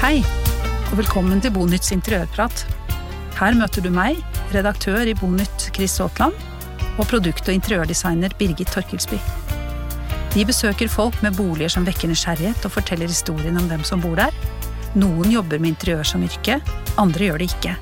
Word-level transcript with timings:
Hei, 0.00 0.22
og 0.88 0.94
velkommen 0.96 1.42
til 1.44 1.52
Bonytts 1.52 1.90
interiørprat. 1.92 2.62
Her 3.36 3.52
møter 3.52 3.84
du 3.84 3.90
meg, 3.92 4.16
redaktør 4.48 5.04
i 5.04 5.12
Bonytt 5.12 5.66
Chris 5.76 5.98
Aatland, 6.00 6.32
og 6.94 7.04
produkt- 7.10 7.50
og 7.50 7.52
interiørdesigner 7.52 8.32
Birgit 8.38 8.72
Torkelsby. 8.72 9.18
Vi 10.32 10.46
besøker 10.48 10.88
folk 10.88 11.18
med 11.20 11.36
boliger 11.36 11.68
som 11.74 11.84
vekker 11.84 12.08
nysgjerrighet, 12.08 12.64
og 12.64 12.72
forteller 12.78 13.12
historien 13.12 13.60
om 13.60 13.68
dem 13.68 13.84
som 13.84 14.00
bor 14.00 14.16
der. 14.16 14.32
Noen 14.96 15.34
jobber 15.34 15.60
med 15.60 15.74
interiør 15.74 16.08
som 16.14 16.24
yrke, 16.24 16.56
andre 16.96 17.28
gjør 17.28 17.44
det 17.44 17.50
ikke. 17.52 17.76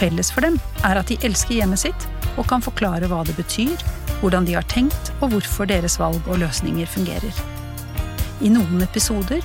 Felles 0.00 0.32
for 0.32 0.48
dem 0.48 0.56
er 0.80 1.02
at 1.02 1.12
de 1.12 1.20
elsker 1.28 1.58
hjemmet 1.58 1.84
sitt 1.84 2.08
og 2.38 2.48
kan 2.48 2.64
forklare 2.64 3.12
hva 3.12 3.20
det 3.28 3.36
betyr, 3.36 3.76
hvordan 4.22 4.48
de 4.48 4.56
har 4.56 4.64
tenkt 4.72 5.12
og 5.20 5.36
hvorfor 5.36 5.68
deres 5.68 6.00
valg 6.00 6.24
og 6.24 6.40
løsninger 6.40 6.88
fungerer. 6.88 7.44
I 8.40 8.48
noen 8.48 8.80
episoder 8.88 9.44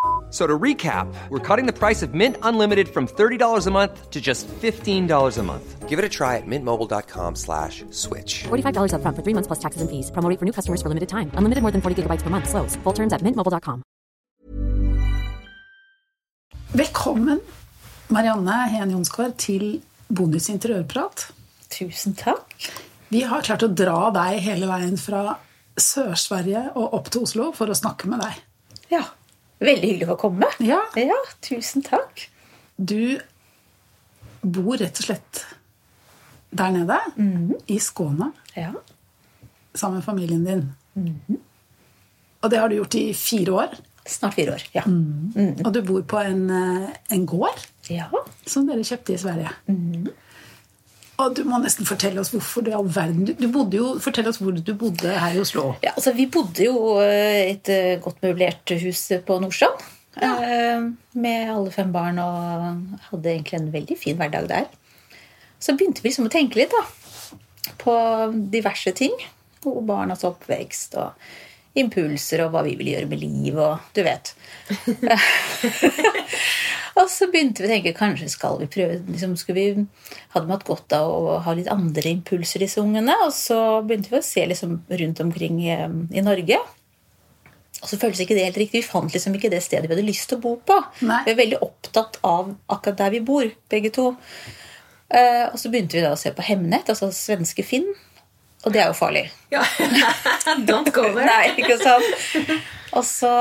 F- 0.31 0.37
So 0.37 0.47
to 0.47 0.57
recap, 0.57 1.13
we're 1.29 1.39
cutting 1.55 1.65
the 1.65 1.77
price 1.77 2.01
of 2.01 2.13
Mint 2.13 2.37
Unlimited 2.41 2.87
from 2.87 3.05
$30 3.05 3.67
a 3.67 3.71
month 3.71 4.09
to 4.11 4.21
just 4.21 4.47
$15 4.47 5.37
a 5.37 5.43
month. 5.43 5.89
Give 5.89 5.99
it 5.99 6.05
a 6.05 6.09
try 6.09 6.37
at 6.37 6.47
mintmobile.com 6.47 7.35
slash 7.35 7.83
switch. 7.91 8.43
$45 8.47 8.93
upfront 8.95 9.15
for 9.17 9.23
three 9.23 9.33
months 9.35 9.47
plus 9.47 9.59
taxes 9.59 9.81
and 9.81 9.89
fees. 9.89 10.09
Promo 10.11 10.29
rate 10.29 10.39
for 10.39 10.45
new 10.45 10.53
customers 10.53 10.81
for 10.81 10.87
limited 10.87 11.09
time. 11.09 11.29
Unlimited 11.35 11.61
more 11.61 11.71
than 11.71 11.81
40 11.81 12.03
gigabytes 12.03 12.23
per 12.23 12.29
month. 12.29 12.47
Slows. 12.47 12.77
Full 12.85 12.93
terms 12.93 13.11
at 13.11 13.21
mintmobile.com. 13.21 13.83
Velkommen, 16.71 17.39
Marianne 18.09 18.69
Heen 18.71 18.91
Jonsgaard, 18.95 19.35
til 19.37 19.81
Bonus 20.07 20.47
interiørprat. 20.49 21.27
Tusen 21.71 22.15
takk. 22.15 22.55
Vi 23.11 23.21
har 23.27 23.43
klart 23.43 23.63
å 23.67 23.71
dra 23.75 24.11
deg 24.15 24.39
hele 24.45 24.67
veien 24.69 24.95
fra 24.99 25.35
Sør-Sverige 25.79 26.69
og 26.79 26.93
opp 26.95 27.09
til 27.11 27.25
Oslo 27.27 27.49
for 27.55 27.67
å 27.71 27.75
snakke 27.75 28.07
med 28.11 28.23
deg. 28.23 28.39
Ja, 28.91 29.03
Veldig 29.61 29.87
hyggelig 29.91 30.07
å 30.07 30.11
få 30.15 30.19
komme. 30.23 30.47
Ja. 30.65 30.79
ja, 30.97 31.17
tusen 31.45 31.83
takk. 31.85 32.25
Du 32.81 33.19
bor 34.41 34.79
rett 34.81 34.97
og 34.97 35.05
slett 35.05 35.43
der 36.51 36.73
nede, 36.73 36.97
i 37.71 37.77
Skåne, 37.79 38.31
Ja. 38.57 38.71
sammen 39.73 40.01
med 40.01 40.03
familien 40.05 40.43
din. 40.43 41.37
Og 42.41 42.49
det 42.49 42.59
har 42.59 42.69
du 42.69 42.75
gjort 42.75 42.95
i 42.97 43.13
fire 43.13 43.53
år. 43.53 43.77
Snart 44.05 44.33
fire 44.33 44.55
år. 44.57 44.63
Ja. 44.73 44.81
Og 45.63 45.69
du 45.73 45.81
bor 45.85 46.01
på 46.01 46.17
en, 46.25 46.49
eh, 46.49 46.89
en 47.13 47.25
gård 47.29 47.67
ja. 47.87 48.09
som 48.45 48.65
dere 48.67 48.81
kjøpte 48.83 49.13
i 49.13 49.17
Sverige. 49.21 49.53
Og 51.21 51.35
du 51.37 51.43
må 51.45 51.59
nesten 51.61 51.85
fortelle 51.85 52.21
oss 52.21 52.31
hvorfor 52.33 52.65
du 52.65 52.71
i 52.71 52.75
all 52.75 52.89
verden 52.89 53.27
du, 53.29 53.47
bodde 53.53 53.77
jo, 53.77 53.93
Fortell 54.01 54.29
oss 54.31 54.39
hvor 54.41 54.55
du 54.57 54.73
bodde 54.73 55.13
her 55.13 55.35
i 55.37 55.41
Oslo. 55.41 55.75
Ja, 55.85 55.93
altså 55.93 56.15
Vi 56.17 56.25
bodde 56.31 56.65
jo 56.65 56.97
et 57.01 57.69
eh, 57.69 57.99
godt 58.01 58.23
møblert 58.25 58.73
hus 58.81 59.03
på 59.27 59.37
Nordstrand. 59.43 59.83
Ja. 60.21 60.33
Med 61.15 61.51
alle 61.53 61.71
fem 61.71 61.91
barn 61.93 62.17
og 62.19 63.05
hadde 63.11 63.31
egentlig 63.31 63.59
en 63.61 63.69
veldig 63.71 63.95
fin 63.99 64.17
hverdag 64.19 64.49
der. 64.49 64.65
Så 65.61 65.77
begynte 65.77 66.03
vi 66.03 66.09
liksom 66.09 66.27
å 66.27 66.33
tenke 66.33 66.59
litt 66.59 66.73
da, 66.73 66.81
på 67.79 67.95
diverse 68.51 68.91
ting. 68.97 69.13
Og 69.69 69.83
barnas 69.87 70.25
oppvekst 70.27 70.97
og 70.99 71.31
impulser 71.79 72.43
og 72.43 72.53
hva 72.53 72.63
vi 72.65 72.75
ville 72.79 72.97
gjøre 72.97 73.09
med 73.11 73.21
liv 73.21 73.59
og 73.61 73.93
du 73.95 74.01
vet. 74.03 74.33
og 76.99 77.05
så 77.11 77.29
begynte 77.31 77.63
vi 77.63 77.69
å 77.69 77.71
tenke 77.71 77.95
kanskje 77.95 78.27
skal 78.33 78.59
vi 78.59 78.67
prøve 78.71 78.99
liksom, 79.07 79.37
skulle 79.39 79.61
vi, 79.61 79.85
Hadde 80.33 80.49
vi 80.49 80.55
hatt 80.55 80.67
godt 80.67 80.97
av 80.97 81.11
å 81.11 81.39
ha 81.45 81.55
litt 81.55 81.71
andre 81.71 82.11
impulser, 82.11 82.63
disse 82.63 82.83
ungene? 82.83 83.15
Og 83.25 83.31
så 83.35 83.57
begynte 83.87 84.11
vi 84.11 84.19
å 84.19 84.25
se 84.25 84.43
liksom, 84.51 84.81
rundt 85.01 85.23
omkring 85.23 85.61
i, 85.63 85.77
i 86.11 86.25
Norge. 86.25 86.59
Og 87.81 87.89
så 87.89 87.97
føltes 87.97 88.25
ikke 88.25 88.37
det 88.37 88.45
helt 88.45 88.59
riktig. 88.61 88.83
Vi 88.83 88.91
fant 88.91 89.13
liksom 89.13 89.35
ikke 89.37 89.49
det 89.51 89.63
stedet 89.65 89.87
vi 89.87 89.95
hadde 89.95 90.05
lyst 90.05 90.27
til 90.29 90.37
å 90.37 90.43
bo 90.43 90.53
på. 90.67 90.77
Nei. 91.07 91.23
Vi 91.25 91.33
er 91.33 91.39
veldig 91.39 91.61
opptatt 91.65 92.19
av 92.27 92.51
akkurat 92.69 92.99
der 92.99 93.15
vi 93.15 93.23
bor, 93.25 93.47
begge 93.73 93.89
to. 93.95 94.11
Uh, 95.11 95.47
og 95.49 95.57
så 95.59 95.71
begynte 95.71 95.97
vi 95.97 96.05
da 96.05 96.13
å 96.13 96.19
se 96.19 96.31
på 96.35 96.45
Hemnet, 96.45 96.91
altså 96.91 97.09
svenske 97.15 97.65
Finn. 97.67 97.89
Og 98.61 98.73
det 98.73 98.83
er 98.83 98.91
jo 98.91 98.97
farlig. 98.97 99.25
Ja. 99.49 99.63
Don't 100.69 100.91
go 100.93 101.07
there. 101.09 101.25
Nei, 101.25 101.53
ikke 101.57 101.77
sant? 101.81 102.51
Og 102.97 103.05
så 103.07 103.31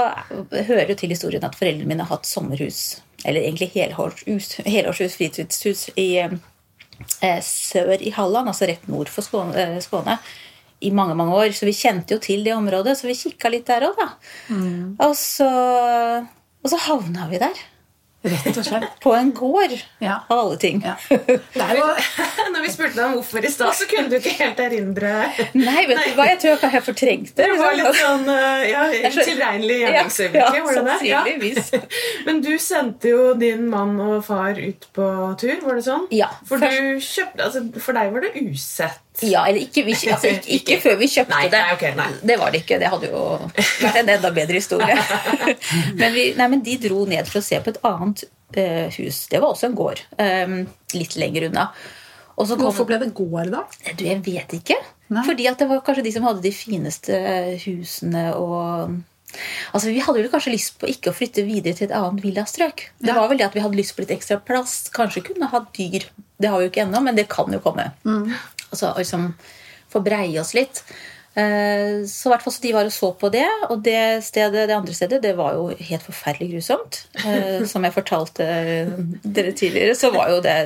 hører 0.50 0.92
jo 0.92 0.96
til 0.98 1.12
historien 1.12 1.44
at 1.44 1.58
foreldrene 1.58 1.88
mine 1.90 2.06
har 2.06 2.14
hatt 2.14 2.28
sommerhus, 2.28 3.00
eller 3.24 3.42
egentlig 3.42 3.72
helårshus, 3.74 4.52
helårshus 4.64 5.18
fritidshus, 5.18 5.88
i 6.00 6.08
eh, 6.22 7.40
sør 7.44 7.96
i 7.98 8.14
Halland, 8.16 8.52
altså 8.52 8.70
rett 8.70 8.86
nord 8.88 9.10
for 9.12 9.26
Skåne, 9.26 9.56
eh, 9.58 9.80
Skåne, 9.84 10.16
i 10.80 10.92
mange 10.96 11.16
mange 11.18 11.36
år. 11.36 11.50
Så 11.56 11.68
vi 11.68 11.76
kjente 11.76 12.16
jo 12.16 12.22
til 12.22 12.46
det 12.46 12.54
området, 12.56 12.96
så 12.96 13.10
vi 13.10 13.18
kikka 13.18 13.52
litt 13.52 13.68
der 13.68 13.90
òg, 13.90 13.98
da. 14.00 14.08
Og, 15.04 15.12
så, 15.18 15.50
og 16.62 16.72
så 16.72 16.80
havna 16.86 17.28
vi 17.32 17.42
der. 17.42 17.60
Rett 18.22 18.56
og 18.60 18.64
slett. 18.66 18.98
På 19.00 19.14
en 19.16 19.30
gård, 19.32 19.72
Ja. 20.04 20.18
av 20.28 20.38
alle 20.42 20.56
ting. 20.60 20.82
Ja. 20.84 20.96
Jo 21.08 21.86
Når 22.52 22.60
vi 22.66 22.72
spurte 22.72 22.92
deg 22.98 23.04
om 23.06 23.14
hvorfor 23.16 23.46
i 23.48 23.52
stad, 23.52 23.72
så 23.78 23.86
kunne 23.88 24.10
du 24.12 24.18
ikke 24.18 24.34
helt 24.42 24.60
erindre 24.60 25.12
Nei, 25.56 25.86
vet 25.88 26.02
du 26.04 26.18
hva, 26.18 26.26
jeg 26.28 26.40
tror 26.42 26.52
jeg 26.66 26.72
har 26.74 26.84
fortrengt 26.84 27.32
det. 27.38 27.46
Det 27.48 27.56
var 27.56 27.72
liksom. 27.78 27.88
litt 27.88 28.02
sånn 28.02 28.28
uh, 28.28 28.68
ja, 28.68 28.84
så- 29.14 29.24
tilregnelig 29.30 29.78
Ja, 29.80 29.92
ja, 29.94 30.04
var 30.04 30.76
det 30.76 30.84
det? 30.84 30.98
sannsynligvis. 31.00 31.72
Men 32.28 32.42
du 32.44 32.52
sendte 32.60 33.14
jo 33.14 33.32
din 33.40 33.64
mann 33.72 33.96
og 34.04 34.18
far 34.28 34.58
ut 34.60 34.84
på 34.96 35.08
tur, 35.40 35.56
var 35.64 35.80
det 35.80 35.86
sånn? 35.88 36.04
Ja, 36.12 36.28
For, 36.44 36.60
du 36.60 37.00
kjøpte, 37.00 37.46
altså, 37.48 37.64
for 37.80 37.96
deg 37.96 38.12
var 38.12 38.26
det 38.28 38.34
usett. 38.44 39.00
Ja, 39.26 39.44
eller 39.46 39.60
ikke, 39.60 39.84
vi, 39.86 39.94
altså, 40.12 40.30
ikke, 40.34 40.50
ikke 40.58 40.78
før 40.82 40.96
vi 41.00 41.08
kjøpte 41.12 41.34
Nei, 41.34 41.46
det. 41.52 41.60
nei, 41.60 41.74
okay, 41.76 41.94
nei. 41.98 42.08
Det 42.30 42.36
var 42.40 42.50
det 42.54 42.62
ikke. 42.64 42.78
Det 42.82 42.90
hadde 42.92 43.10
jo 43.12 43.22
vært 43.82 43.98
en 44.02 44.12
enda 44.16 44.30
bedre 44.36 44.60
historie. 44.60 44.96
men, 46.00 46.12
vi, 46.16 46.26
nei, 46.38 46.48
men 46.54 46.62
de 46.66 46.76
dro 46.88 47.04
ned 47.10 47.28
for 47.30 47.42
å 47.42 47.44
se 47.44 47.60
på 47.60 47.74
et 47.74 47.80
annet 47.90 48.24
uh, 48.56 48.86
hus. 48.98 49.24
Det 49.32 49.40
var 49.42 49.52
også 49.52 49.68
en 49.70 49.76
gård. 49.78 50.00
Um, 50.18 50.56
litt 50.96 51.16
lenger 51.20 51.50
unna. 51.50 51.68
Og 52.40 52.48
så 52.48 52.56
kom, 52.56 52.70
Hvorfor 52.70 52.88
ble 52.88 52.96
det 53.02 53.10
gård, 53.14 53.50
da? 53.52 53.66
Du, 53.98 54.06
jeg 54.06 54.22
vet 54.24 54.54
ikke. 54.56 54.78
Nei. 55.12 55.26
Fordi 55.26 55.46
at 55.50 55.60
det 55.60 55.68
var 55.68 55.82
kanskje 55.84 56.06
de 56.06 56.12
som 56.14 56.24
hadde 56.24 56.44
de 56.46 56.52
fineste 56.54 57.20
husene 57.66 58.30
og 58.38 58.98
Altså, 59.70 59.92
Vi 59.94 60.00
hadde 60.02 60.18
vel 60.24 60.30
kanskje 60.32 60.50
lyst 60.56 60.72
på 60.80 60.88
ikke 60.90 61.12
å 61.12 61.14
flytte 61.14 61.44
videre 61.46 61.76
til 61.78 61.86
et 61.86 61.92
annet 61.94 62.24
villastrøk. 62.24 62.82
Det 62.98 63.12
Ja. 63.12 63.14
var 63.14 63.28
vel 63.30 63.38
det 63.38 63.46
at 63.46 63.54
vi 63.54 63.62
hadde 63.62 63.78
lyst 63.78 63.94
på 63.94 64.02
litt 64.02 64.10
ekstra 64.16 64.40
plass. 64.42 64.88
Kanskje 64.90 65.22
kunne 65.28 65.46
ha 65.52 65.60
dyr. 65.76 66.08
Det 66.40 66.48
har 66.48 66.58
vi 66.58 66.66
jo 66.68 66.72
ikke 66.72 66.86
ennå, 66.86 67.02
men 67.04 67.16
det 67.18 67.28
kan 67.28 67.52
jo 67.52 67.60
komme. 67.64 67.90
Altså 68.70 68.94
liksom 68.96 69.32
få 69.90 70.00
breie 70.06 70.40
oss 70.40 70.54
litt. 70.54 70.82
Eh, 71.38 72.02
Så 72.10 72.26
i 72.26 72.32
hvert 72.32 72.42
fall 72.42 72.52
så 72.54 72.62
de 72.64 72.72
var 72.74 72.88
og 72.88 72.92
så 72.94 73.10
på 73.18 73.28
det, 73.30 73.44
og 73.70 73.82
det, 73.86 74.22
stedet, 74.26 74.64
det 74.70 74.74
andre 74.74 74.94
stedet 74.96 75.20
det 75.22 75.34
var 75.38 75.54
jo 75.54 75.68
helt 75.76 76.02
forferdelig 76.06 76.48
grusomt. 76.56 76.98
Eh, 77.24 77.62
Som 77.70 77.84
jeg 77.86 77.94
fortalte 77.94 78.46
dere 79.22 79.52
tidligere, 79.52 79.94
så 79.98 80.10
var 80.14 80.30
jo 80.32 80.40
det 80.42 80.56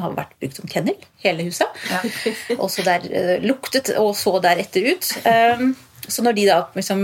har 0.00 0.16
vært 0.18 0.34
brukt 0.40 0.60
som 0.60 0.68
kennel, 0.68 0.96
hele 1.24 1.46
huset. 1.48 1.80
Og 2.62 2.68
så 2.72 2.84
der 2.86 3.06
eh, 3.10 3.34
luktet 3.44 3.94
og 3.96 4.12
så 4.18 4.36
deretter 4.44 4.90
ut. 4.92 5.12
Eh, 5.24 5.68
Så 6.04 6.20
når 6.20 6.34
de 6.36 6.42
da 6.50 6.58
liksom 6.76 7.00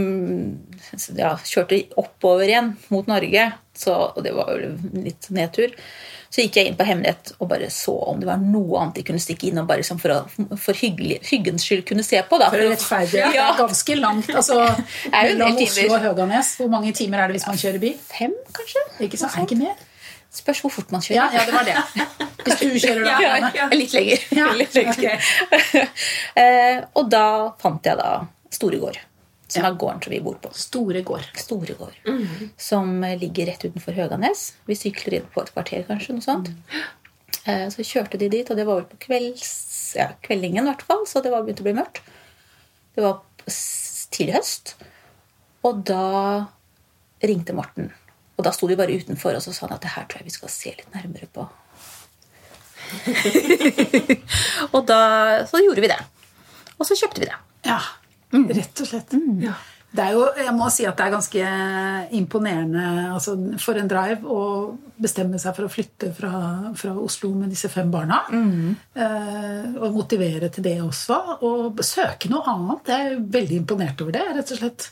ja, 1.16 1.30
kjørte 1.48 1.78
oppover 1.96 2.44
igjen 2.44 2.74
mot 2.92 3.06
Norge, 3.08 3.46
så, 3.72 3.94
og 4.12 4.20
det 4.26 4.34
var 4.36 4.50
jo 4.60 4.74
litt 5.06 5.28
nedtur, 5.32 5.72
så 6.30 6.44
gikk 6.44 6.56
jeg 6.60 6.68
inn 6.70 6.76
på 6.78 6.84
Hemnet 6.86 7.32
og 7.40 7.48
bare 7.50 7.66
så 7.74 7.92
om 8.06 8.20
det 8.22 8.28
var 8.28 8.38
noe 8.38 8.78
annet 8.78 9.00
de 9.00 9.02
kunne 9.08 9.18
stikke 9.22 9.48
inn 9.48 9.58
og 9.58 9.66
bare 9.66 9.82
for, 9.82 10.14
å, 10.14 10.56
for 10.62 10.78
hyggelig, 10.78 11.16
hyggens 11.26 11.64
skyld 11.66 11.82
kunne 11.88 12.04
se 12.06 12.20
på. 12.22 12.38
da. 12.38 12.50
For 12.52 12.62
å 12.62 12.70
Ja. 12.70 13.10
Det 13.10 13.34
Ja. 13.34 13.48
er 13.50 13.58
ganske 13.58 13.96
langt. 13.98 14.30
Altså, 14.30 14.60
mellom 15.10 15.56
Oslo 15.58 15.94
og 15.96 16.00
Høganes. 16.06 16.52
Hvor 16.60 16.70
mange 16.70 16.92
timer 16.94 17.18
er 17.24 17.26
det 17.32 17.40
hvis 17.40 17.46
man 17.50 17.56
kjører 17.58 17.80
bil? 17.82 17.96
Fem, 18.06 18.32
kanskje? 18.54 18.84
Ikke 19.00 19.18
sant? 19.18 19.34
Er 19.36 19.42
ikke 19.48 19.58
mer? 19.58 19.74
Spørs 20.30 20.60
hvor 20.62 20.70
fort 20.70 20.92
man 20.94 21.02
kjører. 21.02 21.32
ja, 21.34 21.44
det 21.44 21.52
var 21.52 21.64
det. 21.66 22.06
Hvis 22.46 22.60
du 22.60 22.78
kjører 22.86 23.04
da. 23.04 23.16
Ja, 23.26 23.50
ja, 23.58 23.66
litt 23.74 23.92
lenger. 23.92 24.18
Ja, 24.38 24.52
litt 24.60 24.74
lenger. 24.78 25.18
Okay. 25.50 25.86
og 26.94 27.10
da 27.10 27.24
fant 27.60 27.84
jeg 27.90 27.98
da 27.98 28.12
Storegård, 28.50 28.98
som 29.50 29.66
er 29.66 29.76
gården 29.80 30.02
som 30.04 30.12
vi 30.14 30.20
bor 30.24 30.38
på. 30.42 30.52
Store 30.56 31.02
gård. 31.06 31.26
Storegård. 31.38 31.96
Som 32.60 33.02
ligger 33.20 33.50
rett 33.50 33.64
utenfor 33.66 33.96
Høganes. 33.96 34.50
Vi 34.68 34.76
sykler 34.78 35.18
inn 35.18 35.28
på 35.32 35.42
et 35.42 35.52
kvarter, 35.54 35.84
kanskje. 35.88 36.16
noe 36.16 36.24
sånt. 36.24 36.50
Mm. 36.50 37.70
Så 37.72 37.86
kjørte 37.86 38.20
de 38.20 38.28
dit, 38.30 38.50
og 38.50 38.58
det 38.58 38.66
var 38.68 38.82
vel 38.82 38.88
på 38.90 39.00
kvelds, 39.06 39.50
ja, 39.96 40.10
kveldingen, 40.22 40.66
i 40.66 40.70
hvert 40.70 40.84
fall, 40.86 41.06
så 41.08 41.22
det 41.24 41.32
var 41.32 41.46
begynt 41.46 41.62
å 41.62 41.66
bli 41.66 41.76
mørkt. 41.78 42.02
Det 42.94 43.04
var 43.04 43.22
tidlig 44.14 44.36
høst. 44.36 44.74
Og 45.66 45.82
da 45.88 46.46
ringte 47.24 47.56
Morten. 47.56 47.90
Og 48.38 48.44
da 48.46 48.52
sto 48.56 48.68
de 48.70 48.78
bare 48.78 48.96
utenfor, 48.96 49.36
og 49.36 49.44
så 49.44 49.54
sa 49.56 49.66
han 49.66 49.76
at 49.76 49.84
det 49.84 49.94
her 49.96 50.06
tror 50.08 50.22
jeg 50.22 50.30
vi 50.30 50.36
skal 50.36 50.52
se 50.52 50.74
litt 50.76 50.94
nærmere 50.94 51.28
på. 51.32 51.46
og 54.74 54.84
da 54.88 55.00
så 55.50 55.60
gjorde 55.62 55.84
vi 55.84 55.92
det. 55.92 56.00
Og 56.80 56.88
så 56.88 56.96
kjøpte 56.96 57.22
vi 57.22 57.28
det. 57.28 57.36
Ja, 57.68 57.80
rett 58.32 58.80
og 58.84 58.86
slett. 58.90 59.14
Ja. 59.42 59.54
Det 59.90 60.04
er 60.04 60.12
jo, 60.14 60.20
jeg 60.38 60.52
må 60.54 60.68
si 60.70 60.84
at 60.86 60.94
det 61.00 61.06
er 61.08 61.14
ganske 61.16 61.46
imponerende 62.14 62.82
altså, 63.10 63.32
for 63.58 63.74
en 63.80 63.88
drive 63.90 64.22
å 64.22 64.44
bestemme 65.02 65.40
seg 65.42 65.56
for 65.56 65.66
å 65.66 65.72
flytte 65.72 66.12
fra, 66.14 66.30
fra 66.78 66.92
Oslo 67.02 67.32
med 67.34 67.50
disse 67.50 67.66
fem 67.72 67.90
barna. 67.90 68.20
Eh, 68.30 69.66
og 69.80 69.96
motivere 69.96 70.46
til 70.54 70.62
det 70.68 70.76
også. 70.84 71.18
Og 71.42 71.82
søke 71.82 72.30
noe 72.30 72.46
annet. 72.54 72.92
Jeg 72.92 73.08
er 73.10 73.18
veldig 73.40 73.58
imponert 73.64 74.04
over 74.06 74.14
det, 74.14 74.24
rett 74.38 74.54
og 74.54 74.62
slett. 74.62 74.90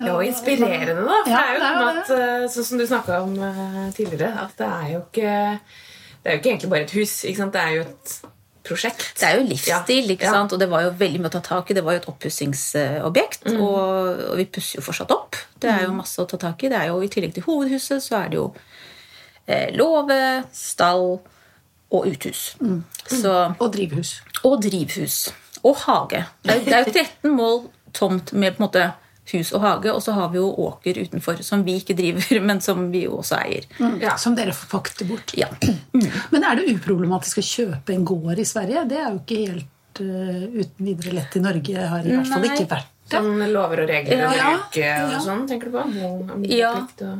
Ja, 0.00 0.14
og 0.14 0.22
inspirerende, 0.24 1.02
da. 1.02 1.18
For 1.26 1.34
Ja, 1.34 1.40
det 1.42 1.42
er 1.42 1.52
jo 1.52 1.60
det 1.60 1.70
er 1.70 1.80
noe 1.80 1.92
at, 1.98 2.10
eh, 2.16 2.48
sånn 2.54 2.68
som 2.70 2.78
du 2.78 2.86
snakka 2.88 3.18
om 3.26 3.34
eh, 3.50 3.80
tidligere, 3.98 4.30
at 4.46 4.54
det 4.62 4.68
er 4.70 4.90
jo 4.94 5.00
ikke 5.08 5.32
Det 6.22 6.28
er 6.28 6.36
jo 6.36 6.40
ikke 6.40 6.50
egentlig 6.54 6.70
bare 6.70 6.86
et 6.86 6.94
hus. 7.00 7.24
ikke 7.24 7.42
sant? 7.42 7.52
Det 7.58 7.60
er 7.66 7.74
jo 7.80 7.82
et 7.88 8.14
prosjekt. 8.70 9.04
Det 9.18 9.26
er 9.28 9.36
jo 9.40 9.44
livsstil, 9.48 10.04
Ja. 10.06 10.14
ikke 10.16 10.30
sant? 10.30 10.52
og 10.54 10.60
det 10.62 10.68
var 10.70 10.86
jo 10.86 10.92
veldig 11.00 11.20
mye 11.20 11.30
å 11.32 11.34
ta 11.36 11.42
tak 11.50 11.70
i. 11.70 11.74
Det 11.76 11.84
var 11.84 11.96
jo 11.98 12.02
et 12.04 12.08
oppussingsobjekt, 12.14 13.48
og, 13.56 14.22
og 14.30 14.36
vi 14.40 14.46
pusser 14.46 14.78
jo 14.80 14.84
fortsatt 14.86 15.10
opp. 15.14 15.36
Det 15.60 15.68
er 15.70 15.84
jo 15.88 15.92
masse 15.98 16.22
å 16.22 16.28
ta 16.30 16.38
tak 16.40 16.62
i. 16.64 16.70
Det 16.72 16.78
er 16.78 16.88
jo 16.92 17.00
I 17.04 17.10
tillegg 17.12 17.34
til 17.36 17.44
hovedhuset 17.46 18.02
så 18.04 18.20
er 18.22 18.30
det 18.32 18.38
jo 18.40 18.46
eh, 19.46 19.68
låve, 19.76 20.20
stall 20.56 21.18
og 21.90 22.06
uthus. 22.06 22.54
Så, 23.10 23.32
Og 23.58 23.72
drivhus. 23.74 24.20
og 24.46 24.60
drivhus. 24.62 25.32
Og 25.66 25.76
hage. 25.84 26.24
Det 26.46 26.54
er, 26.54 26.60
det 26.64 26.72
er 26.72 26.84
jo 26.86 26.92
13 26.94 27.34
mål 27.36 27.58
tomt 27.92 28.32
med 28.32 28.54
på 28.56 28.62
en 28.62 28.68
måte 28.68 28.84
hus 29.34 29.52
og 29.56 29.60
hage, 29.64 29.92
og 29.94 30.02
så 30.04 30.12
har 30.16 30.28
vi 30.32 30.38
jo 30.40 30.48
åker 30.66 31.00
utenfor 31.04 31.40
som 31.46 31.64
vi 31.66 31.76
ikke 31.80 31.96
driver, 31.98 32.40
men 32.48 32.60
som 32.64 32.86
vi 32.92 33.04
jo 33.06 33.18
også 33.20 33.38
eier. 33.40 33.66
Ja. 34.02 34.16
Som 34.20 34.36
dere 34.38 34.52
får 34.56 34.70
fakte 34.72 35.06
bort. 35.08 35.34
Ja. 35.38 35.48
Men 36.32 36.44
er 36.46 36.56
det 36.60 36.68
uproblematisk 36.74 37.40
å 37.42 37.44
kjøpe 37.46 37.94
en 37.94 38.04
gård 38.08 38.38
i 38.38 38.46
Sverige? 38.48 38.84
Det 38.90 38.98
er 39.00 39.10
jo 39.10 39.18
ikke 39.20 39.40
helt 39.50 40.00
uh, 40.00 40.46
uten 40.60 40.86
videre 40.86 41.14
lett 41.18 41.36
i 41.36 41.42
Norge. 41.44 41.86
Har 41.92 42.06
i 42.06 42.14
hvert 42.14 42.30
fall 42.30 42.46
ikke 42.50 42.68
vært. 42.70 42.88
Sånn 43.10 43.40
lover 43.50 43.80
og 43.82 43.88
regler 43.90 44.20
og 44.28 44.36
Ja. 44.38 44.50
bruk 44.54 44.76
og 44.76 45.12
Ja. 45.16 45.20
sånn, 45.24 45.40
tenker 45.50 45.66
du 45.66 45.72
på? 45.74 45.82
Ja, 46.46 46.70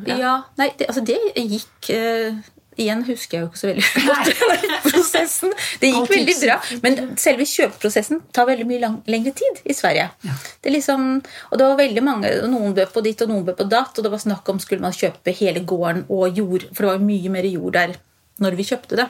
ja. 0.06 0.34
Nei, 0.60 0.68
det, 0.78 0.86
altså 0.86 1.02
det 1.02 1.16
gikk 1.34 1.90
eh, 1.96 2.36
Igjen 2.78 3.02
husker 3.04 3.36
jeg 3.36 3.42
jo 3.42 3.48
ikke 3.50 3.60
så 3.60 3.68
veldig 3.70 4.04
godt 4.06 4.76
prosessen. 4.84 5.54
Det 5.82 5.90
gikk 5.90 6.12
veldig 6.12 6.36
bra. 6.44 6.56
Men 6.84 7.00
selve 7.20 7.46
kjøpeprosessen 7.50 8.22
tar 8.36 8.46
veldig 8.48 8.66
mye 8.68 8.82
lang, 8.84 8.96
lengre 9.10 9.32
tid 9.36 9.58
i 9.64 9.74
Sverige. 9.76 10.06
Det 10.22 10.70
er 10.70 10.76
liksom, 10.76 11.08
og 11.50 11.58
det 11.58 11.66
var 11.66 11.80
veldig 11.80 12.04
mange, 12.06 12.30
Noen 12.50 12.76
bød 12.76 12.92
på 12.94 13.02
ditt 13.04 13.24
og 13.26 13.32
noen 13.32 13.44
bød 13.48 13.58
på 13.58 13.68
datt. 13.72 13.98
Og 13.98 14.06
det 14.06 14.12
var 14.14 14.22
snakk 14.22 14.48
om 14.52 14.62
skulle 14.62 14.84
man 14.86 14.94
kjøpe 14.96 15.34
hele 15.40 15.64
gården 15.66 16.06
og 16.08 16.38
jord, 16.38 16.68
for 16.70 16.86
det 16.86 16.92
var 16.94 17.04
mye 17.10 17.34
mer 17.34 17.50
jord 17.50 17.74
der 17.76 17.96
når 18.40 18.56
vi 18.56 18.68
kjøpte 18.70 18.96
det. 19.02 19.08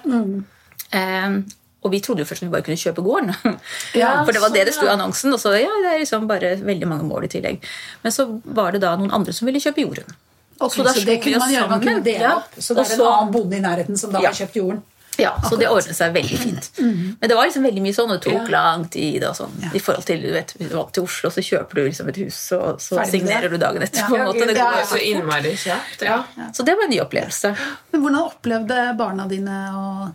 Eh, 0.97 1.37
og 1.81 1.95
vi 1.95 2.01
trodde 2.05 2.25
jo 2.25 2.29
først 2.29 2.43
at 2.43 2.49
vi 2.49 2.53
bare 2.53 2.65
kunne 2.67 2.81
kjøpe 2.81 3.05
gården. 3.05 3.37
Ja, 4.01 4.25
for 4.25 4.33
det 4.37 4.43
var 4.43 4.53
det 4.57 4.67
det 4.69 4.75
sånn, 4.75 4.85
sto 4.85 4.89
i 4.91 4.95
annonsen. 4.97 5.37
Og 5.37 5.41
så 5.43 5.55
ja, 5.57 5.71
det 5.85 5.95
er 5.95 6.03
liksom 6.03 6.27
bare 6.31 6.57
veldig 6.65 6.89
mange 6.89 7.07
mål 7.09 7.29
i 7.29 7.33
tillegg. 7.33 7.63
Men 8.03 8.17
så 8.17 8.27
var 8.45 8.75
det 8.75 8.83
da 8.85 8.97
noen 9.01 9.13
andre 9.15 9.37
som 9.37 9.49
ville 9.49 9.63
kjøpe 9.63 9.85
jorden. 9.85 10.19
Ok, 10.61 10.75
Så 10.77 10.85
så, 10.95 11.05
det 11.07 11.23
kunne 11.25 11.39
man 11.39 11.51
gjøre. 11.53 11.69
Man 11.71 11.81
kunne 11.81 12.03
dele 12.05 12.21
Ja. 12.21 12.37
opp. 12.37 12.55
Så 12.59 12.75
det 12.77 12.87
er 12.91 12.95
en 12.95 13.01
annen 13.07 13.33
bonde 13.33 13.57
i 13.57 13.61
nærheten 13.61 13.97
som 13.99 14.13
da 14.13 14.21
Ja. 14.21 14.29
har 14.29 14.35
kjøpt 14.35 14.55
jorden. 14.61 14.83
Ja, 15.19 15.35
Så 15.51 15.59
det 15.59 15.67
ordnet 15.69 15.97
seg 15.97 16.15
veldig 16.15 16.39
fint. 16.39 16.71
Men 16.79 17.29
det 17.29 17.35
var 17.37 17.45
liksom 17.45 17.63
veldig 17.67 17.83
mye 17.83 17.93
sånn, 17.93 18.09
det 18.13 18.23
tok 18.23 18.49
lang 18.49 18.85
tid. 18.89 19.25
og 19.25 19.35
sånn. 19.37 19.75
I 19.75 19.79
forhold 19.79 20.05
til, 20.07 20.21
du 20.23 20.33
vet, 20.33 20.55
til 20.57 21.03
Oslo, 21.05 21.29
så 21.31 21.43
kjøper 21.45 21.75
du 21.75 21.81
liksom 21.89 22.09
et 22.09 22.17
hus, 22.17 22.53
og 22.53 22.79
så 22.81 22.97
Ferdig 23.01 23.21
signerer 23.21 23.43
det. 23.43 23.51
du 23.51 23.59
dagen 23.59 23.83
etter. 23.83 23.99
Ja. 24.01 24.07
på 24.07 24.17
en 24.17 24.27
måte. 24.27 24.47
Det 24.47 24.57
går 24.57 24.87
så 24.87 25.01
innmari 25.03 25.53
kjapt. 25.57 26.03
Ja. 26.03 26.23
Så 26.55 26.65
det 26.65 26.75
var 26.77 26.85
en 26.85 26.91
ny 26.91 27.01
opplevelse. 27.01 27.57
Men 27.93 28.01
hvordan 28.03 28.31
opplevde 28.33 28.97
barna 28.97 29.29
dine 29.29 29.59
å 29.75 30.15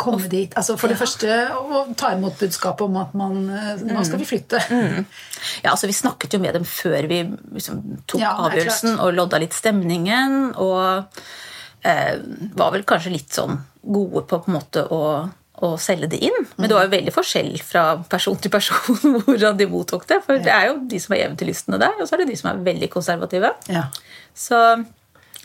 komme 0.00 0.28
dit? 0.30 0.54
Altså 0.58 0.76
For 0.80 0.92
det 0.92 0.98
første 1.00 1.36
å 1.54 1.82
ta 1.98 2.14
imot 2.16 2.38
budskapet 2.40 2.86
om 2.86 2.98
at 3.00 3.12
man, 3.18 3.42
eh, 3.52 3.82
nå 3.84 4.04
skal 4.06 4.22
vi 4.22 4.28
flytte. 4.28 4.60
Ja, 5.64 5.72
altså 5.72 5.90
Vi 5.90 5.96
snakket 5.96 6.36
jo 6.36 6.40
med 6.42 6.56
dem 6.58 6.66
før 6.68 7.08
vi 7.10 7.22
liksom, 7.56 7.82
tok 8.10 8.22
Ja, 8.22 8.34
avgjørelsen 8.46 8.98
og 8.98 9.14
lodda 9.16 9.40
litt 9.42 9.56
stemningen. 9.56 10.54
Og 10.60 11.10
eh, 11.82 12.14
var 12.56 12.72
vel 12.74 12.86
kanskje 12.88 13.14
litt 13.14 13.36
sånn 13.36 13.60
gode 13.80 14.26
på 14.28 14.40
på 14.44 14.50
en 14.50 14.58
måte 14.58 14.84
å, 14.92 15.02
å 15.64 15.72
selge 15.80 16.10
det 16.12 16.20
inn. 16.28 16.38
Men 16.56 16.68
det 16.70 16.76
var 16.76 16.86
jo 16.86 16.94
veldig 16.94 17.14
forskjell 17.16 17.52
fra 17.64 17.84
person 18.10 18.38
til 18.40 18.52
person 18.52 19.20
hvordan 19.26 19.60
de 19.60 19.68
mottok 19.70 20.08
det. 20.10 20.22
For 20.26 20.40
det 20.40 20.54
er 20.54 20.70
jo 20.70 20.80
de 20.90 21.02
som 21.02 21.16
er 21.16 21.26
eventyrlystne 21.26 21.80
der, 21.80 21.98
og 21.98 22.08
så 22.08 22.16
er 22.16 22.24
det 22.24 22.32
de 22.32 22.40
som 22.40 22.52
er 22.52 22.64
veldig 22.70 22.90
konservative. 22.92 23.54
Ja. 23.72 23.88
Så 24.36 24.60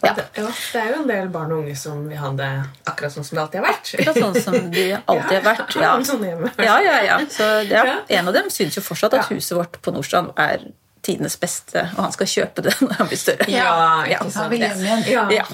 ja, 0.03 0.13
Det, 0.13 0.25
ja, 0.35 0.47
det 0.73 0.79
er 0.81 0.89
jo 0.91 1.01
en 1.01 1.07
del 1.07 1.27
barn 1.33 1.51
og 1.55 1.59
unge 1.63 1.75
som 1.79 2.01
vil 2.09 2.17
ha 2.19 2.29
det 2.35 2.49
akkurat 2.85 3.13
sånn 3.13 3.23
som 3.23 3.35
det 3.37 3.43
alltid 3.45 3.61
har 3.61 3.67
vært. 3.69 3.91
akkurat 3.99 4.17
sånn 4.23 4.41
som 4.43 4.71
de 4.71 4.85
alltid 5.13 5.37
har 5.37 5.45
vært. 5.47 5.75
Ja. 5.81 5.91
Sånn. 6.09 6.25
Ja, 6.59 6.79
ja, 6.83 6.97
ja. 7.07 7.19
Så 7.29 7.43
det, 7.69 7.83
Ja. 7.85 7.99
En 8.19 8.27
av 8.27 8.33
dem 8.33 8.49
syns 8.49 8.75
jo 8.75 8.81
fortsatt 8.81 9.13
at 9.13 9.29
Ja. 9.29 9.35
huset 9.35 9.55
vårt 9.57 9.79
på 9.81 9.93
Nordstrand 9.95 10.33
er 10.37 10.67
tidenes 11.05 11.37
beste, 11.39 11.83
og 11.97 12.03
han 12.03 12.11
skal 12.11 12.27
kjøpe 12.27 12.63
det 12.65 12.73
når 12.81 12.93
han 12.97 13.07
blir 13.07 13.17
større. 13.21 13.47
Ja, 13.47 14.03
Ja, 14.09 14.17
ikke 14.19 14.31
sant. 14.31 14.41
Han 14.43 14.51
vil 14.51 14.65
hjem 14.67 14.83
igjen. 14.83 15.05
Ja. 15.13 15.29
Ja. 15.31 15.45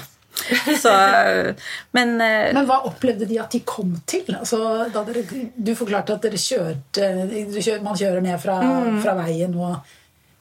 Så, 0.80 0.90
men 1.92 2.14
eh, 2.24 2.52
Men 2.56 2.64
hva 2.66 2.78
opplevde 2.88 3.26
de 3.28 3.36
at 3.38 3.52
de 3.52 3.60
kom 3.68 3.90
til? 4.08 4.24
Altså, 4.34 4.88
da 4.92 5.02
dere, 5.04 5.22
du 5.54 5.74
forklarte 5.76 6.14
at 6.16 6.22
dere 6.24 6.40
kjørte 6.40 7.10
kjør, 7.60 7.82
Man 7.84 7.98
kjører 8.00 8.22
ned 8.24 8.40
fra, 8.40 8.56
Mm. 8.62 9.02
fra 9.04 9.14
veien 9.20 9.54
og 9.60 9.76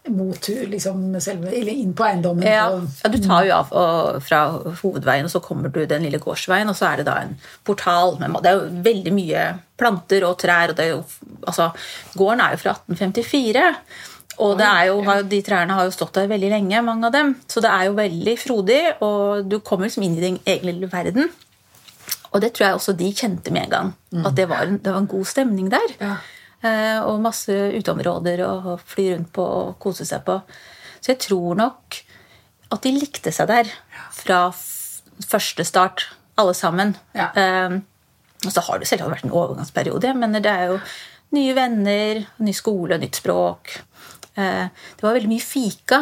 mot 0.09 0.47
liksom, 0.47 1.03
selve, 1.21 1.51
eller 1.53 1.71
inn 1.71 1.93
på 1.93 2.03
eiendommen. 2.07 2.43
ja, 2.43 2.69
og- 2.69 2.87
ja, 3.03 3.09
Du 3.09 3.17
tar 3.21 3.45
jo 3.45 3.53
av 3.53 3.71
og, 3.71 4.21
fra 4.23 4.39
hovedveien, 4.81 5.25
og 5.25 5.31
så 5.31 5.41
kommer 5.41 5.71
du 5.71 5.85
den 5.85 6.01
lille 6.03 6.19
gårdsveien, 6.19 6.69
og 6.69 6.75
så 6.75 6.91
er 6.91 6.97
det 6.97 7.05
da 7.05 7.17
en 7.21 7.35
portal. 7.63 8.17
Med, 8.19 8.41
det 8.41 8.49
er 8.51 8.59
jo 8.59 8.81
veldig 8.83 9.13
mye 9.13 9.59
planter 9.77 10.23
og 10.27 10.37
trær. 10.39 10.69
og 10.69 10.75
det 10.75 10.85
er 10.85 10.89
jo, 10.95 11.03
altså, 11.47 11.71
Gården 12.17 12.41
er 12.41 12.51
jo 12.51 12.57
fra 12.57 12.73
1854. 12.73 13.75
Og 14.39 14.57
det 14.57 14.65
er 14.65 14.85
jo, 14.87 15.01
de 15.29 15.41
trærne 15.43 15.69
har 15.77 15.83
jo 15.85 15.91
stått 15.91 16.13
der 16.13 16.27
veldig 16.27 16.49
lenge, 16.49 16.81
mange 16.83 17.05
av 17.05 17.11
dem. 17.11 17.35
Så 17.47 17.61
det 17.61 17.69
er 17.69 17.83
jo 17.85 17.93
veldig 17.93 18.37
frodig, 18.39 18.81
og 19.01 19.47
du 19.47 19.59
kommer 19.59 19.85
liksom 19.85 20.03
inn 20.03 20.17
i 20.17 20.21
din 20.21 20.39
egen 20.47 20.65
lille 20.65 20.89
verden. 20.89 21.29
Og 22.33 22.41
det 22.41 22.53
tror 22.53 22.65
jeg 22.67 22.75
også 22.75 22.97
de 22.97 23.11
kjente 23.13 23.51
med 23.51 23.63
en 23.65 23.69
gang. 23.69 23.93
At 24.25 24.33
det 24.35 24.47
var 24.49 24.61
en, 24.63 24.77
det 24.77 24.91
var 24.91 24.99
en 24.99 25.07
god 25.07 25.25
stemning 25.25 25.69
der. 25.69 25.93
Ja. 25.99 26.15
Eh, 26.61 26.99
og 27.01 27.21
masse 27.23 27.53
uteområder 27.73 28.43
å 28.45 28.77
fly 28.77 29.07
rundt 29.15 29.31
på 29.33 29.45
og 29.45 29.77
kose 29.81 30.05
seg 30.05 30.23
på. 30.27 30.37
Så 31.01 31.15
jeg 31.15 31.21
tror 31.25 31.57
nok 31.57 32.01
at 32.71 32.83
de 32.85 32.93
likte 32.95 33.33
seg 33.33 33.49
der 33.49 33.71
fra 34.15 34.43
første 35.25 35.65
start, 35.67 36.05
alle 36.39 36.53
sammen. 36.57 36.93
Ja. 37.17 37.31
Eh, 37.37 37.79
og 38.45 38.53
så 38.53 38.63
har 38.65 38.81
det 38.81 38.89
selvsagt 38.89 39.11
vært 39.11 39.25
en 39.27 39.33
overgangsperiode. 39.35 40.13
men 40.17 40.37
det 40.37 40.49
er 40.49 40.71
jo 40.71 40.79
nye 41.35 41.55
venner, 41.55 42.25
ny 42.37 42.53
skole, 42.53 42.97
nytt 42.97 43.21
språk. 43.21 43.77
Eh, 44.41 44.87
det 44.97 45.05
var 45.05 45.15
veldig 45.17 45.29
mye 45.31 45.43
fika 45.45 45.99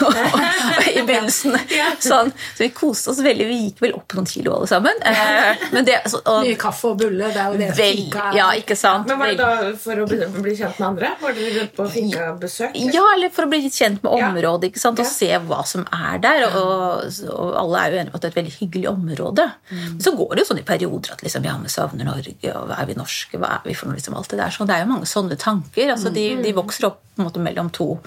i 0.96 1.02
begynnelsen. 1.06 1.56
Sånn, 2.02 2.30
så 2.56 2.62
vi 2.64 2.68
koste 2.76 3.12
oss 3.12 3.20
veldig. 3.24 3.46
Vi 3.48 3.58
gikk 3.66 3.82
vel 3.84 3.94
opp 3.98 4.14
noen 4.16 4.28
kilo 4.30 4.54
alle 4.56 4.68
sammen. 4.70 5.00
Eh, 5.06 5.64
men 5.74 5.86
det, 5.88 5.98
så, 6.10 6.20
og, 6.24 6.42
Mye 6.46 6.58
kaffe 6.60 6.90
og 6.92 7.00
bulle, 7.00 7.30
det 7.34 7.40
er 7.42 7.52
jo 7.54 7.60
det 7.60 7.70
vel, 7.78 8.00
fika 8.02 8.24
er. 8.30 8.38
ja, 8.40 8.48
ikke 8.60 8.76
sant? 8.78 9.08
Men 9.10 9.20
var 9.20 9.32
det 9.32 9.38
da 9.40 9.72
for 9.82 10.02
å 10.02 10.08
bli, 10.10 10.20
bli 10.46 10.56
kjent 10.58 10.80
med 10.80 10.86
andre? 10.90 11.12
Var 11.22 11.36
dere 11.38 11.54
rundt 11.60 11.74
på 11.76 11.88
fikabesøk? 11.96 12.78
Ja, 12.94 13.04
eller 13.14 13.32
for 13.34 13.46
å 13.46 13.52
bli 13.52 13.62
litt 13.66 13.76
kjent 13.78 14.02
med 14.04 14.12
området 14.18 14.70
ikke 14.72 14.82
sant? 14.82 15.00
og 15.02 15.08
se 15.10 15.30
hva 15.48 15.62
som 15.68 15.86
er 15.92 16.20
der. 16.24 16.46
Og, 16.50 17.06
og 17.32 17.56
alle 17.62 17.82
er 17.86 17.92
jo 17.96 18.00
enige 18.02 18.14
om 18.14 18.18
at 18.18 18.24
det 18.24 18.30
er 18.30 18.34
et 18.34 18.40
veldig 18.42 18.54
hyggelig 18.60 18.90
område. 18.92 19.48
Mm. 19.70 19.82
Men 19.96 20.02
så 20.06 20.14
går 20.16 20.34
det 20.36 20.44
jo 20.44 20.50
sånn 20.52 20.62
i 20.62 20.66
perioder 20.68 21.16
at 21.16 21.24
liksom, 21.26 21.46
ja, 21.46 21.56
vi 21.62 21.72
savner 21.72 22.08
Norge, 22.08 22.52
og 22.56 22.72
er 22.76 22.88
vi 22.90 22.96
norske, 22.98 23.40
hva 23.40 23.56
er 23.58 23.66
vi 23.68 23.74
for 23.76 23.90
noe? 23.90 23.98
Liksom, 23.98 24.16
alt 24.18 24.30
det, 24.32 24.40
der. 24.42 24.54
Så 24.54 24.66
det 24.68 24.76
er 24.76 24.84
jo 24.84 24.90
mange 24.92 25.08
sånne 25.10 25.38
tanker. 25.40 25.92
Altså, 25.96 26.12
de, 26.14 26.26
Mm. 26.36 26.42
de 26.42 26.50
vokser 26.56 26.88
opp 26.88 27.00
måte 27.22 27.40
mellom 27.42 27.70
to, 27.70 27.98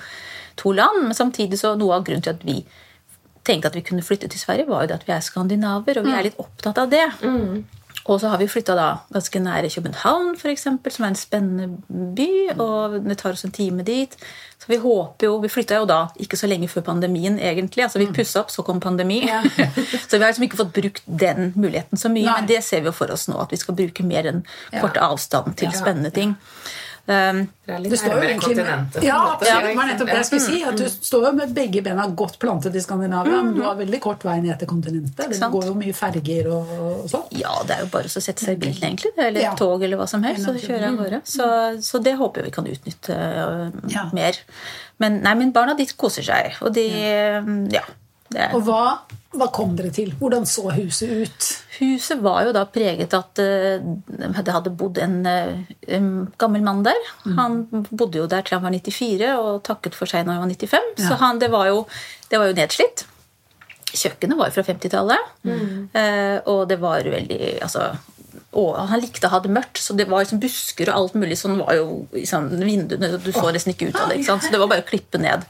to 0.57 0.71
land, 0.71 1.03
men 1.07 1.13
samtidig 1.17 1.59
så 1.59 1.75
noe 1.79 1.95
av 1.95 2.05
grunnen 2.05 2.23
til 2.23 2.35
at 2.35 2.43
vi 2.45 2.65
tenkte 3.47 3.67
at 3.71 3.75
vi 3.75 3.81
kunne 3.81 4.03
flytte 4.05 4.27
til 4.29 4.39
Sverige, 4.39 4.67
var 4.69 4.83
jo 4.83 4.87
det 4.91 4.99
at 5.01 5.07
vi 5.07 5.13
er 5.15 5.19
skandinaver, 5.25 5.97
og 5.97 6.05
vi 6.05 6.11
Mm. 6.11 6.17
er 6.19 6.23
litt 6.23 6.37
opptatt 6.39 6.77
av 6.77 6.89
det. 6.89 7.05
Og 8.09 8.19
så 8.21 8.29
har 8.31 8.37
vi 8.39 8.47
flytta 8.47 8.73
ganske 9.13 9.39
nære 9.39 9.69
København, 9.69 10.35
for 10.39 10.49
eksempel, 10.49 10.91
som 10.91 11.03
er 11.05 11.09
en 11.09 11.15
spennende 11.15 11.67
by. 12.15 12.27
Og 12.57 13.03
det 13.05 13.17
tar 13.19 13.31
oss 13.35 13.43
en 13.45 13.51
time 13.51 13.83
dit. 13.83 14.15
Så 14.57 14.65
vi 14.67 14.77
håper 14.77 15.25
jo 15.27 15.39
Vi 15.39 15.47
flytta 15.49 15.75
jo 15.77 15.85
da 15.85 16.07
ikke 16.19 16.37
så 16.37 16.47
lenge 16.47 16.67
før 16.69 16.81
pandemien, 16.81 17.37
egentlig. 17.39 17.83
Altså 17.83 17.99
Vi 17.99 18.07
pussa 18.07 18.39
opp, 18.39 18.49
så 18.49 18.63
kom 18.65 18.79
pandemi. 18.79 19.21
så 20.09 20.17
vi 20.17 20.23
har 20.23 20.31
liksom 20.31 20.43
ikke 20.47 20.57
fått 20.57 20.73
brukt 20.73 21.01
den 21.05 21.53
muligheten 21.55 21.97
så 21.97 22.09
mye. 22.09 22.25
Nei. 22.25 22.35
Men 22.39 22.47
det 22.47 22.63
ser 22.63 22.81
vi 22.81 22.85
jo 22.89 22.91
for 22.91 23.11
oss 23.11 23.27
nå, 23.27 23.39
at 23.41 23.51
vi 23.51 23.57
skal 23.57 23.75
bruke 23.75 24.03
mer 24.03 24.23
enn 24.25 24.43
kort 24.79 24.97
avstand 24.97 25.55
til 25.57 25.69
spennende 25.71 26.11
ting. 26.11 26.35
Um, 27.09 27.37
Det 27.65 27.73
er 27.73 27.79
litt 27.81 27.89
Det 27.91 27.97
står 27.99 28.11
jo 28.11 28.15
nærmere 28.19 28.29
egentlig 28.29 28.55
kontinentet. 28.59 28.99
på 29.01 29.05
Ja, 29.07 29.15
absolutt. 29.33 29.63
Det 29.65 29.75
var 29.79 29.87
nettopp 29.89 30.09
det 30.11 30.17
jeg 30.19 30.25
skulle 30.27 30.43
si. 30.45 30.59
Mm. 30.61 30.67
At 30.69 30.77
du 30.77 31.05
står 31.09 31.23
jo 31.25 31.31
med 31.39 31.53
begge 31.55 31.81
bena 31.87 32.05
godt 32.21 32.35
plantet 32.39 32.75
i 32.77 32.83
Skandinavia, 32.85 33.39
men 33.47 33.55
du 33.55 33.61
har 33.65 33.75
veldig 33.79 33.99
kort 34.03 34.25
vei 34.27 34.35
ned 34.43 34.59
til 34.61 34.67
kontinentet. 34.69 35.33
Det 35.33 35.49
går 35.55 35.65
jo 35.71 35.73
mye 35.79 35.95
ferger 35.97 36.51
og, 36.53 36.73
og 36.85 37.07
sånn. 37.09 37.25
ja, 37.39 37.55
det 37.65 37.75
er 37.77 37.81
jo 37.87 37.89
bare 37.95 38.11
å 38.11 38.21
sette 38.21 38.45
seg 38.45 38.59
i 38.59 38.61
bilen, 38.67 38.83
egentlig. 38.91 39.11
Eller 39.17 39.41
Ja. 39.41 39.55
tog, 39.55 39.81
eller 39.83 39.97
hva 39.97 40.07
som 40.07 40.21
helst. 40.23 40.45
Så 40.45 40.53
kjører 40.53 40.85
jeg 40.85 40.91
av 40.93 40.99
gårde. 41.01 41.21
Så, 41.25 41.49
så 41.89 42.03
det 42.03 42.13
håper 42.21 42.43
jeg 42.43 42.51
vi 42.51 42.55
kan 42.59 42.69
utnytte 42.69 43.17
uh, 43.17 43.71
Ja. 43.89 44.05
mer. 44.13 44.37
Men, 44.99 45.21
nei, 45.25 45.33
men 45.33 45.51
barna 45.51 45.73
de 45.75 45.85
koser 45.97 46.21
seg. 46.29 46.61
Og 46.61 46.73
de 46.77 46.85
Ja. 47.73 47.81
Det, 48.29 48.51
Og 48.53 48.61
hva, 48.67 48.99
hva 49.37 49.45
kom 49.53 49.75
dere 49.77 49.91
til? 49.93 50.09
Hvordan 50.17 50.47
så 50.49 50.71
huset 50.73 51.11
ut? 51.21 51.47
Huset 51.77 52.21
var 52.25 52.47
jo 52.47 52.53
da 52.55 52.63
preget 52.65 53.13
av 53.13 53.27
at 53.27 53.41
eh, 53.43 53.83
det 54.17 54.55
hadde 54.55 54.73
bodd 54.73 54.97
en, 55.03 55.19
eh, 55.29 55.59
en 55.95 56.09
gammel 56.41 56.65
mann 56.65 56.81
der. 56.87 56.97
Han 57.37 57.61
bodde 57.91 58.23
jo 58.23 58.25
der 58.31 58.41
til 58.45 58.57
han 58.57 58.65
var 58.65 58.73
94 58.73 59.29
og 59.37 59.61
takket 59.67 59.97
for 59.97 60.09
seg 60.09 60.25
når 60.25 60.39
han 60.39 60.47
var 60.47 60.55
95. 60.55 60.89
Så 61.05 61.19
han, 61.21 61.41
det, 61.41 61.51
var 61.53 61.69
jo, 61.69 61.83
det 62.31 62.41
var 62.41 62.49
jo 62.49 62.57
nedslitt. 62.57 63.05
Kjøkkenet 63.89 64.37
var 64.37 64.49
jo 64.49 64.57
fra 64.57 64.65
50-tallet. 64.65 65.29
Mm. 65.45 65.89
og 66.49 66.65
det 66.69 66.77
var 66.81 67.05
veldig 67.09 67.43
altså, 67.65 67.91
og 68.57 68.75
han 68.89 69.01
likte 69.01 69.29
å 69.29 69.33
ha 69.33 69.39
det 69.43 69.51
mørkt, 69.53 69.77
så 69.81 69.93
det 69.97 70.07
var 70.09 70.23
liksom 70.23 70.41
busker 70.41 70.89
og 70.89 70.97
alt 70.97 71.17
mulig 71.21 71.37
sånn 71.37 71.59
var 71.61 71.77
jo 71.77 72.01
sånn, 72.25 72.49
vinduene, 72.65 73.11
Du 73.21 73.29
så 73.33 73.45
nesten 73.53 73.75
ikke 73.75 73.91
ut 73.91 73.99
av 73.99 74.09
det. 74.09 74.19
ikke 74.19 74.31
sant? 74.31 74.45
Så 74.45 74.53
det 74.53 74.61
var 74.61 74.71
bare 74.71 74.85
å 74.85 74.89
klippe 74.89 75.21
ned. 75.21 75.45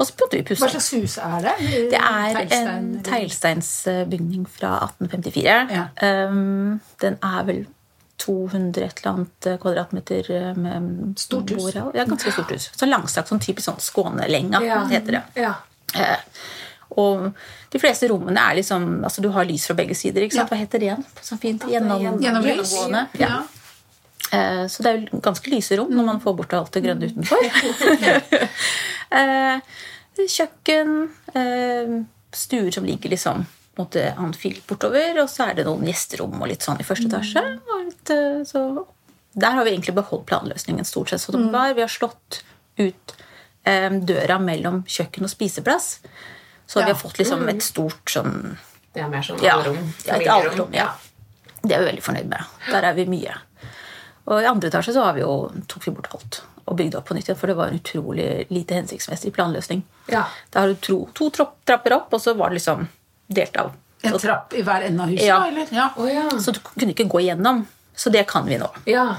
Og 0.00 0.06
så 0.08 0.14
bodde 0.16 0.38
vi 0.38 0.44
å 0.44 0.46
pusse. 0.48 0.64
Hva 0.64 0.70
slags 0.72 0.86
hus 0.96 1.18
er 1.20 1.42
det? 1.44 1.52
Det 1.92 1.98
er 2.00 2.30
en 2.30 2.38
Teglstein- 2.40 3.02
teglsteinsbygning 3.04 4.46
fra 4.48 4.70
1854. 4.86 5.58
Ja. 5.76 5.82
Um, 6.30 6.78
den 7.04 7.18
er 7.20 7.42
vel 7.50 7.60
200 8.20 8.84
et 8.86 8.98
eller 9.02 9.12
annet 9.14 9.48
kvadratmeter 9.62 10.30
eh, 10.36 10.48
med 10.56 11.18
Stort 11.20 11.52
hus. 11.52 11.70
Ja, 11.76 12.04
ganske 12.08 12.32
stort 12.32 12.50
hus. 12.52 12.70
Så 12.76 12.88
langstrakt, 12.88 13.28
sånn 13.32 13.40
typisk 13.44 13.68
sånn 13.68 13.78
Skånelenga, 13.80 14.60
heter 14.90 15.18
det. 15.18 15.22
Ja. 15.40 15.54
Uh, 15.96 16.18
og 17.00 17.28
de 17.72 17.78
fleste 17.80 18.08
rommene 18.10 18.40
er 18.50 18.56
liksom 18.58 19.04
altså 19.06 19.22
Du 19.22 19.28
har 19.34 19.44
lys 19.46 19.64
fra 19.68 19.76
begge 19.78 19.94
sider. 19.94 20.24
ikke 20.26 20.36
sant? 20.40 20.50
Hva 20.50 20.58
heter 20.58 20.82
det 20.82 20.88
igjen? 20.90 21.04
Så 21.22 21.36
fint 21.40 21.64
gjennom, 21.70 22.00
Gjennomlys? 22.20 22.72
gjennomgående. 22.72 23.06
Ja. 23.20 23.42
Eh, 24.32 24.64
Så 24.70 24.82
det 24.84 24.90
er 24.90 24.98
jo 25.04 25.20
ganske 25.22 25.50
lyse 25.50 25.78
rom 25.78 25.90
når 25.94 26.04
man 26.08 26.20
får 26.22 26.36
bort 26.38 26.52
alt 26.58 26.72
det 26.76 26.82
grønne 26.88 27.08
utenfor. 27.10 27.38
Eh, 29.10 29.58
Kjøkken, 30.28 30.94
eh, 31.34 31.96
stuer 32.36 32.70
som 32.74 32.84
ligger 32.84 33.10
liksom 33.10 33.46
måte 33.78 34.10
anfilt 34.18 34.66
bortover, 34.68 35.22
og 35.22 35.28
så 35.30 35.50
er 35.50 35.60
det 35.60 35.66
noen 35.68 35.86
gjesterom 35.88 36.36
og 36.40 36.50
litt 36.50 36.64
sånn 36.66 36.80
i 36.82 36.86
første 36.86 37.08
etasje. 37.08 37.42
Og 37.70 37.84
litt, 37.86 38.12
eh, 38.12 38.42
så 38.48 38.86
der 39.32 39.56
har 39.56 39.64
vi 39.64 39.74
egentlig 39.74 39.94
beholdt 39.94 40.26
planløsningen 40.26 40.86
stort 40.86 41.12
sett 41.12 41.22
som 41.22 41.36
den 41.36 41.52
var. 41.52 41.74
Vi 41.74 41.84
har 41.84 41.92
slått 41.92 42.42
ut 42.78 43.14
eh, 43.64 43.90
døra 43.90 44.40
mellom 44.42 44.82
kjøkken 44.86 45.26
og 45.26 45.30
spiseplass. 45.30 46.00
Så 46.66 46.82
vi 46.82 46.90
har 46.90 46.98
fått 46.98 47.18
liksom 47.18 47.48
et 47.50 47.62
stort 47.66 48.10
sånn 48.12 48.56
Det 48.94 49.02
er 49.02 49.08
mer 49.10 49.24
sånn 49.26 49.40
ja, 49.42 49.56
rom? 49.64 49.78
ja, 50.06 50.18
et 50.18 50.28
alrom. 50.30 50.74
Ja. 50.74 50.92
Det 51.62 51.74
er 51.74 51.82
vi 51.82 51.90
veldig 51.90 52.04
fornøyd 52.04 52.28
med. 52.30 52.52
Der 52.70 52.86
er 52.90 52.94
vi 52.94 53.06
mye. 53.10 53.34
Og 54.30 54.42
i 54.42 54.46
andre 54.48 54.70
etasje 54.70 54.94
så 54.94 55.04
har 55.04 55.16
vi 55.16 55.24
jo, 55.24 55.34
tok 55.70 55.86
vi 55.86 55.94
bort 55.94 56.10
alt 56.14 56.40
og 56.70 56.78
bygde 56.78 57.00
opp 57.00 57.08
på 57.10 57.16
nytt 57.16 57.26
igjen, 57.26 57.38
for 57.40 57.50
det 57.50 57.56
var 57.58 57.72
en 57.72 57.80
utrolig 57.80 58.28
lite 58.54 58.76
hensiktsmessig 58.78 59.32
planløsning. 59.34 59.82
Ja. 60.12 60.24
Da 60.54 60.62
har 60.62 60.70
du 60.70 60.78
to, 60.78 61.00
to 61.18 61.30
trapper 61.34 61.96
opp, 61.96 62.14
og 62.14 62.22
så 62.22 62.36
var 62.38 62.52
det 62.52 62.60
liksom 62.60 62.86
delt 63.26 63.58
av. 63.58 63.74
En 64.06 64.16
trapp 64.22 64.54
i 64.56 64.62
hver 64.64 64.86
ende 64.86 65.04
av 65.04 65.10
huset? 65.12 65.26
Ja. 65.26 65.40
eller? 65.48 65.66
Ja. 65.74 65.90
Oh, 65.98 66.08
ja. 66.08 66.28
Så 66.40 66.54
du 66.56 66.62
kunne 66.64 66.94
ikke 66.94 67.08
gå 67.10 67.24
igjennom. 67.24 67.66
Så 67.96 68.08
det 68.10 68.22
kan 68.30 68.46
vi 68.48 68.56
nå. 68.56 68.66
Ja. 68.88 69.16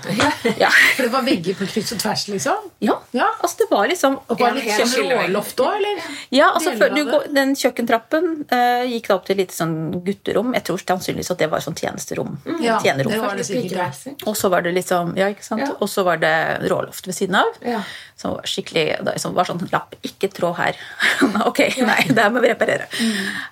ja. 0.57 0.69
For 0.95 1.03
det 1.05 1.11
var 1.13 1.21
vegger 1.25 1.53
på 1.59 1.67
kryss 1.69 1.91
og 1.93 1.99
tvers, 2.01 2.23
liksom? 2.31 2.69
Ja, 2.81 2.95
Ja. 3.13 3.27
altså 3.43 3.57
det 3.59 3.67
var 3.69 3.87
liksom 3.91 4.15
Og 4.25 4.39
var 4.39 4.55
det 4.55 4.63
litt 4.65 4.89
sånn 4.89 5.11
råloft 5.11 5.59
òg, 5.61 5.75
eller? 5.77 5.99
Ja, 6.33 6.47
altså 6.55 6.73
før 6.79 6.95
du 6.95 7.03
går, 7.11 7.27
Den 7.35 7.53
kjøkkentrappen 7.59 8.29
uh, 8.49 8.83
gikk 8.89 9.11
da 9.11 9.17
opp 9.19 9.27
til 9.27 9.35
et 9.35 9.43
lite 9.43 9.57
sånn 9.57 9.75
gutterom. 10.05 10.55
Jeg 10.57 10.65
tror 10.69 10.81
sannsynligvis 10.81 11.29
at 11.35 11.43
det 11.43 11.49
var 11.51 11.61
sånn 11.61 11.77
tjenesterom. 11.77 12.39
Ja, 12.63 12.79
Tjenerom. 12.81 13.11
det 13.13 13.21
var 13.21 13.37
det 13.37 13.45
sikkert. 13.45 14.25
Og 14.25 14.37
så 14.39 14.49
var 14.49 14.65
det 14.65 14.73
liksom, 14.79 15.13
ja, 15.19 15.29
ikke 15.35 15.45
sant? 15.45 15.61
Ja. 15.67 15.75
Og 15.77 15.91
så 15.91 16.05
var 16.07 16.17
det 16.23 16.33
råloft 16.71 17.05
ved 17.07 17.17
siden 17.19 17.37
av. 17.43 17.53
Ja. 17.61 17.83
Som 18.21 18.35
var 18.37 18.45
skikkelig, 18.45 18.99
som 19.21 19.33
var 19.33 19.47
sånn 19.49 19.63
lapp, 19.71 19.95
ikke 20.05 20.29
trå 20.29 20.51
her. 20.59 20.77
ok, 21.49 21.63
nei, 21.81 22.03
det 22.11 22.21
her 22.21 22.33
må 22.33 22.43
vi 22.43 22.51
reparere. 22.51 22.85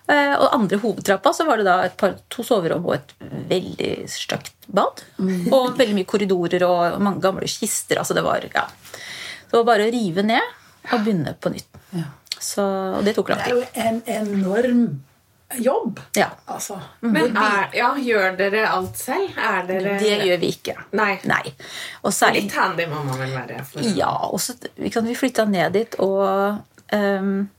Eh, 0.06 0.36
og 0.36 0.54
andre 0.54 0.78
hovedtrappa 0.84 1.34
så 1.34 1.48
var 1.48 1.58
det 1.58 1.66
da 1.66 1.78
par, 1.98 2.20
to 2.30 2.46
soverom 2.46 2.86
og 2.86 3.00
et 3.00 3.16
veldig 3.50 3.92
stygt 4.14 4.54
bad. 4.70 5.02
Og 5.50 5.74
veldig 5.80 5.98
mye 5.98 6.10
korridorer 6.10 6.68
og 6.68 7.02
mange 7.02 7.24
gamle 7.26 7.50
kister. 7.50 7.98
altså 7.98 8.14
det 8.18 8.26
var, 8.28 8.46
ja. 8.54 8.68
Det 9.50 9.58
var 9.58 9.66
bare 9.72 9.90
å 9.90 9.94
rive 9.94 10.26
ned 10.30 10.56
og 10.94 11.02
begynne 11.02 11.34
på 11.42 11.52
nytt. 11.56 11.82
Så, 12.40 12.64
og 12.96 13.04
det 13.04 13.18
tok 13.18 13.34
lang 13.34 13.42
Det 13.42 13.50
er 13.50 13.58
jo 13.58 13.66
en 13.84 13.98
enorm 14.08 14.84
jobb. 15.58 16.00
Ja, 16.16 16.30
Altså. 16.46 16.80
Men 17.00 17.38
er, 17.38 17.70
ja, 17.74 17.90
gjør 17.98 18.36
dere 18.38 18.66
alt 18.70 18.98
selv? 18.98 19.38
Er 19.38 19.66
dere 19.68 19.96
Det 20.02 20.18
gjør 20.28 20.42
vi 20.42 20.52
ikke. 20.54 20.76
Nei. 20.98 21.14
Nei. 21.30 21.54
Og 22.04 22.14
særlig 22.14 22.46
Litt 22.46 22.58
handy 22.58 22.86
må 22.90 23.02
man 23.08 23.20
vel 23.22 23.34
være. 23.34 23.64
For... 23.66 23.86
Ja, 23.98 24.12
og 24.30 24.42
så, 24.44 24.56
ikke 24.78 25.04
vi 25.08 25.18
flytta 25.18 25.46
ned 25.50 25.74
dit, 25.78 26.00
og 26.04 26.60
um, 26.94 27.50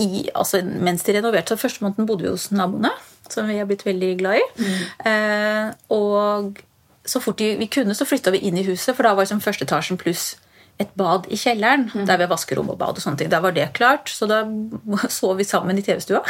i, 0.00 0.28
altså, 0.34 0.62
mens 0.64 1.04
de 1.06 1.16
renoverte, 1.18 1.54
så 1.54 1.60
første 1.60 1.84
måneden 1.84 2.06
bodde 2.06 2.26
vi 2.26 2.32
hos 2.32 2.50
naboene, 2.54 2.92
som 3.30 3.48
vi 3.48 3.58
har 3.58 3.68
blitt 3.68 3.86
veldig 3.86 4.14
glad 4.18 4.40
i. 4.40 4.68
Eh, 5.06 5.72
og 5.94 6.58
så 7.06 7.20
fort 7.20 7.40
vi, 7.40 7.54
vi 7.60 7.68
kunne, 7.70 7.94
så 7.94 8.06
flytta 8.08 8.32
vi 8.34 8.42
inn 8.48 8.58
i 8.58 8.64
huset, 8.66 8.94
for 8.96 9.06
da 9.06 9.14
var 9.14 9.26
liksom 9.26 9.42
første 9.44 9.66
etasjen 9.66 10.00
pluss 10.00 10.32
et 10.80 10.94
bad 10.96 11.26
i 11.28 11.36
kjelleren, 11.36 11.88
der 12.08 12.16
vi 12.16 12.24
har 12.24 12.30
vaskerom 12.30 12.70
og 12.72 12.78
bad. 12.80 12.96
og 12.96 13.04
sånne 13.04 13.20
ting. 13.20 13.30
Der 13.32 13.42
var 13.44 13.52
det 13.56 13.66
klart, 13.76 14.08
så 14.08 14.26
da 14.30 14.40
sov 15.12 15.36
vi 15.40 15.44
sammen 15.44 15.78
i 15.78 15.84
TV-stua. 15.84 16.22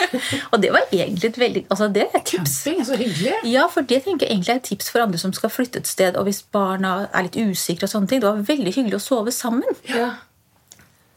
og 0.52 0.56
det 0.62 0.72
var 0.72 0.88
egentlig 0.90 1.30
et 1.30 1.38
veldig 1.42 1.64
altså 1.68 1.90
det 1.92 2.06
er 2.08 2.16
et 2.20 2.24
tips. 2.32 2.56
Camping, 2.64 2.84
så 2.88 2.96
hyggelig. 2.96 3.34
Ja, 3.50 3.66
for 3.68 3.82
det 3.84 4.02
tenker 4.06 4.26
jeg 4.26 4.38
egentlig 4.38 4.54
er 4.56 4.62
et 4.62 4.68
tips 4.72 4.88
for 4.90 5.04
andre 5.04 5.20
som 5.20 5.32
skal 5.36 5.52
flytte 5.52 5.82
et 5.84 5.90
sted. 5.90 6.16
Og 6.16 6.24
hvis 6.30 6.40
barna 6.42 6.96
er 7.12 7.28
litt 7.28 7.36
usikre 7.36 7.84
og 7.86 7.94
sånne 7.94 8.08
ting. 8.10 8.24
Det 8.24 8.28
var 8.32 8.42
veldig 8.48 8.74
hyggelig 8.78 8.98
å 9.00 9.04
sove 9.10 9.32
sammen. 9.34 9.78
Ja. 9.90 10.10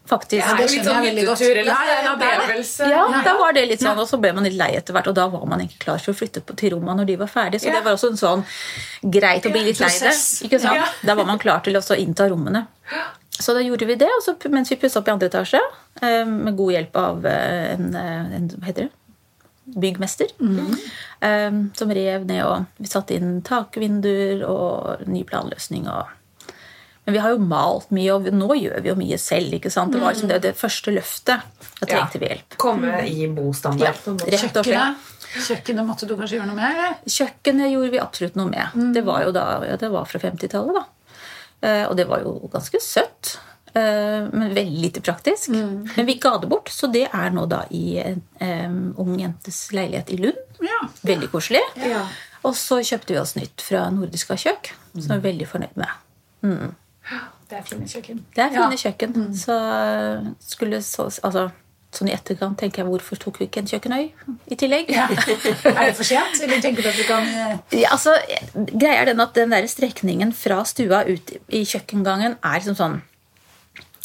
Faktisk. 0.03 0.43
Det 0.43 0.65
er 0.65 0.67
litt 0.67 0.83
sånn 0.83 1.05
hyttetur 1.05 1.57
eller 1.61 1.69
Ja, 1.71 1.77
ja, 1.87 1.93
ja, 2.03 2.11
en 2.11 2.19
det 2.19 2.27
opplevelse. 2.27 2.87
Ja, 2.91 3.03
da 3.23 3.33
var 3.39 3.53
det 3.55 3.61
litt 3.69 3.83
sånn, 3.85 3.99
og 4.01 4.09
så 4.09 4.19
ble 4.19 4.33
man 4.35 4.43
litt 4.43 4.57
lei 4.59 4.73
etter 4.75 4.95
hvert, 4.95 5.07
og 5.07 5.15
da 5.15 5.29
var 5.31 5.45
man 5.47 5.63
egentlig 5.63 5.79
klar 5.85 6.01
for 6.03 6.11
å 6.11 6.17
flytte 6.19 6.43
til 6.59 6.73
rommene 6.75 6.99
når 6.99 7.07
de 7.07 7.15
var 7.21 7.31
ferdige. 7.31 7.63
Så 7.63 7.71
Ja. 7.71 7.77
det 7.79 7.85
var 7.85 7.95
også 7.95 8.11
en 8.11 8.19
sånn 8.19 8.43
greit 9.15 9.47
å 9.47 9.51
bli 9.53 9.63
litt 9.63 9.79
lei 9.79 9.93
det. 10.03 10.13
Ja. 10.59 10.89
Da 11.07 11.15
var 11.15 11.25
man 11.25 11.39
klar 11.39 11.63
til 11.63 11.79
å 11.79 11.95
innta 11.95 12.27
rommene. 12.27 12.67
Så 13.39 13.53
da 13.55 13.61
gjorde 13.65 13.87
vi 13.89 13.95
det, 13.97 14.09
og 14.13 14.21
så, 14.25 14.35
mens 14.53 14.69
vi 14.71 14.77
pussa 14.77 14.99
opp 15.01 15.07
i 15.07 15.11
andre 15.15 15.29
etasje, 15.31 15.59
eh, 16.01 16.25
med 16.25 16.55
god 16.57 16.71
hjelp 16.75 16.95
av 17.01 17.25
eh, 17.25 17.73
en, 17.73 17.87
eh, 17.95 18.35
en 18.37 18.49
Hva 18.57 18.65
heter 18.69 18.89
det? 18.89 18.91
Byggmester. 19.79 20.27
eh, 21.21 21.51
Som 21.73 21.91
rev 21.95 22.25
ned, 22.27 22.43
og 22.45 22.65
vi 22.77 22.85
satte 22.91 23.15
inn 23.15 23.41
takvinduer 23.41 24.43
og 24.47 25.07
ny 25.07 25.23
planløsning. 25.23 25.87
og 25.87 26.07
men 27.05 27.13
vi 27.17 27.19
har 27.19 27.33
jo 27.33 27.37
malt 27.43 27.89
mye, 27.91 28.13
og 28.15 28.29
nå 28.31 28.47
gjør 28.55 28.77
vi 28.81 28.87
jo 28.87 28.95
mye 28.95 29.17
selv. 29.19 29.51
ikke 29.57 29.69
sant? 29.69 29.91
Det 29.91 29.99
var 29.99 30.13
liksom 30.13 30.29
det, 30.29 30.37
det 30.45 30.53
første 30.55 30.87
løftet. 30.95 31.41
Da 31.81 31.85
Ja. 31.85 31.97
trengte 31.97 32.17
vi 32.21 32.29
hjelp. 32.29 32.55
Komme 32.57 33.01
i 33.03 33.27
bostandard. 33.27 33.97
Ja, 34.07 34.13
rett 34.37 34.55
og 34.55 34.63
slett. 34.63 34.95
Kjøkkenet. 35.35 35.85
Måtte 35.85 36.07
du 36.07 36.15
kanskje 36.15 36.37
gjøre 36.39 36.47
noe 36.47 36.55
med? 36.55 36.71
eller? 36.71 36.95
Kjøkkenet 37.05 37.73
gjorde 37.73 37.91
vi 37.91 37.99
absolutt 37.99 38.35
noe 38.39 38.47
med. 38.47 38.93
Det 38.95 39.03
var 39.03 39.25
jo 39.25 39.31
da, 39.35 39.43
ja, 39.67 39.75
det 39.75 39.91
var 39.91 40.05
fra 40.05 40.17
50-tallet, 40.23 40.73
da. 40.79 40.85
Eh, 41.63 41.85
og 41.87 41.95
det 41.97 42.05
var 42.09 42.21
jo 42.25 42.35
ganske 42.51 42.79
søtt. 42.83 43.37
eh, 43.73 44.27
men 44.29 44.51
veldig 44.53 44.81
lite 44.83 45.01
praktisk. 45.01 45.49
Men 45.49 46.05
vi 46.05 46.17
ga 46.21 46.35
det 46.37 46.49
bort, 46.51 46.69
så 46.69 46.91
det 46.91 47.07
er 47.09 47.31
nå 47.33 47.45
da 47.49 47.63
i 47.73 47.97
en 48.03 48.19
um, 48.41 48.93
ung 49.01 49.15
jentes 49.19 49.71
leilighet 49.73 50.11
i 50.13 50.17
Lund. 50.17 50.37
Ja. 50.61 50.83
Veldig 51.07 51.31
koselig. 51.31 51.63
Ja. 51.81 52.03
Og 52.43 52.53
så 52.59 52.81
kjøpte 52.83 53.15
vi 53.15 53.19
oss 53.21 53.35
nytt 53.39 53.63
fra 53.63 53.87
Nordiska 53.89 54.35
kjøk, 54.37 54.73
som 54.93 55.07
vi 55.09 55.15
er 55.15 55.23
veldig 55.25 55.47
fornøyd 55.47 55.79
med. 55.79 55.89
Det 57.49 57.57
er 57.59 57.65
fine 57.67 57.87
kjøkken. 57.87 58.21
Det 58.35 58.43
er 58.43 58.49
fine 58.53 58.75
Ja. 58.75 58.81
kjøkken. 58.83 59.17
Så 59.37 59.57
skulle 60.39 60.81
så, 60.83 61.09
altså, 61.23 61.49
sånn 61.97 62.09
i 62.09 62.13
etterkant 62.15 62.57
tenker 62.59 62.81
jeg 62.83 62.89
hvorfor 62.89 63.19
tok 63.21 63.39
vi 63.41 63.47
ikke 63.49 63.61
en 63.63 63.69
kjøkkenøy 63.71 64.03
i 64.53 64.57
tillegg? 64.59 64.89
Ja. 64.93 65.07
Er 65.11 65.89
det 65.89 65.95
for 65.97 66.07
sent, 66.07 66.39
eller 66.43 66.61
tenker 66.63 66.83
du 66.85 66.89
at 66.89 66.99
du 66.99 67.05
kan 67.07 67.23
eh, 67.27 67.79
Ja, 67.83 67.93
altså, 67.95 68.15
greia 68.73 69.01
er 69.03 69.11
den 69.11 69.23
at 69.23 69.33
den 69.37 69.53
der 69.53 69.67
strekningen 69.71 70.33
fra 70.37 70.61
stua 70.69 71.03
ut 71.09 71.35
i 71.49 71.63
kjøkkengangen 71.69 72.37
er 72.41 72.59
liksom 72.61 72.77
sånn 72.79 73.01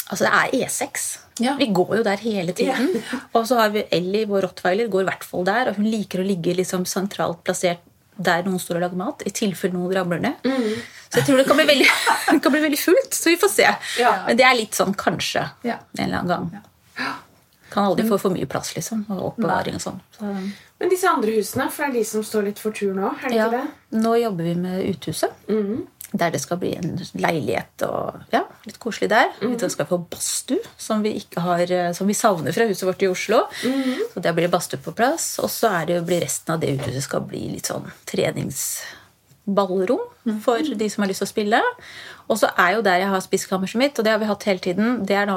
Altså, 0.08 0.24
det 0.24 0.30
er 0.32 0.64
E6. 0.64 1.02
Ja. 1.44 1.52
Vi 1.58 1.66
går 1.76 1.98
jo 1.98 2.04
der 2.06 2.16
hele 2.22 2.54
tiden. 2.56 2.94
Og 3.36 3.42
så 3.46 3.58
har 3.60 3.68
vi 3.74 3.82
Ellie, 3.92 4.24
vår 4.30 4.46
rottweiler, 4.46 4.88
går 4.88 5.02
i 5.04 5.08
hvert 5.10 5.26
fall 5.28 5.44
der. 5.44 5.68
Og 5.68 5.76
hun 5.76 5.84
liker 5.92 6.22
å 6.22 6.24
ligge 6.24 6.54
liksom 6.56 6.86
sentralt 6.88 7.42
plassert 7.44 7.82
der 8.16 8.40
noen 8.48 8.56
står 8.58 8.78
og 8.80 8.82
lager 8.86 8.98
mat, 8.98 9.20
i 9.28 9.30
tilfelle 9.36 9.76
noen 9.76 9.92
ramler 9.94 10.22
ned. 10.24 10.48
Så 11.12 11.20
jeg 11.20 11.26
tror 11.28 11.38
det 11.38 11.44
kan 11.46 11.60
bli 11.60 11.66
veldig, 11.68 11.90
kan 12.42 12.54
bli 12.56 12.62
veldig 12.64 12.80
fullt. 12.80 13.12
Så 13.14 13.30
vi 13.30 13.36
får 13.38 13.52
se. 13.52 13.68
Ja. 14.00 14.14
Men 14.26 14.40
det 14.40 14.46
er 14.48 14.56
litt 14.58 14.74
sånn 14.80 14.96
kanskje 14.98 15.44
Ja. 15.68 15.76
en 15.98 16.06
eller 16.08 16.24
annen 16.24 16.32
gang. 16.32 16.64
Kan 17.72 17.84
aldri 17.90 18.06
få 18.08 18.16
for 18.20 18.32
mye 18.32 18.48
plass, 18.48 18.72
liksom. 18.76 19.04
Og 19.12 19.18
oppbevaring 19.32 19.76
og 19.76 19.82
sånn. 19.84 20.00
Så, 20.16 20.24
Men 20.80 20.92
disse 20.92 21.10
andre 21.10 21.36
husene, 21.36 21.68
for 21.74 21.84
det 21.84 21.90
er 21.90 21.94
de 21.98 22.04
som 22.08 22.24
står 22.24 22.42
litt 22.48 22.60
for 22.62 22.72
tur 22.76 22.92
nå? 22.96 23.10
er 23.20 23.28
det 23.28 23.36
ja, 23.36 23.46
ikke 23.48 23.60
det? 23.60 24.00
nå 24.04 24.12
jobber 24.22 24.44
vi 24.48 24.54
med 24.62 24.76
uthuset. 24.88 25.32
Der 26.08 26.30
det 26.32 26.40
skal 26.40 26.56
bli 26.56 26.70
en 26.72 26.94
leilighet 27.20 27.82
og 27.84 28.22
ja, 28.32 28.40
litt 28.64 28.78
koselig 28.80 29.10
der. 29.12 29.28
Vi 29.42 29.68
skal 29.68 29.88
få 29.90 29.98
badstue, 30.00 30.64
som 30.80 31.02
vi, 31.04 31.12
ikke 31.20 31.40
har, 31.44 31.60
eh, 31.68 31.92
som 31.92 32.08
vi 32.08 32.16
savner 32.16 32.52
fra 32.56 32.64
huset 32.70 32.86
vårt 32.88 33.04
i 33.04 33.10
Oslo. 33.12 33.42
Så 34.14 34.22
der 34.24 34.32
blir 34.32 34.48
badstue 34.48 34.80
på 34.80 34.96
plass. 34.96 35.34
Og 35.44 35.50
så 35.52 35.68
er 35.82 35.90
det, 35.90 36.06
blir 36.08 36.24
resten 36.24 36.54
av 36.54 36.62
det 36.64 36.72
uthuset 36.78 37.04
skal 37.04 37.20
bli 37.28 37.42
litt 37.52 37.68
sånn 37.68 37.84
treningsballrom 38.08 40.00
for 40.40 40.56
de 40.80 40.88
som 40.88 41.04
har 41.04 41.12
lyst 41.12 41.20
til 41.26 41.28
å 41.28 41.34
spille. 41.34 41.60
Og 42.32 42.40
så 42.40 42.48
er 42.56 42.78
jo 42.78 42.86
der 42.88 43.04
jeg 43.04 43.12
har 43.12 43.20
spiskammerset 43.28 43.80
mitt, 43.80 43.98
og 44.00 44.04
det 44.08 44.12
har 44.14 44.20
vi 44.24 44.32
hatt 44.32 44.48
hele 44.48 44.64
tiden, 44.64 45.04
det 45.04 45.16
er 45.16 45.28
nå 45.28 45.36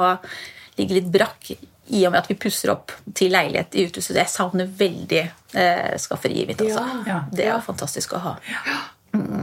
ligger 0.78 0.98
litt 1.02 1.12
brakk 1.12 1.52
i 1.92 2.06
og 2.06 2.12
med 2.14 2.22
at 2.22 2.28
vi 2.30 2.38
pusser 2.40 2.72
opp 2.72 2.92
til 3.14 3.32
leilighet 3.34 3.74
i 3.76 3.86
uthuset. 3.88 4.16
Jeg 4.16 4.30
savner 4.32 4.68
veldig 4.78 5.22
eh, 5.22 5.96
skafferiet 6.00 6.48
mitt. 6.48 6.62
Altså. 6.64 6.84
Ja. 7.04 7.10
Ja. 7.12 7.18
Det 7.32 7.48
er 7.52 7.64
fantastisk 7.64 8.14
å 8.16 8.22
ha. 8.22 8.36
Mm. 9.12 9.42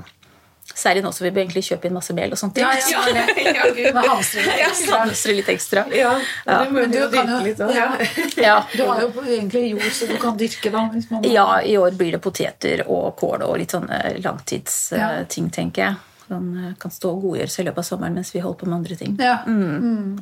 Særlig 0.79 1.01
nå 1.03 1.11
som 1.11 1.25
vi 1.25 1.31
bør 1.35 1.41
egentlig 1.43 1.63
kjøpe 1.67 1.89
inn 1.89 1.95
masse 1.97 2.13
mel 2.15 2.31
og 2.33 2.39
sånt. 2.39 2.57
Ja, 2.61 2.69
ja, 2.73 3.01
ja. 3.11 3.23
Ja, 3.57 3.67
Gud. 3.75 3.89
Med 3.93 4.05
hamstring. 4.07 4.49
Ja, 4.61 4.69
hamstre 4.95 5.35
litt 5.35 5.49
ekstra. 5.51 5.83
Ja, 5.93 6.13
Men 6.45 6.91
du 6.93 6.99
jo 7.01 7.07
kan 7.11 7.29
dyrke 7.29 7.37
jo 7.37 7.47
litt 7.49 7.63
ja. 7.75 7.87
Ja. 8.47 8.57
Du 8.73 8.85
har 8.87 9.01
jo 9.03 9.09
egentlig 9.25 9.65
jord, 9.73 9.89
så 9.93 10.07
du 10.09 10.15
kan 10.21 10.37
dyrke 10.39 10.71
da. 10.73 10.85
Hvis 10.93 11.09
man 11.11 11.25
ja, 11.27 11.47
i 11.61 11.75
år 11.77 11.97
blir 11.99 12.15
det 12.15 12.21
poteter 12.23 12.85
og 12.87 13.11
kål 13.19 13.43
og 13.49 13.57
litt 13.61 13.75
sånne 13.75 14.19
langtidsting, 14.23 15.49
Ja. 15.49 15.51
tenker 15.59 15.83
jeg. 15.89 15.97
Som 16.29 16.51
eh, 16.53 16.75
kan 16.79 16.93
stå 16.93 17.11
og 17.15 17.25
godgjøre 17.25 17.51
seg 17.51 17.65
i 17.65 17.69
løpet 17.69 17.83
av 17.83 17.89
sommeren 17.89 18.19
mens 18.19 18.31
vi 18.35 18.43
holder 18.43 18.61
på 18.61 18.69
med 18.69 18.79
andre 18.79 18.99
ting. 18.99 19.17
Ja. 19.19 19.39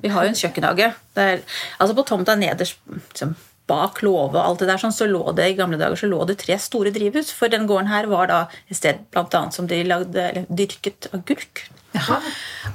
Vi 0.01 0.13
har 0.13 0.25
jo 0.25 0.31
en 0.31 0.39
kjøkkenhage. 0.39 0.89
Der, 1.19 1.43
altså 1.77 1.97
på 1.97 2.07
tomta 2.07 2.37
nederst 2.39 2.79
liksom, 2.95 3.35
bak 3.67 4.01
låve 4.05 4.39
og 4.39 4.43
alt 4.43 4.63
det 4.63 4.69
der, 4.69 4.81
sånn, 4.81 4.95
så 4.95 5.07
lå 5.09 5.23
det 5.35 5.49
i 5.51 5.57
gamle 5.57 5.79
dager 5.79 5.99
så 5.99 6.09
lå 6.09 6.21
det 6.29 6.37
tre 6.43 6.57
store 6.61 6.93
drivhus. 6.95 7.33
For 7.35 7.51
den 7.51 7.67
gården 7.69 7.91
her 7.91 8.07
var 8.11 8.31
da 8.31 8.43
et 8.67 8.79
sted 8.79 9.03
blant 9.11 9.35
annet 9.37 9.57
som 9.57 9.67
de 9.69 9.81
lagde, 9.87 10.23
eller, 10.23 10.47
dyrket 10.47 11.09
agurk. 11.15 11.65
Jaha. 11.97 12.21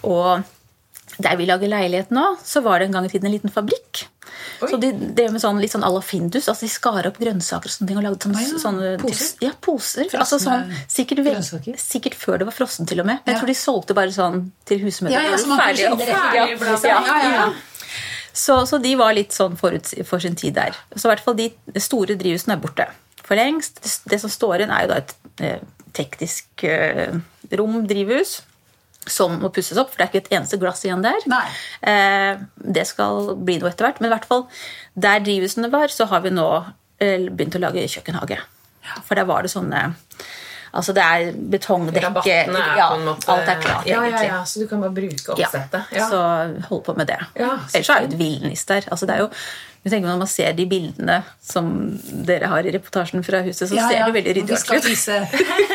Og 0.08 1.22
der 1.22 1.36
vi 1.40 1.48
lager 1.48 1.70
leilighet 1.70 2.12
nå, 2.14 2.34
så 2.44 2.62
var 2.64 2.80
det 2.80 2.90
en 2.90 2.98
gang 2.98 3.08
i 3.08 3.12
tiden 3.12 3.30
en 3.30 3.36
liten 3.36 3.52
fabrikk. 3.52 4.06
Så 4.62 4.78
de 4.80 4.92
drev 4.92 5.32
med 5.34 5.42
sånn, 5.42 5.58
litt 5.60 5.72
sånn 5.72 5.82
à 5.82 5.90
la 5.92 6.00
Findus. 6.00 6.46
altså 6.48 6.62
De 6.66 6.68
skar 6.70 7.06
opp 7.08 7.18
grønnsaker 7.18 7.66
og 7.66 7.74
sånne 7.74 7.88
ting 7.88 7.98
og 7.98 8.04
lagde 8.06 8.20
sånne, 8.28 8.42
ja, 8.46 8.58
sånne 8.62 8.90
poser? 9.02 9.32
Ja, 9.42 9.50
poser. 9.60 10.04
Frosne 10.12 10.20
altså 10.22 10.38
sånn, 10.44 10.70
sikkert, 10.88 11.24
vel- 11.26 11.76
sikkert 11.82 12.14
før 12.14 12.38
det 12.38 12.46
var 12.46 12.54
frossen, 12.56 12.86
til 12.86 13.00
og 13.02 13.06
med. 13.06 13.18
Jeg 13.26 13.38
tror 13.40 13.46
de 13.50 13.54
solgte 13.58 13.94
bare 13.98 14.14
sånn 14.14 14.50
til 14.64 14.78
husmødre. 14.84 15.12
Ja, 15.12 15.20
ja, 15.32 15.36
så 15.36 15.58
ferdig, 15.58 15.88
Ferdig- 15.88 16.08
ja, 16.08 16.46
Ja, 16.88 17.00
ja, 17.06 17.32
ja. 17.34 17.52
så, 18.32 18.60
så 18.66 18.78
de 18.82 18.94
var 18.96 19.12
litt 19.14 19.32
sånn 19.34 19.56
forut 19.58 19.90
for 20.06 20.18
sin 20.22 20.34
tid 20.38 20.54
der. 20.54 20.76
Så 20.96 21.08
i 21.08 21.12
hvert 21.14 21.24
fall 21.24 21.34
de 21.38 21.50
store 21.82 22.14
drivhusene 22.16 22.54
er 22.56 22.62
borte 22.62 22.86
for 23.22 23.36
lengst. 23.38 23.82
Det, 23.82 23.92
det 24.14 24.20
som 24.22 24.30
står 24.32 24.60
igjen, 24.62 24.70
er 24.74 24.86
jo 24.86 24.92
da 24.94 24.96
et 25.02 25.14
eh, 25.40 25.60
teknisk 25.92 26.64
eh, 26.64 27.12
rom, 27.58 27.82
drivhus, 27.86 28.38
som 29.10 29.34
må 29.42 29.50
pusses 29.54 29.78
opp, 29.80 29.90
for 29.90 29.98
det 29.98 30.04
er 30.06 30.10
ikke 30.12 30.22
et 30.26 30.36
eneste 30.38 30.58
glass 30.62 30.84
igjen 30.86 31.02
der. 31.02 31.24
Eh, 31.82 32.38
det 32.76 32.84
skal 32.86 33.32
bli 33.42 33.58
noe 33.58 33.72
etter 33.72 33.88
hvert, 33.88 33.98
men 34.00 34.10
i 34.10 34.14
hvert 34.14 34.28
fall 34.28 34.46
der 34.94 35.24
drivhusene 35.24 35.70
var, 35.72 35.90
så 35.90 36.06
har 36.12 36.22
vi 36.22 36.30
nå 36.34 36.46
eh, 37.02 37.28
begynt 37.30 37.58
å 37.58 37.62
lage 37.64 37.88
kjøkkenhage. 37.88 38.38
For 39.06 39.18
der 39.18 39.26
var 39.28 39.42
det 39.46 39.52
sånne 39.52 39.90
Altså 40.72 40.94
det 40.96 41.02
er 41.04 41.34
betongdekke 41.52 42.00
Rabattene 42.06 42.60
er 42.62 42.78
ja, 42.80 42.86
på 42.88 42.94
en 42.96 43.02
måte 43.04 43.28
Alt 43.28 43.50
er 43.52 43.58
klart, 43.60 43.84
ja, 43.84 43.98
ja, 43.98 44.04
egentlig. 44.08 44.28
ja, 44.30 44.38
Så 44.48 44.62
du 44.62 44.64
kan 44.70 44.80
bare 44.80 44.94
bruke 44.96 45.34
oppsettet. 45.34 45.90
Ja. 45.92 46.06
så 46.08 46.20
hold 46.70 46.80
på 46.86 46.94
med 46.96 47.10
det. 47.12 47.18
Ja, 47.36 47.50
Ellers 47.74 47.90
så 47.90 47.92
er 47.98 48.06
det 48.06 48.08
jo 48.08 48.14
et 48.14 48.22
villnis 48.22 48.64
der. 48.70 48.88
Altså, 48.88 49.08
det 49.10 49.18
er 49.18 49.20
jo, 49.26 49.28
jeg 49.82 49.90
tenker 49.90 50.08
Når 50.12 50.18
man 50.20 50.30
ser 50.30 50.52
de 50.54 50.64
bildene 50.70 51.16
som 51.42 51.68
dere 52.26 52.46
har 52.52 52.66
i 52.68 52.72
reportasjen 52.76 53.24
fra 53.26 53.40
huset, 53.42 53.68
så 53.68 53.74
Ja, 53.74 53.88
ser 53.90 53.98
ja. 53.98 54.06
det 54.06 54.14
veldig 54.14 54.34
ryddig 54.38 54.58
Vi 54.62 54.78
ut. 54.78 54.86
vise, 54.86 55.16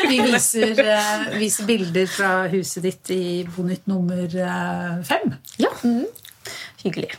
vi 0.08 0.20
viser, 0.24 0.74
uh, 0.80 1.26
viser 1.38 1.68
bilder 1.68 2.08
fra 2.08 2.32
huset 2.54 2.84
ditt 2.88 3.12
i 3.12 3.24
Bonytt 3.56 3.88
nummer 3.92 4.24
uh, 4.40 5.04
fem. 5.08 5.34
Ja. 5.60 5.74
Hyggelig. 6.86 7.12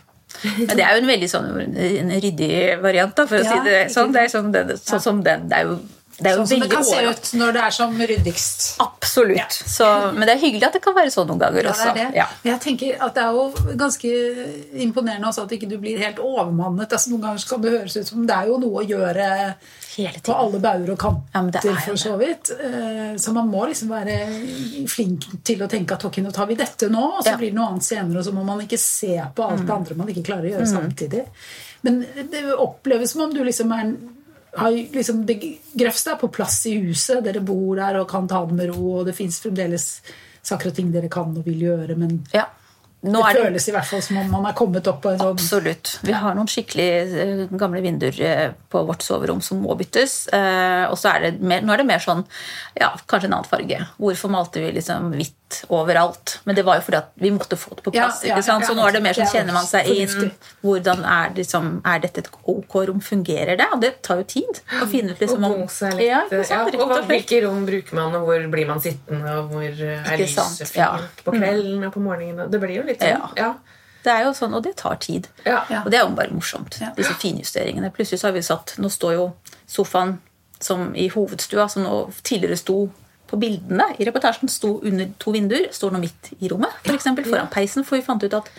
Men 0.45 0.77
det 0.79 0.85
er 0.87 0.95
jo 0.95 1.03
en 1.03 1.09
veldig 1.11 1.29
sånn 1.33 1.47
en 1.67 2.11
ryddig 2.23 2.51
variant, 2.83 3.15
da, 3.19 3.25
for 3.27 3.41
å 3.41 3.45
Ja, 3.45 3.53
si 3.53 3.69
det 3.69 3.79
sånn. 3.93 4.13
Det 4.15 4.21
er 4.23 4.29
sånn, 4.33 4.53
det, 4.55 4.77
sånn 4.81 5.03
som 5.03 5.23
den. 5.27 5.49
Det 5.51 5.57
er 5.59 5.67
jo, 5.67 5.79
det 6.19 6.27
er 6.33 6.35
jo 6.35 6.43
Sånn 6.43 6.49
som 6.51 6.61
det 6.65 6.69
kan 6.73 6.83
se 6.85 6.99
ut 7.07 7.29
når 7.39 7.53
det 7.55 7.61
er 7.63 7.71
som 7.77 7.93
ryddigst. 8.11 8.63
Absolutt. 8.83 9.55
Så, 9.71 9.87
men 10.17 10.27
det 10.27 10.33
er 10.35 10.41
hyggelig 10.43 10.67
at 10.67 10.73
det 10.75 10.81
kan 10.83 10.95
være 10.97 11.13
sånn 11.15 11.29
noen 11.31 11.39
ganger 11.39 11.65
Ja, 11.69 11.71
også. 11.71 11.93
det 11.95 12.03
er 12.03 12.09
det. 12.11 12.17
Ja. 12.19 12.27
Jeg 12.49 12.61
tenker 12.65 13.05
at 13.07 13.15
det 13.15 13.23
er 13.23 13.37
jo 13.37 13.75
ganske 13.79 14.11
imponerende 14.83 15.29
også 15.31 15.45
at 15.47 15.55
ikke 15.55 15.69
du 15.71 15.77
blir 15.79 16.01
helt 16.03 16.19
overmannet. 16.19 16.91
Altså, 16.91 17.13
noen 17.13 17.23
ganger 17.29 17.47
kan 17.53 17.63
det 17.63 17.75
høres 17.77 17.97
ut 18.01 18.11
som 18.11 18.27
det 18.27 18.35
er 18.35 18.51
jo 18.51 18.59
noe 18.65 18.83
å 18.83 18.89
gjøre 18.89 19.29
på 20.27 20.35
alle 20.35 20.59
bauger 20.63 20.91
og 20.95 20.99
Ja, 20.99 21.15
kanter, 21.33 21.71
ja, 21.71 21.77
for 21.87 21.97
så 21.99 22.17
vidt. 22.21 22.51
Eh, 22.55 23.15
Så 23.19 23.33
man 23.35 23.49
må 23.51 23.65
liksom 23.71 23.89
være 23.91 24.19
flink 24.91 25.25
til 25.47 25.63
å 25.63 25.71
tenke 25.71 25.95
at 25.95 26.05
ok, 26.05 26.19
nå 26.23 26.31
tar 26.35 26.47
vi 26.51 26.55
dette 26.59 26.89
nå, 26.91 27.07
og 27.19 27.23
så 27.25 27.31
Ja. 27.31 27.35
Mm. 27.37 27.39
blir 27.41 27.51
det 27.51 27.59
noe 27.59 27.71
annet 27.73 27.83
senere, 27.87 28.19
og 28.19 28.25
så 28.25 28.33
må 28.35 28.45
man 28.45 28.61
ikke 28.61 28.79
se 28.79 29.15
på 29.35 29.43
alt 29.49 29.67
det 29.67 29.75
andre 29.75 29.95
man 29.95 30.09
ikke 30.09 30.23
klarer 30.27 30.51
å 30.51 30.53
gjøre 30.59 30.67
samtidig. 30.71 31.25
Men 31.83 32.01
det 32.31 32.45
oppleves 32.59 33.13
som 33.13 33.23
om 33.23 33.33
du 33.35 33.43
liksom 33.45 33.71
er 33.73 33.95
har 34.57 34.71
liksom 34.95 35.25
grøvste 35.27 36.15
er 36.15 36.21
på 36.21 36.31
plass 36.33 36.61
i 36.71 36.77
huset. 36.81 37.23
Dere 37.25 37.43
bor 37.45 37.77
der 37.77 38.01
og 38.01 38.09
kan 38.11 38.29
ta 38.31 38.45
det 38.47 38.57
med 38.57 38.73
ro, 38.73 39.01
og 39.01 39.09
det 39.09 39.17
fins 39.19 39.41
fremdeles 39.45 39.89
saker 40.49 40.71
og 40.71 40.79
ting 40.79 40.93
dere 40.95 41.11
kan 41.13 41.35
og 41.37 41.45
vil 41.49 41.69
gjøre, 41.69 41.99
men 41.99 42.23
Ja. 42.35 42.49
Det 42.99 43.15
er 43.15 43.37
det 43.37 43.43
føles 43.45 43.67
i 43.69 43.73
hvert 43.77 43.87
fall 43.87 44.01
som 44.03 44.17
om 44.19 44.31
man 44.33 44.47
er 44.49 44.55
kommet 44.59 44.89
opp 44.91 45.05
på 45.05 45.13
en 45.13 45.21
sånn 45.21 45.37
Absolutt. 45.37 45.93
Vi 46.03 46.17
har 46.19 46.35
noen 46.35 46.49
skikkelig 46.51 46.87
eh, 47.23 47.43
gamle 47.55 47.79
vinduer 47.85 48.17
eh, 48.27 48.49
på 48.67 48.83
vårt 48.89 49.05
soverom 49.07 49.39
som 49.45 49.61
må 49.63 49.77
byttes. 49.79 50.17
Eh, 50.35 50.83
og 50.91 50.99
så 50.99 51.13
er 51.13 51.29
det 51.29 51.31
mer, 51.39 51.63
nå 51.63 51.77
er 51.77 51.79
det 51.79 51.87
mer 51.87 52.03
sånn 52.03 52.25
ja, 52.75 52.91
kanskje 53.07 53.31
en 53.31 53.37
annen 53.37 53.47
farge. 53.47 53.79
Hvorfor 54.03 54.35
malte 54.35 54.65
vi 54.65 54.73
liksom 54.81 55.13
hvitt 55.15 55.38
overalt? 55.73 56.39
Men 56.45 56.57
det 56.59 56.65
var 56.67 56.79
jo 56.79 56.85
fordi 56.87 56.99
at 57.01 57.13
vi 57.23 57.31
måtte 57.35 57.57
få 57.61 57.77
det 57.79 57.85
på 57.87 57.93
plass. 57.95 58.21
ja, 58.25 58.35
ikke 58.35 58.47
sant? 58.47 58.67
Så 58.69 58.75
nå 58.77 58.85
er 58.87 58.97
det 58.97 59.03
mer 59.05 59.17
sånn 59.17 59.27
er 59.27 59.33
kjenner 59.33 59.57
man 59.57 59.69
seg 59.69 59.89
inn. 59.93 60.31
Hvordan 60.65 61.05
er, 61.05 61.33
liksom, 61.37 61.71
er 61.89 62.03
dette 62.05 62.25
et 62.25 62.31
ok 62.55 62.77
rom? 62.91 63.01
Fungerer 63.05 63.59
det? 63.61 63.69
Og 63.75 63.83
det 63.85 63.93
tar 64.07 64.21
jo 64.23 64.27
tid 64.29 64.61
å 64.83 64.89
finne 64.91 65.15
ut 65.15 65.25
liksom 65.25 65.49
om. 65.49 65.65
Ja, 66.03 66.23
ja, 66.31 66.61
og 66.67 66.85
og 66.85 67.09
hvilke 67.09 67.41
rom 67.47 67.65
bruker 67.69 67.99
man, 67.99 68.15
og 68.19 68.29
hvor 68.29 68.47
blir 68.53 68.69
man 68.69 68.83
sittende, 68.85 69.35
og 69.41 69.53
hvor 69.55 69.67
eh, 69.67 70.13
er 70.13 70.21
lyset 70.21 70.63
fint 70.67 70.81
ja. 70.81 70.93
på 71.25 71.35
kvelden 71.35 71.89
og 71.89 71.95
på 71.95 72.05
morgenen? 72.05 72.49
Det 72.53 72.61
blir 72.63 72.81
jo 72.81 72.87
litt 72.89 73.03
sånn. 73.03 73.35
Ja. 73.39 73.49
Ja. 73.49 73.79
Det 74.05 74.15
er 74.15 74.25
jo 74.29 74.33
sånn, 74.37 74.55
og 74.57 74.63
det 74.65 74.77
tar 74.79 74.97
tid. 75.03 75.27
Ja. 75.45 75.63
Ja. 75.73 75.83
Og 75.85 75.93
det 75.93 75.99
er 75.99 76.07
jo 76.07 76.15
bare 76.17 76.33
morsomt. 76.33 76.79
Ja. 76.83 76.93
Disse 76.97 77.17
finjusteringene. 77.19 77.91
Plutselig 77.95 78.23
så 78.23 78.31
har 78.31 78.37
vi 78.37 78.45
satt 78.47 78.77
Nå 78.79 78.91
står 78.93 79.17
jo 79.17 79.27
sofaen 79.69 80.19
som 80.63 80.93
i 80.99 81.09
hovedstua, 81.13 81.69
som 81.71 81.85
nå 81.87 81.99
tidligere 82.27 82.59
sto 82.59 82.79
på 83.29 83.39
bildene 83.41 83.85
i 84.01 84.05
reportasjen, 84.09 84.49
sto 84.51 84.81
under 84.83 85.11
to 85.21 85.33
vinduer, 85.35 85.69
står 85.75 85.93
nå 85.95 86.01
midt 86.01 86.33
i 86.41 86.49
rommet. 86.51 86.73
For 86.87 86.97
eksempel 86.97 87.25
foran 87.29 87.51
peisen, 87.53 87.85
for 87.85 87.97
vi 88.01 88.03
fant 88.07 88.25
ut 88.25 88.35
at 88.41 88.51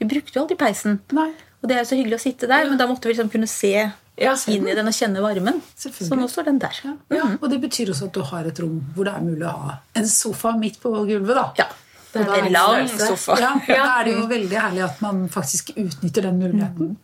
vi 0.00 0.06
brukte 0.08 0.34
jo 0.38 0.42
aldri 0.46 0.56
peisen. 0.58 1.00
Nei. 1.12 1.30
Og 1.62 1.68
det 1.68 1.76
er 1.76 1.82
jo 1.82 1.88
så 1.90 1.96
hyggelig 1.98 2.18
å 2.20 2.22
sitte 2.22 2.46
der, 2.48 2.68
men 2.70 2.78
da 2.78 2.86
måtte 2.86 3.08
vi 3.08 3.14
liksom 3.14 3.30
kunne 3.32 3.48
se 3.50 3.72
Ja. 4.18 4.34
inn 4.48 4.66
i 4.66 4.74
den 4.74 4.86
og 4.86 4.92
kjenne 4.94 5.20
varmen. 5.22 5.60
Så 5.76 5.90
nå 6.16 6.26
står 6.30 6.44
den 6.46 6.58
der. 6.58 6.74
Ja, 7.10 7.24
Og 7.42 7.50
det 7.50 7.60
betyr 7.60 7.90
også 7.90 8.06
at 8.06 8.12
du 8.14 8.22
har 8.22 8.44
et 8.46 8.58
rom 8.60 8.80
hvor 8.94 9.04
det 9.04 9.14
er 9.14 9.20
mulig 9.20 9.46
å 9.46 9.52
ha 9.66 9.78
en 9.94 10.06
sofa 10.06 10.52
midt 10.58 10.80
på 10.80 10.90
gulvet. 11.06 11.34
da. 11.34 11.52
Ja. 11.58 11.66
Det 12.12 12.22
er 12.26 12.46
En 12.46 12.52
lang 12.52 12.88
sofa. 12.88 13.36
Ja, 13.38 13.52
Da 13.66 14.00
er 14.00 14.04
det 14.04 14.14
jo 14.16 14.26
veldig 14.26 14.56
herlig 14.58 14.82
at 14.84 15.00
man 15.02 15.28
faktisk 15.28 15.74
utnytter 15.76 16.22
den 16.22 16.38
muligheten. 16.40 16.96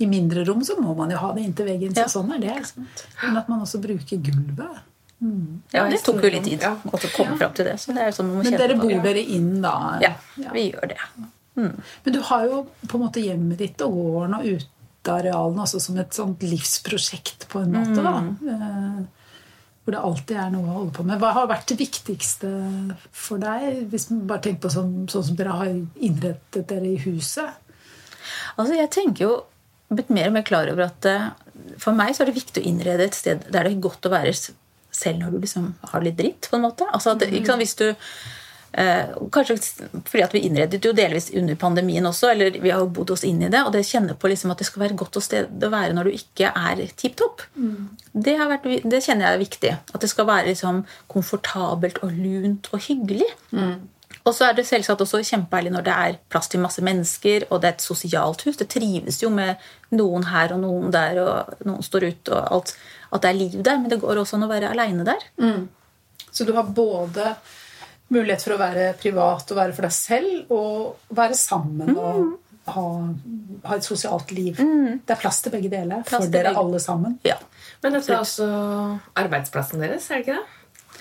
I 0.00 0.06
mindre 0.06 0.44
rom 0.46 0.60
så 0.62 0.76
må 0.78 0.94
man 0.96 1.10
jo 1.10 1.16
ha 1.18 1.32
det 1.32 1.42
inntil 1.44 1.66
veggen, 1.66 1.92
så 1.92 1.96
Ja. 1.96 2.04
sånn 2.06 2.32
er 2.36 2.38
det. 2.38 2.72
Men 3.22 3.36
at 3.36 3.48
man 3.48 3.60
også 3.60 3.80
bruker 3.80 4.22
gulvet. 4.22 4.78
Ja, 5.72 5.84
det 5.88 6.00
tok 6.02 6.20
jo 6.24 6.30
litt 6.34 6.44
tid 6.44 6.62
Ja. 6.62 6.74
å 6.84 6.98
komme 7.14 7.36
fram 7.38 7.52
til 7.54 7.64
det. 7.68 7.76
Så 7.78 7.94
det 7.94 8.02
er 8.08 8.10
sånn 8.16 8.26
man 8.32 8.40
må 8.40 8.42
Men 8.50 8.58
dere 8.58 8.74
på. 8.74 8.88
bor 8.88 9.02
dere 9.04 9.22
inn, 9.22 9.60
da? 9.62 9.74
Ja, 10.02 10.12
vi 10.52 10.70
gjør 10.72 10.88
det. 10.88 10.98
Men 11.54 12.12
du 12.16 12.20
har 12.22 12.46
jo 12.48 12.66
på 12.88 12.96
en 12.98 13.04
måte 13.06 13.22
hjemmet 13.22 13.58
ditt 13.58 13.80
og 13.84 13.92
gården 13.92 14.34
og 14.38 14.46
utearealene 14.48 15.62
også 15.66 15.80
som 15.80 15.98
et 15.98 16.10
sånt 16.16 16.40
livsprosjekt 16.42 17.46
på 17.52 17.60
en 17.62 17.72
måte. 17.72 18.02
da. 18.02 18.18
Eh, 18.50 19.04
Hvor 19.84 19.90
det 19.96 20.00
alltid 20.00 20.36
er 20.38 20.50
noe 20.50 20.62
å 20.70 20.74
holde 20.78 20.92
på 20.94 21.04
med. 21.04 21.18
Hva 21.18 21.32
har 21.34 21.46
vært 21.50 21.66
det 21.66 21.78
viktigste 21.78 22.94
for 23.10 23.38
deg? 23.42 23.88
Hvis 23.90 24.10
man 24.12 24.26
bare 24.28 24.40
tenker 24.40 24.60
på 24.68 24.70
sånn, 24.70 25.08
sånn 25.10 25.24
som 25.24 25.36
dere 25.36 25.50
har 25.58 25.66
innrettet 26.00 26.68
dere 26.68 26.86
i 26.86 26.96
huset. 27.02 27.50
Altså, 28.56 28.76
jeg 28.76 28.90
tenker 28.94 29.24
jo 29.26 29.42
blitt 29.92 30.08
mer 30.08 30.28
og 30.28 30.32
mer 30.34 30.42
klar 30.46 30.70
over 30.70 30.84
at 30.84 31.04
eh, 31.10 31.30
for 31.78 31.92
meg 31.92 32.14
så 32.14 32.22
er 32.22 32.26
det 32.30 32.36
viktig 32.38 32.62
å 32.62 32.66
innrede 32.70 33.00
et 33.10 33.14
sted 33.18 33.42
der 33.50 33.64
det 33.64 33.72
er 33.74 33.80
godt 33.82 34.06
å 34.06 34.10
være 34.14 34.32
selv 34.92 35.18
når 35.22 35.30
du 35.32 35.40
liksom 35.46 35.74
har 35.92 36.04
litt 36.04 36.16
dritt, 36.18 36.48
på 36.50 36.56
en 36.60 36.66
måte. 36.68 36.86
Altså, 36.92 37.16
at, 37.16 37.22
ikke 37.28 37.46
sant, 37.48 37.62
hvis 37.64 37.74
du 37.80 37.86
eh, 38.74 39.12
Kanskje 39.32 39.56
fordi 40.08 40.22
at 40.24 40.32
vi 40.36 40.40
innredet 40.46 40.80
jo 40.84 40.92
delvis 40.96 41.30
under 41.36 41.54
pandemien 41.60 42.06
også, 42.08 42.30
eller 42.32 42.58
vi 42.62 42.70
har 42.72 42.80
jo 42.80 42.90
bodd 42.96 43.10
oss 43.16 43.24
inn 43.28 43.42
i 43.44 43.48
det, 43.52 43.60
og 43.66 43.72
det 43.74 43.82
kjenner 43.88 44.16
på 44.16 44.30
liksom 44.32 44.52
at 44.54 44.58
det 44.62 44.66
skal 44.68 44.84
være 44.86 44.96
godt 45.00 45.18
å 45.20 45.22
sted 45.24 45.64
å 45.66 45.72
være 45.72 45.92
når 45.96 46.08
du 46.08 46.16
ikke 46.16 46.52
er 46.56 46.84
tipp 46.96 47.16
topp. 47.20 47.42
Det, 48.12 48.36
har 48.38 48.48
vært 48.52 48.64
vi- 48.68 48.82
det 48.84 49.02
kjenner 49.04 49.26
jeg 49.28 49.34
er 49.38 49.44
viktig. 49.44 49.72
At 49.94 50.00
det 50.00 50.10
skal 50.12 50.26
være 50.28 50.46
liksom 50.52 50.84
komfortabelt 51.08 51.98
og 52.04 52.12
lunt 52.16 52.68
og 52.72 52.80
hyggelig. 52.88 53.28
Og 54.24 54.34
så 54.36 54.44
er 54.50 54.54
det 54.54 54.66
selvsagt 54.68 55.00
også 55.02 55.18
kjempeherlig 55.24 55.72
når 55.74 55.84
det 55.86 55.92
er 55.98 56.18
plass 56.30 56.46
til 56.52 56.60
masse 56.62 56.82
mennesker, 56.84 57.46
og 57.50 57.60
det 57.62 57.68
er 57.70 57.72
et 57.78 57.84
sosialt 57.84 58.42
hus. 58.46 58.56
Det 58.60 58.68
trives 58.70 59.20
jo 59.22 59.30
med 59.34 59.56
noen 59.98 60.28
her 60.30 60.52
og 60.54 60.60
noen 60.62 60.92
der, 60.94 61.18
og 61.24 61.64
noen 61.66 61.82
står 61.82 62.06
ute 62.12 62.36
og 62.36 62.52
alt. 62.58 62.74
At 63.12 63.22
det 63.24 63.30
er 63.30 63.36
liv 63.38 63.58
der, 63.62 63.78
men 63.82 63.90
det 63.92 64.00
går 64.00 64.16
også 64.22 64.38
an 64.38 64.46
å 64.46 64.48
være 64.52 64.70
aleine 64.72 65.04
der. 65.04 65.20
Så 66.32 66.46
du 66.48 66.52
har 66.56 66.64
både 66.64 67.34
mulighet 68.12 68.42
for 68.44 68.54
å 68.54 68.60
være 68.60 68.92
privat 69.00 69.50
og 69.52 69.56
være 69.58 69.74
for 69.76 69.86
deg 69.86 69.92
selv, 69.96 70.50
og 70.52 70.96
være 71.16 71.36
sammen 71.36 71.92
og 71.96 72.38
ha, 72.72 72.84
ha 73.68 73.76
et 73.76 73.84
sosialt 73.84 74.32
liv. 74.36 74.56
Det 74.56 75.12
er 75.16 75.20
plass 75.20 75.40
til 75.44 75.52
begge 75.52 75.70
deler 75.72 76.04
Plass 76.08 76.24
for 76.26 76.32
dere 76.32 76.52
begge. 76.52 76.60
alle 76.64 76.80
sammen. 76.80 77.18
Ja. 77.26 77.36
Men 77.82 77.96
dette 77.98 78.12
er 78.14 78.20
også 78.22 78.46
arbeidsplassen 79.18 79.80
deres, 79.82 80.08
er 80.10 80.20
det 80.20 80.26
ikke 80.26 80.38
det? 80.40 80.58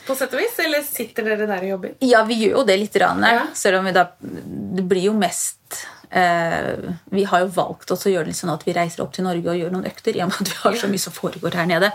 På 0.08 0.16
sett 0.18 0.32
og 0.34 0.40
vis? 0.42 0.56
Eller 0.64 0.82
sitter 0.88 1.28
dere 1.28 1.46
der 1.46 1.62
og 1.68 1.70
jobber? 1.76 1.92
Ja, 2.02 2.24
vi 2.26 2.40
gjør 2.42 2.56
jo 2.62 2.64
det 2.66 2.80
litt, 2.82 2.96
rann, 3.04 3.22
Ja. 3.22 3.44
selv 3.54 3.80
om 3.80 3.86
vi 3.86 3.92
da 3.94 4.08
Det 4.22 4.84
blir 4.88 5.04
jo 5.12 5.14
mest 5.14 5.84
Eh, 6.12 6.92
vi 7.16 7.24
har 7.24 7.46
jo 7.46 7.52
valgt 7.56 7.92
oss 7.92 8.04
å 8.06 8.12
gjøre 8.12 8.28
det 8.28 8.34
litt 8.34 8.42
sånn 8.42 8.52
at 8.52 8.66
vi 8.68 8.76
reiser 8.76 9.04
opp 9.04 9.14
til 9.16 9.24
Norge 9.24 9.54
og 9.54 9.60
gjør 9.62 9.72
noen 9.72 9.88
økter. 9.88 10.18
i 10.18 10.24
og 10.24 10.32
med 10.32 10.42
at 10.44 10.52
vi 10.52 10.60
har 10.64 10.78
så 10.82 10.90
mye 10.92 11.06
som 11.06 11.16
foregår 11.16 11.56
her 11.56 11.70
nede. 11.70 11.92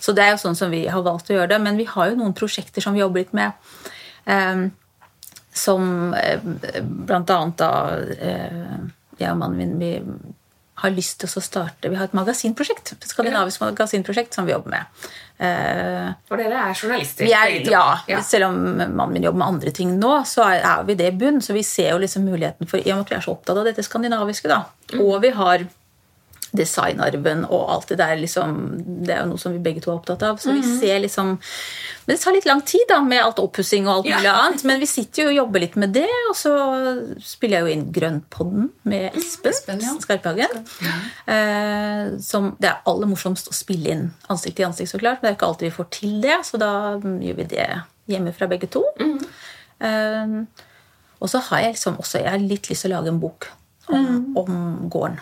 Så 0.00 0.14
det 0.16 0.24
er 0.24 0.34
jo 0.34 0.42
sånn 0.42 0.58
som 0.58 0.70
vi 0.74 0.86
har 0.90 1.06
valgt 1.06 1.30
å 1.30 1.36
gjøre 1.36 1.52
det. 1.54 1.60
Men 1.62 1.78
vi 1.78 1.86
har 1.86 2.10
jo 2.10 2.18
noen 2.18 2.34
prosjekter 2.34 2.82
som 2.82 2.94
vi 2.94 3.04
jobber 3.04 3.22
litt 3.22 3.36
med. 3.36 3.52
Eh, 4.26 4.66
som 5.52 6.14
eh, 6.14 6.42
blant 6.82 7.30
annet 7.30 7.56
da 7.58 7.72
eh, 7.98 8.76
Jeg 9.18 9.32
og 9.34 9.40
mannen 9.40 9.58
min 9.58 9.78
vi 9.78 9.94
har 10.80 10.92
lyst 10.94 11.18
til 11.22 11.28
å 11.28 11.42
starte 11.44 11.90
Vi 11.92 11.96
har 11.98 12.08
et 12.08 12.14
magasinprosjekt. 12.16 12.94
Et 12.96 13.08
skandinavisk 13.10 13.60
magasinprosjekt 13.62 14.36
som 14.36 14.46
vi 14.48 14.54
jobber 14.54 14.72
med. 14.74 15.08
Eh, 15.40 16.12
For 16.28 16.40
dere 16.40 16.62
er 16.68 16.74
journalister. 16.76 17.24
vi 17.24 17.32
er, 17.36 17.54
ja, 17.70 17.84
ja, 18.08 18.20
Selv 18.24 18.50
om 18.50 18.58
mannen 18.76 19.12
min 19.14 19.24
jobber 19.24 19.40
med 19.42 19.48
andre 19.54 19.72
ting 19.76 19.94
nå, 20.00 20.14
så 20.28 20.44
er, 20.48 20.60
er 20.60 20.84
vi 20.88 20.96
det 21.00 21.10
i 21.12 21.16
bunn. 21.22 21.40
Så 21.44 21.56
vi 21.56 21.62
ser 21.66 21.92
jo 21.94 22.00
liksom 22.02 22.24
muligheten 22.28 22.68
for 22.68 22.80
I 22.80 22.92
og 22.92 23.00
med 23.00 23.06
at 23.08 23.12
vi 23.14 23.18
er 23.20 23.26
så 23.28 23.36
opptatt 23.36 23.60
av 23.60 23.68
dette 23.68 23.84
skandinaviske, 23.86 24.48
da, 24.50 24.62
og 25.00 25.20
vi 25.24 25.30
har 25.36 25.66
designarven 26.56 27.44
og 27.46 27.68
alt 27.70 27.90
det 27.92 27.98
der 28.00 28.16
liksom, 28.18 28.56
Det 29.06 29.12
er 29.14 29.20
jo 29.22 29.28
noe 29.30 29.38
som 29.38 29.52
vi 29.54 29.60
begge 29.62 29.80
to 29.84 29.92
er 29.92 29.98
opptatt 30.00 30.22
av. 30.26 30.38
Så 30.42 30.50
vi 30.56 30.62
ser 30.66 30.98
liksom 31.04 31.36
Men 31.36 32.10
det 32.16 32.18
tar 32.24 32.34
litt 32.34 32.48
lang 32.48 32.62
tid 32.66 32.82
da 32.90 32.98
med 33.06 33.22
alt 33.22 33.38
oppussing 33.38 33.86
og 33.86 34.00
alt 34.00 34.06
Ja. 34.10 34.16
mulig 34.18 34.30
annet. 34.32 34.64
Men 34.66 34.80
vi 34.82 34.86
sitter 34.90 35.22
jo 35.22 35.28
og 35.30 35.36
jobber 35.36 35.60
litt 35.62 35.76
med 35.76 35.92
det, 35.94 36.08
og 36.30 36.34
så 36.36 36.54
spiller 37.22 37.60
jeg 37.60 37.66
jo 37.66 37.72
inn 37.76 37.84
Grønnpodden 37.94 38.70
med 38.90 39.14
Espen, 39.14 39.52
Espen, 39.52 39.80
ja. 39.84 39.94
Skarphagen. 40.02 40.64
Eh, 41.30 42.18
som, 42.20 42.56
det 42.58 42.70
er 42.72 42.82
aller 42.90 43.06
morsomst 43.10 43.50
å 43.52 43.54
spille 43.54 43.94
inn 43.94 44.04
ansikt 44.28 44.56
til 44.58 44.66
ansikt, 44.66 44.90
så 44.90 44.98
klart. 44.98 45.22
Men 45.22 45.30
det 45.30 45.34
er 45.34 45.38
ikke 45.38 45.52
alltid 45.52 45.68
vi 45.70 45.76
får 45.78 45.90
til 46.00 46.20
det, 46.24 46.40
så 46.50 46.58
da 46.60 46.72
mm, 46.98 47.20
gjør 47.28 47.38
vi 47.44 47.48
det 47.54 47.68
hjemme 48.10 48.34
fra 48.34 48.50
begge 48.50 48.66
to. 48.74 48.82
Eh, 49.80 50.36
og 51.20 51.28
så 51.30 51.38
har 51.50 51.60
jeg 51.66 51.76
liksom 51.76 51.98
også 52.00 52.22
jeg 52.24 52.32
har 52.32 52.42
litt 52.42 52.70
lyst 52.70 52.86
til 52.86 52.92
å 52.94 52.98
lage 52.98 53.12
en 53.12 53.20
bok 53.22 53.50
om, 53.92 54.06
om 54.40 54.88
gården. 54.92 55.18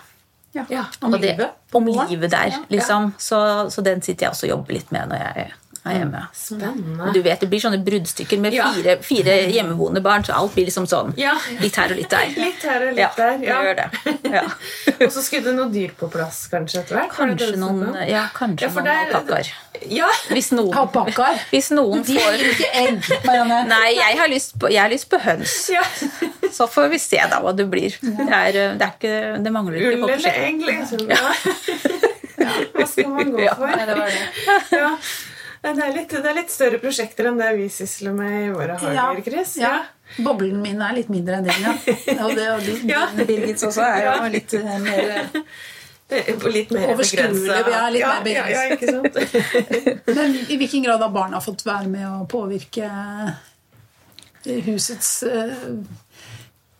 Ja. 0.69 0.85
Om 1.01 1.15
livet. 1.15 1.51
om 1.73 1.87
livet 1.87 2.31
der, 2.31 2.59
liksom. 2.69 3.13
Så, 3.19 3.41
så 3.71 3.85
den 3.85 4.03
sitter 4.03 4.27
jeg 4.27 4.31
også 4.31 4.47
og 4.47 4.51
jobber 4.51 4.79
litt 4.79 4.93
med 4.95 5.11
når 5.13 5.25
jeg 5.25 5.51
er 5.87 5.99
hjemme. 6.01 6.23
Spennende. 6.35 7.13
Du 7.15 7.21
vet, 7.23 7.41
Det 7.41 7.49
blir 7.51 7.61
sånne 7.61 7.79
bruddstykker 7.85 8.39
med 8.41 8.53
Ja. 8.53 8.73
fire, 8.73 8.97
fire 9.03 9.37
hjemmeboende 9.53 10.03
barn, 10.03 10.25
så 10.25 10.33
alt 10.35 10.55
blir 10.55 10.67
liksom 10.67 10.87
sånn. 10.87 11.15
Ja. 11.17 11.35
Litt 11.61 11.77
her 11.77 11.91
og 11.93 11.97
litt 11.97 12.11
der. 12.11 12.27
Litt 12.37 12.63
her 12.63 12.83
og 12.89 12.95
litt 12.95 12.99
ja, 12.99 13.11
der. 13.17 13.39
Ja. 13.45 13.63
gjør 13.63 13.77
det. 13.77 14.33
Ja. 14.33 14.43
Og 15.07 15.13
så 15.15 15.23
skulle 15.23 15.45
det 15.45 15.55
noe 15.57 15.71
dyr 15.73 15.91
på 15.99 16.11
plass, 16.11 16.49
kanskje, 16.51 16.81
etter 16.83 16.97
hvert? 16.99 17.11
Kanskje 17.15 17.57
noen, 17.57 17.85
snakket 17.93 18.09
ja, 18.11 18.25
kanskje 18.35 18.63
Ja, 18.63 18.69
noen 18.75 18.85
der- 18.85 19.13
alpakkaer. 19.13 19.53
Ja. 19.89 20.09
Hvis 20.33 20.51
noen, 20.53 20.73
Alpakkaer. 20.75 21.39
hvis 21.53 21.71
noen 21.71 22.03
De 22.05 22.17
får 22.19 22.37
gir 22.37 22.49
ikke 22.51 22.71
egg, 22.75 23.25
Marianne. 23.25 23.61
Nei, 23.75 23.95
jeg 23.95 24.19
har 24.19 24.29
lyst 24.29 24.59
på, 24.59 24.69
jeg 24.73 24.81
har 24.83 24.91
lyst 24.91 25.09
på 25.09 25.21
høns. 25.23 25.69
ja. 25.71 25.83
Så 26.51 26.67
får 26.67 26.89
vi 26.91 26.99
se 26.99 27.17
da 27.31 27.39
hva 27.45 27.53
det 27.55 27.69
blir. 27.71 27.95
Det, 28.01 28.29
er, 28.33 28.53
det, 28.79 28.83
er 28.83 28.93
ikke, 28.97 29.43
det 29.45 29.53
mangler 29.53 29.77
ikke 29.79 30.03
Ull 30.03 30.11
eller 30.11 30.39
egg, 30.43 30.61
liksom. 30.67 31.09
Ja. 31.09 31.33
Hva 32.75 32.87
skal 32.87 33.09
man 33.11 33.33
gå 33.35 33.43
Ja, 33.45 33.55
for? 33.59 33.67
nei, 33.67 33.85
det 33.87 33.97
var 33.99 34.07
det. 34.15 34.79
Ja. 34.79 34.91
Det 35.63 35.73
er, 35.75 35.93
litt, 35.97 36.13
det 36.13 36.29
er 36.31 36.37
litt 36.37 36.53
større 36.55 36.79
prosjekter 36.79 37.27
enn 37.31 37.39
det 37.41 37.49
vi 37.59 37.65
sysler 37.73 38.13
med 38.15 38.35
i 38.47 38.51
våre 38.55 38.77
hager, 38.79 39.23
Chris. 39.27 39.57
Ja. 39.59 39.73
Boblen 40.23 40.61
min 40.63 40.79
er 40.81 40.95
litt 40.97 41.11
mindre 41.13 41.41
enn 41.41 41.49
din, 41.49 41.65
ja. 41.67 41.73
Og 42.25 42.37
det 42.39 42.47
og 42.53 42.63
din, 42.65 42.85
Ja. 42.89 43.03
Birgits 43.19 43.67
også 43.67 43.83
er 43.85 44.05
jo 44.05 44.13
Ja. 44.13 44.29
litt 44.33 44.55
eh, 44.55 44.79
mer 44.85 45.11
eh, 45.17 45.43
Det 46.09 46.23
er 46.23 46.39
på 46.41 46.53
litt 46.55 46.71
mer 46.73 46.95
Overskuelig, 46.95 47.43
er 47.51 47.91
litt 47.93 48.01
ja, 48.01 48.15
mer 48.15 48.25
begrenset. 48.25 49.19
Ja, 49.19 49.35
ja. 49.75 49.97
Men 50.21 50.39
i 50.47 50.57
hvilken 50.63 50.87
grad 50.87 51.03
har 51.05 51.13
barna 51.13 51.43
fått 51.45 51.67
være 51.67 51.91
med 51.91 52.07
å 52.09 52.23
påvirke 52.31 52.89
husets 54.65 55.23
eh, 55.29 55.53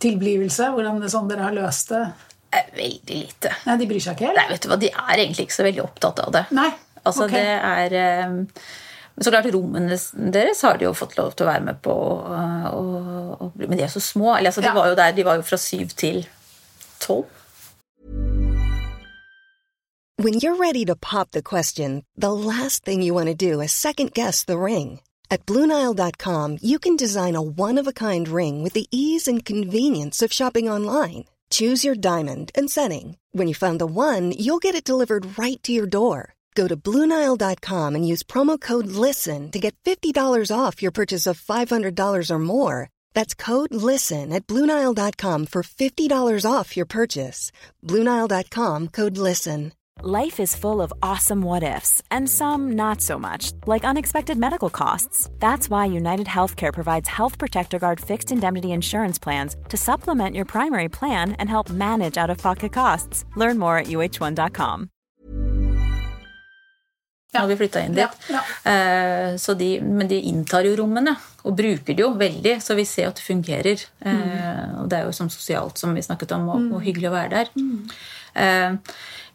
tilblivelse? 0.01 0.71
Hvordan 0.73 1.03
det, 1.03 1.11
sånn 1.13 1.29
dere 1.29 1.49
har 1.51 1.57
løst 1.57 1.93
det? 1.93 2.07
Veldig 2.79 3.17
lite. 3.19 3.51
Nei, 3.67 3.75
de 3.77 3.87
bryr 3.91 4.01
seg 4.01 4.17
ikke 4.17 4.31
helt? 4.31 4.39
Nei, 4.41 4.47
vet 4.55 4.65
du 4.65 4.71
hva, 4.71 4.79
De 4.81 4.89
er 4.89 5.21
egentlig 5.21 5.45
ikke 5.49 5.57
så 5.59 5.67
veldig 5.67 5.83
opptatt 5.85 6.23
av 6.25 6.33
det. 6.39 6.45
Nei, 6.57 6.71
Altså, 7.09 7.25
okay. 7.27 7.41
det 7.41 7.97
er 7.97 7.97
eh, 8.03 8.37
Så 9.19 9.33
klart, 9.35 9.49
rommene 9.55 9.97
deres 10.33 10.61
har 10.63 10.79
de 10.79 10.85
jo 10.87 10.93
fått 10.95 11.17
lov 11.19 11.33
til 11.35 11.47
å 11.47 11.51
være 11.51 11.65
med 11.67 11.81
på. 11.83 11.97
eh, 12.31 12.69
Og, 12.71 13.43
og, 13.43 13.57
men 13.59 13.75
de 13.79 13.83
er 13.83 13.91
så 13.91 14.01
små. 14.05 14.37
Eller, 14.37 14.53
altså, 14.53 14.63
de, 14.63 14.71
var 14.77 14.93
jo 14.93 14.95
der, 15.01 15.17
de 15.17 15.25
var 15.27 15.41
jo 15.41 15.43
fra 15.49 15.59
syv 15.59 15.97
til 15.99 16.23
tolv. 17.03 17.27
When 20.21 20.35
you're 20.35 20.57
ready 20.57 20.85
to 20.87 20.97
pop 20.97 21.31
the 21.31 21.43
question, 21.43 22.05
the 22.17 22.33
last 22.33 22.85
thing 22.85 23.03
you 23.03 23.15
want 23.15 23.29
to 23.29 23.35
do 23.35 23.61
is 23.61 23.71
second 23.73 24.13
guess 24.15 24.45
the 24.45 24.59
ring. 24.59 25.01
At 25.31 25.47
Bluenile.com, 25.47 26.59
you 26.61 26.79
can 26.81 26.97
design 26.97 27.37
a 27.37 27.43
one 27.43 27.79
of 27.79 27.87
a 27.87 27.93
kind 27.93 28.27
ring 28.29 28.63
with 28.65 28.73
the 28.73 28.87
ease 28.91 29.29
and 29.29 29.45
convenience 29.45 30.23
of 30.23 30.33
shopping 30.33 30.69
online. 30.69 31.27
Choose 31.51 31.85
your 31.85 31.95
diamond 31.95 32.51
and 32.59 32.69
setting. 32.71 33.17
When 33.33 33.47
you 33.47 33.55
find 33.55 33.79
the 33.79 33.87
one, 33.87 34.33
you'll 34.33 34.59
get 34.59 34.75
it 34.75 34.85
delivered 34.85 35.39
right 35.39 35.63
to 35.63 35.73
your 35.73 35.87
door. 35.87 36.35
Go 36.59 36.67
to 36.67 36.77
Bluenile.com 36.77 37.95
and 37.95 38.05
use 38.13 38.25
promo 38.25 38.61
code 38.61 38.89
LISTEN 38.89 39.53
to 39.53 39.61
get 39.61 39.77
$50 39.85 40.51
off 40.51 40.83
your 40.83 40.91
purchase 40.91 41.25
of 41.29 41.41
$500 41.41 42.31
or 42.31 42.39
more. 42.41 42.91
That's 43.15 43.33
code 43.33 43.73
LISTEN 43.73 44.33
at 44.33 44.49
Bluenile.com 44.49 45.47
for 45.47 45.63
$50 45.63 46.45
off 46.45 46.77
your 46.77 46.87
purchase. 46.87 47.53
Bluenile.com 47.85 48.89
code 48.89 49.19
LISTEN. 49.19 49.73
Life 50.03 50.41
is 50.41 50.57
full 50.57 50.83
of 50.83 50.93
awesome 51.01 51.43
what 51.43 51.63
ifs, 51.63 52.03
and 52.11 52.29
some 52.29 52.73
not 52.73 53.01
so 53.01 53.19
much, 53.19 53.53
like 53.67 53.85
unexpected 53.85 54.37
medical 54.39 54.71
costs. 54.71 55.31
That's 55.39 55.71
why 55.71 55.87
United 55.87 56.27
Healthcare 56.27 56.73
provides 56.73 57.09
Health 57.09 57.39
Protector 57.39 57.79
Guard 57.79 58.01
fixed 58.01 58.33
indemnity 58.33 58.71
insurance 58.73 59.19
plans 59.19 59.57
to 59.69 59.77
supplement 59.77 60.37
your 60.37 60.45
primary 60.45 60.89
plan 60.89 61.33
and 61.39 61.49
help 61.49 61.71
manage 61.71 62.17
out 62.17 62.31
of 62.31 62.39
pocket 62.39 62.73
costs. 62.73 63.25
Learn 63.37 63.59
more 63.59 63.79
at 63.79 63.87
uh1.com. 63.87 64.91
Når 67.35 67.51
vi 67.51 67.57
flytta 67.61 67.81
inn 67.85 67.97
dit. 67.97 68.23
Ja, 68.33 68.41
Eh, 68.69 69.37
så 69.37 69.55
de, 69.55 69.67
men 69.85 70.09
de 70.09 70.17
inntar 70.31 70.65
jo 70.65 70.75
rommene 70.81 71.13
og 71.45 71.55
bruker 71.57 71.95
det 71.95 72.03
jo 72.03 72.11
veldig, 72.17 72.55
så 72.65 72.75
vi 72.77 72.85
ser 72.89 73.11
at 73.11 73.21
det 73.21 73.25
fungerer. 73.27 73.85
Eh, 74.01 74.81
og 74.81 74.89
det 74.89 74.99
er 74.99 75.05
jo 75.07 75.13
sånn 75.17 75.31
sosialt 75.33 75.79
som 75.81 75.93
vi 75.97 76.05
snakket 76.05 76.33
om, 76.37 76.49
og, 76.49 76.67
og 76.77 76.83
hyggelig 76.85 77.11
å 77.11 77.15
være 77.15 77.31
der. 77.37 77.53
Eh, 78.35 78.73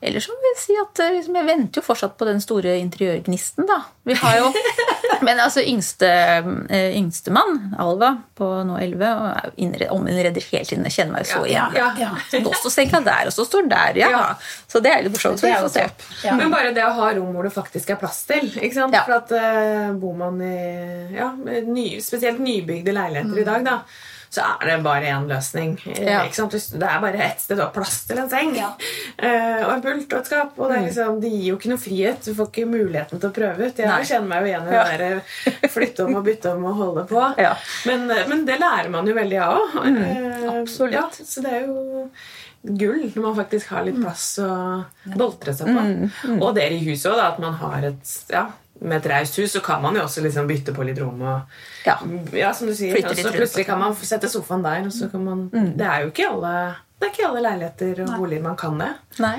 ellers 0.09 0.27
så 0.27 0.35
vil 0.35 0.49
jeg 0.51 0.59
si 0.61 0.75
at 0.81 0.99
eh, 1.03 1.13
liksom, 1.17 1.35
jeg 1.39 1.47
venter 1.47 1.81
jo 1.81 1.85
fortsatt 1.85 2.17
på 2.19 2.27
den 2.27 2.41
store 2.43 2.75
interiørgnisten, 2.81 3.67
da. 3.69 3.79
Vi 4.07 4.15
har 4.19 4.37
jo 4.41 4.51
Men 5.23 5.39
altså 5.39 5.61
yngste, 5.63 6.07
eh, 6.67 6.95
yngstemann, 6.97 7.75
Alva, 7.79 8.09
på 8.35 8.47
nå 8.67 8.75
11, 8.81 9.03
og 9.13 9.27
er 9.29 9.45
jo 9.47 9.53
innred- 9.65 9.91
ominnreder 9.93 10.43
hele 10.51 10.65
tiden. 10.67 10.83
Jeg 10.89 10.95
kjenner 10.97 11.13
meg 11.15 11.23
jo 11.27 11.29
så 11.31 11.43
igjen. 11.47 11.77
ja, 11.77 11.89
ja. 12.01 12.09
Nå 12.43 12.51
står 12.59 12.73
senga 12.73 12.99
der, 13.05 13.29
og 13.29 13.35
så 13.35 13.45
står 13.47 13.69
der. 13.71 13.99
Ja. 14.01 14.09
Ja. 14.11 14.23
Så 14.67 14.81
det 14.83 14.91
er 14.91 15.05
litt 15.05 15.15
morsomt. 15.15 15.43
Er 15.47 15.63
også. 15.63 15.85
Ja. 16.25 16.35
Men 16.39 16.51
bare 16.51 16.73
det 16.75 16.83
å 16.83 16.91
ha 16.97 17.11
rom 17.15 17.31
hvor 17.35 17.47
det 17.47 17.53
faktisk 17.55 17.93
er 17.93 18.01
plass 18.01 18.23
til. 18.27 18.49
ikke 18.57 18.73
sant? 18.75 18.97
Ja. 18.97 19.05
For 19.07 19.21
at 19.21 19.31
uh, 19.31 19.93
Bor 20.01 20.17
man 20.19 20.41
i 20.43 20.57
ja, 21.15 21.29
ny, 21.37 21.87
spesielt 22.03 22.41
nybygde 22.43 22.95
leiligheter 22.95 23.43
i 23.45 23.47
dag, 23.47 23.63
da, 23.69 23.77
så 24.33 24.41
er 24.41 24.65
det 24.65 24.75
bare 24.81 25.11
én 25.13 25.27
løsning. 25.29 25.75
Ja. 25.85 26.23
Ikke 26.25 26.39
sant? 26.39 26.55
Det 26.55 26.87
er 26.87 27.01
bare 27.03 27.19
ett 27.21 27.41
sted 27.43 27.59
du 27.59 27.61
har 27.61 27.73
plass 27.75 27.99
til 28.09 28.17
en 28.17 28.29
seng. 28.31 28.55
Ja. 28.57 28.71
eh, 29.27 29.59
og 29.61 29.75
en 29.75 29.83
pult 29.83 30.15
og 30.15 30.23
et 30.23 30.29
skap. 30.31 30.55
Og 30.57 30.71
det, 30.71 30.79
er 30.79 30.87
liksom, 30.87 31.19
det 31.21 31.29
gir 31.35 31.43
jo 31.51 31.57
ikke 31.59 31.73
noe 31.73 31.81
frihet. 31.83 32.25
Du 32.25 32.33
får 32.39 32.49
ikke 32.49 32.71
muligheten 32.71 33.21
til 33.21 33.29
å 33.29 33.35
prøve 33.35 33.67
ut. 33.67 33.81
Jeg 33.83 33.91
Nei. 33.91 33.99
kjenner 34.09 34.31
meg 34.31 34.41
jo 34.41 34.49
igjen 34.49 34.65
i 34.65 34.71
det 34.73 34.85
der 34.89 35.03
eh, 35.05 35.67
flytte 35.75 36.07
om 36.07 36.17
og 36.17 36.25
bytte 36.25 36.55
om 36.55 36.65
og 36.71 36.79
holde 36.81 37.05
på. 37.13 37.27
Ja. 37.43 37.53
Men, 37.89 38.07
eh, 38.13 38.23
men 38.29 38.45
det 38.47 38.55
lærer 38.61 38.89
man 38.93 39.07
jo 39.09 39.13
veldig 39.17 39.39
av 39.43 39.59
òg. 39.59 40.01
absolutt. 40.53 40.95
Ja, 40.95 41.05
så 41.13 41.43
det 41.43 41.53
er 41.53 41.65
jo 41.67 42.07
gull 42.63 43.09
når 43.11 43.21
man 43.25 43.37
faktisk 43.37 43.73
har 43.75 43.83
litt 43.85 43.99
plass 43.99 44.27
å 44.39 44.49
boltre 45.19 45.53
seg 45.53 45.69
på. 45.69 46.35
Og 46.39 46.49
det 46.55 46.69
i 46.71 46.79
huset 46.87 47.11
òg, 47.11 47.21
at 47.21 47.41
man 47.43 47.57
har 47.59 47.89
et 47.91 48.13
ja, 48.31 48.47
med 48.81 48.97
et 48.97 49.09
raust 49.11 49.37
hus 49.39 49.51
så 49.53 49.61
kan 49.63 49.81
man 49.81 49.95
jo 49.95 50.01
også 50.03 50.23
liksom 50.25 50.47
bytte 50.49 50.73
på 50.75 50.85
litt 50.87 50.99
rom. 50.99 51.21
Og, 51.21 51.41
Ja. 51.85 51.97
ja, 52.33 52.53
som 52.53 52.67
du 52.67 52.73
sier. 52.75 52.97
Og 53.05 53.15
så 53.15 53.31
plutselig 53.31 53.65
kan 53.67 53.79
man 53.79 53.95
sette 53.95 54.29
sofaen 54.31 54.63
der. 54.63 54.87
Og 54.87 54.91
så 54.91 55.09
kan 55.11 55.23
man, 55.23 55.49
Det 55.51 55.85
er 55.85 56.01
jo 56.03 56.11
ikke 56.11 56.29
alle 56.29 56.55
det 57.03 57.09
er 57.09 57.11
ikke 57.17 57.27
alle 57.27 57.41
leiligheter 57.43 58.01
og 58.05 58.11
boliger 58.15 58.43
man 58.45 58.55
kan 58.55 58.77
det. 58.79 58.91
Nei. 59.19 59.35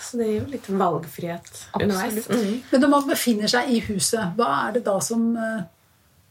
Så 0.00 0.16
det 0.16 0.28
gir 0.30 0.38
jo 0.38 0.46
litt 0.48 0.68
valgfrihet 0.80 1.50
underveis. 1.76 2.28
Mm. 2.28 2.62
Men 2.70 2.80
når 2.80 2.90
man 2.94 3.08
befinner 3.10 3.52
seg 3.52 3.68
i 3.68 3.80
huset, 3.84 4.32
hva 4.38 4.48
er 4.68 4.78
det 4.78 4.84
da 4.88 4.98
som 5.04 5.36
eh, 5.36 5.62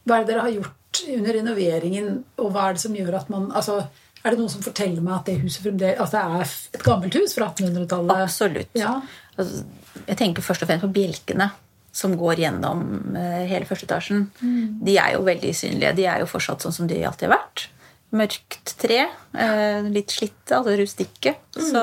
Hva 0.02 0.16
er 0.16 0.24
det 0.24 0.32
dere 0.32 0.42
har 0.42 0.50
gjort 0.50 1.02
under 1.14 1.36
renoveringen, 1.38 2.08
og 2.42 2.50
hva 2.52 2.64
er 2.68 2.74
det 2.74 2.82
som 2.82 2.96
gjør 2.98 3.14
at 3.20 3.30
man 3.30 3.52
altså, 3.54 3.78
Er 4.24 4.34
det 4.34 4.40
noen 4.40 4.50
som 4.50 4.62
forteller 4.62 5.02
meg 5.02 5.20
at 5.20 5.30
det 5.30 5.38
huset 5.44 5.62
fremdeles 5.62 6.02
at 6.02 6.10
det 6.10 6.20
er 6.20 6.56
et 6.80 6.84
gammelt 6.86 7.14
hus 7.20 7.34
fra 7.38 7.52
1800-tallet? 7.52 8.24
Absolutt. 8.26 8.74
Ja. 8.74 8.96
Altså, 9.38 9.62
jeg 10.08 10.18
tenker 10.18 10.42
først 10.42 10.66
og 10.66 10.68
fremst 10.72 10.84
på 10.88 10.92
bjelkene 10.98 11.52
som 11.92 12.14
går 12.16 12.40
gjennom 12.46 13.14
eh, 13.16 13.42
hele 13.52 13.68
første 13.68 13.84
etasjen. 13.90 14.26
De 14.40 14.96
er 14.96 15.12
jo 15.18 15.26
veldig 15.28 15.52
synlige. 15.54 15.94
De 15.98 16.06
er 16.08 16.24
jo 16.24 16.30
fortsatt 16.30 16.64
sånn 16.64 16.72
som 16.72 16.88
de 16.88 17.02
alltid 17.04 17.28
har 17.28 17.36
vært. 17.38 17.68
mørkt 18.12 18.74
tre. 18.76 19.06
eh, 19.40 19.82
litt 19.88 20.10
slitte, 20.12 20.52
altså 20.58 20.74
rustikke. 20.76 21.30
Så 21.56 21.80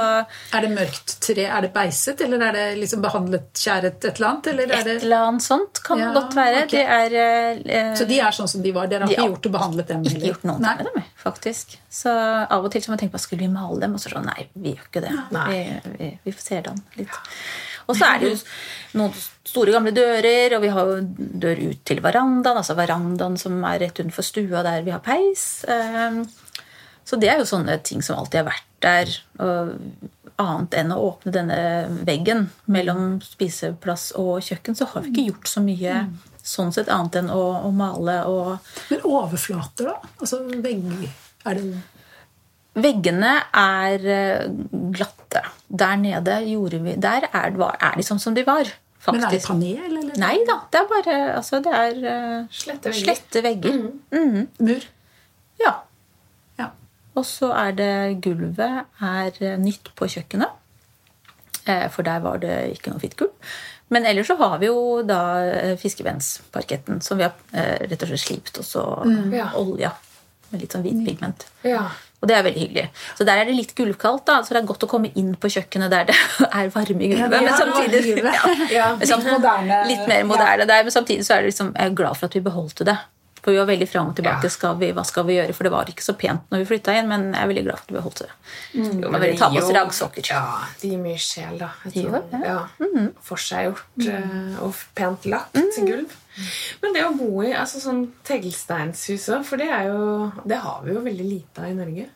Er 0.54 0.62
det 0.66 0.70
mørkt 0.76 1.16
tre? 1.26 1.46
Er 1.50 1.62
det 1.66 1.72
beiset, 1.74 2.22
eller 2.22 2.44
er 2.46 2.54
det 2.58 2.66
liksom 2.84 3.02
behandlet 3.02 3.48
skjæret 3.58 3.98
et 4.06 4.20
eller 4.20 4.28
annet? 4.30 4.50
Eller 4.52 4.74
er 4.76 4.90
et 4.96 5.04
eller 5.08 5.26
annet 5.30 5.42
sånt 5.46 5.82
kan 5.86 5.98
Ja, 6.02 6.12
godt 6.14 6.36
være. 6.38 6.66
Okay. 6.68 6.84
De 6.84 6.84
er 6.86 7.64
eh, 7.66 7.96
Så 7.98 8.06
de 8.10 8.20
er 8.22 8.30
sånn 8.38 8.50
som 8.52 8.62
de 8.66 8.74
var? 8.76 8.86
Dere 8.92 9.08
har 9.08 9.10
De 9.10 9.18
ikke 9.18 9.30
gjort 9.32 9.50
og 9.50 9.56
behandlet 9.58 9.88
dem? 9.94 10.04
ikke 10.06 10.28
gjort 10.28 10.46
noe 10.50 10.58
ting 10.62 10.84
med 10.84 10.86
dem, 10.92 11.08
faktisk. 11.24 11.78
Så 11.90 12.14
av 12.14 12.62
og 12.66 12.70
til 12.74 12.82
så 12.86 12.92
må 12.92 12.98
jeg 12.98 13.06
tenke 13.08 13.18
på 13.18 13.24
skulle 13.26 13.46
vi 13.48 13.54
male 13.54 13.80
dem, 13.82 13.98
og 13.98 14.02
så 14.06 14.14
sånn 14.14 14.30
nei, 14.30 14.46
vi 14.54 14.76
gjør 14.76 14.86
ikke 14.92 15.06
det. 15.08 15.16
Vi, 15.34 15.98
vi, 15.98 16.12
vi 16.30 16.38
ser 16.38 16.62
dem 16.70 16.78
litt. 16.98 17.18
Og 17.90 17.98
så 17.98 18.06
er 18.06 18.22
det 18.22 18.30
jo 18.30 18.38
noen 19.00 19.16
store, 19.50 19.74
gamle 19.74 19.94
dører, 19.96 20.54
og 20.58 20.62
vi 20.62 20.70
har 20.74 20.92
jo 20.92 21.00
dør 21.42 21.64
ut 21.72 21.82
til 21.90 22.02
verandaen, 22.06 22.60
altså 22.62 22.76
verandaen 22.78 23.38
som 23.42 23.58
er 23.66 23.82
rett 23.82 23.98
utenfor 23.98 24.26
stua 24.26 24.62
der 24.66 24.86
vi 24.86 24.94
har 24.94 25.02
peis. 25.06 25.66
Ehm, 25.70 26.24
Så 27.10 27.18
det 27.18 27.32
er 27.32 27.40
jo 27.42 27.46
sånne 27.50 27.80
ting 27.82 28.04
som 28.06 28.20
alltid 28.22 28.44
har 28.44 28.52
vært 28.52 28.68
der. 28.86 29.14
Annet 30.40 30.76
enn 30.78 30.92
å 30.94 31.00
åpne 31.08 31.32
denne 31.34 31.56
veggen 32.06 32.46
mellom 32.70 33.16
spiseplass 33.26 34.12
og 34.16 34.44
kjøkken, 34.46 34.78
så 34.78 34.86
har 34.92 35.02
vi 35.02 35.10
ikke 35.10 35.26
gjort 35.32 35.50
så 35.50 35.64
mye 35.66 35.96
sånn 36.46 36.70
sett 36.72 36.88
annet 36.94 37.18
enn 37.24 37.32
å, 37.34 37.42
å 37.66 37.72
male 37.74 38.20
og 38.30 38.60
Men 38.92 39.02
overflater, 39.10 39.90
da? 39.90 40.14
Altså 40.22 40.44
vegg... 40.62 41.10
Er 41.50 41.58
det 41.58 41.66
Veggene 42.84 43.32
er 43.56 44.06
eh, 44.16 44.46
glatte. 44.96 45.42
Der 45.70 45.96
nede 46.02 46.38
gjorde 46.50 46.80
vi 46.84 46.96
Der 46.98 47.28
er, 47.32 47.52
er 47.56 47.98
de 47.98 48.06
sånn 48.06 48.20
som 48.22 48.34
de 48.38 48.44
var. 48.48 48.70
Faktisk. 49.00 49.16
Men 49.16 49.24
er 49.24 49.36
det 49.36 49.44
panel, 49.46 49.98
eller? 50.02 50.18
Nei 50.20 50.38
da. 50.48 50.58
Det 50.72 50.80
er 50.82 50.88
bare 50.90 51.18
altså, 51.38 51.60
det 51.64 51.74
er 51.74 52.00
eh, 52.12 52.48
Slette 52.52 52.92
vegger. 52.92 53.04
slette 53.06 53.44
vegger. 53.46 53.78
Mur? 54.60 54.88
Ja. 55.62 55.74
Ja. 56.60 56.70
Og 57.16 57.26
så 57.30 57.52
er 57.56 57.72
det 57.78 57.92
gulvet 58.26 58.84
er 59.00 59.40
eh, 59.40 59.58
nytt 59.62 59.94
på 59.96 60.10
kjøkkenet. 60.12 60.56
For 61.94 62.02
der 62.02 62.20
var 62.24 62.40
det 62.42 62.54
ikke 62.74 62.90
noe 62.90 63.00
fittgulv. 63.04 63.30
Men 63.94 64.06
ellers 64.10 64.26
så 64.32 64.36
har 64.40 64.56
vi 64.62 64.66
jo 64.72 65.04
da 65.06 65.20
fiskevennsparketten, 65.78 66.98
som 67.06 67.20
vi 67.20 67.28
har 67.28 67.36
rett 67.86 68.02
og 68.06 68.10
slett 68.10 68.24
slipt 68.24 68.58
og 68.62 68.66
så 68.66 68.84
Ja. 69.34 69.52
olja 69.58 69.92
med 70.50 70.62
litt 70.64 70.74
sånn 70.74 70.82
hvit 70.86 71.04
pigment. 71.06 71.46
Ja. 71.62 71.84
Og 72.20 72.28
det 72.28 72.36
er 72.36 72.44
veldig 72.44 72.64
hyggelig. 72.66 72.86
Så 73.16 73.28
der 73.28 73.40
er 73.40 73.48
det 73.48 73.54
litt 73.56 73.72
gulvkaldt, 73.78 74.26
da, 74.28 74.42
så 74.44 74.56
det 74.56 74.60
er 74.64 74.68
godt 74.68 74.84
å 74.84 74.90
komme 74.92 75.12
inn 75.20 75.36
på 75.40 75.52
kjøkkenet 75.54 75.94
der 75.94 76.10
det 76.10 76.18
er 76.50 76.72
varme 76.74 77.06
i 77.06 77.12
gulvet. 77.14 77.38
Ja, 77.38 77.46
men 77.46 77.56
samtidig, 77.64 78.02
ja, 78.74 78.90
men 78.98 79.08
samt- 79.08 79.88
Litt 79.88 80.04
mer 80.10 80.28
moderne 80.28 80.68
der, 80.68 80.84
men 80.84 80.92
samtidig 80.92 81.24
så 81.28 81.38
er 81.38 81.46
det 81.46 81.54
liksom, 81.54 81.72
jeg 81.78 81.92
er 81.94 81.96
glad 81.96 82.20
for 82.20 82.28
at 82.28 82.36
vi 82.36 82.44
beholdte 82.44 82.88
det. 82.92 82.98
For 83.40 83.56
vi 83.56 83.60
var 83.62 83.70
veldig 83.70 83.88
fram 83.88 84.10
og 84.12 84.18
tilbake. 84.18 84.50
Skal 84.52 84.76
vi, 84.82 84.90
hva 84.96 85.04
skal 85.08 85.24
vi 85.30 85.38
gjøre? 85.38 85.54
For 85.56 85.68
det 85.68 85.72
var 85.72 85.88
ikke 85.92 86.04
så 86.04 86.16
pent 86.20 86.52
når 86.52 86.64
vi 86.64 86.68
flytta 86.74 86.96
inn, 87.00 87.08
men 87.08 87.30
jeg 87.32 87.40
er 87.42 87.52
veldig 87.54 87.64
glad 87.70 87.80
for 87.80 87.86
at 87.86 87.92
vi 87.94 87.98
beholdt 88.00 88.22
det. 88.26 88.32
Jo, 88.76 89.12
Men 89.14 89.26
tar 89.40 89.54
på 89.54 89.62
oss 89.62 89.72
raggsokker. 89.78 90.28
Ja, 90.28 90.42
det 90.82 90.92
gir 90.92 91.00
mye 91.02 91.22
sjel, 91.24 91.56
da. 91.62 91.70
Jeg 91.88 92.04
tror, 92.10 92.18
ja. 92.34 92.42
ja. 92.44 92.58
Mm 92.84 92.90
-hmm. 92.96 93.08
Forseggjort 93.30 94.08
eh, 94.08 94.64
og 94.64 94.76
pent 94.96 95.26
lagt 95.26 95.56
gulv. 95.78 96.12
Men 96.84 96.96
det 96.96 97.06
å 97.08 97.16
bo 97.18 97.44
i 97.46 97.54
altså 97.54 97.82
sånn 97.84 98.06
teglsteinshus 98.28 99.30
òg, 99.36 99.44
for 99.48 99.62
det 99.62 99.70
er 99.70 99.90
jo 99.90 100.30
Det 100.48 100.60
har 100.64 100.80
vi 100.86 100.96
jo 100.96 101.04
veldig 101.06 101.28
lite 101.28 101.64
av 101.64 101.70
i 101.72 101.78
Norge. 101.78 102.08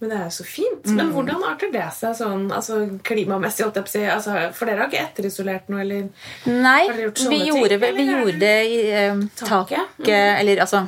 Men 0.00 0.10
det 0.10 0.16
er 0.18 0.24
jo 0.26 0.34
så 0.36 0.44
fint. 0.44 0.88
Men 0.96 1.12
hvordan 1.14 1.44
arter 1.48 1.70
det 1.72 1.86
seg 1.96 2.16
sånn 2.18 2.48
altså 2.52 2.80
klimamessig? 3.06 3.64
Altså, 3.64 4.34
for 4.52 4.68
dere 4.68 4.82
har 4.82 4.90
ikke 4.90 5.04
etterisolert 5.04 5.70
noe, 5.72 5.80
eller? 5.84 6.10
Nei, 6.50 6.82
vi 6.92 7.06
gjorde, 7.06 7.78
ting, 7.78 7.96
vi, 7.96 8.08
gjorde 8.10 8.36
det 8.42 8.58
i 8.68 8.82
eh, 8.90 9.24
taket? 9.38 9.96
taket 9.96 10.42
Eller 10.42 10.60
altså 10.66 10.84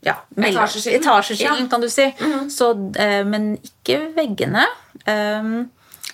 ja, 0.00 0.16
Etasjeskillen? 0.36 1.68
Kan 1.68 1.82
du 1.84 1.88
si. 1.92 2.06
Så, 2.48 2.72
eh, 2.96 3.20
men 3.28 3.52
ikke 3.60 4.00
veggene. 4.16 4.64
Um, 5.04 5.68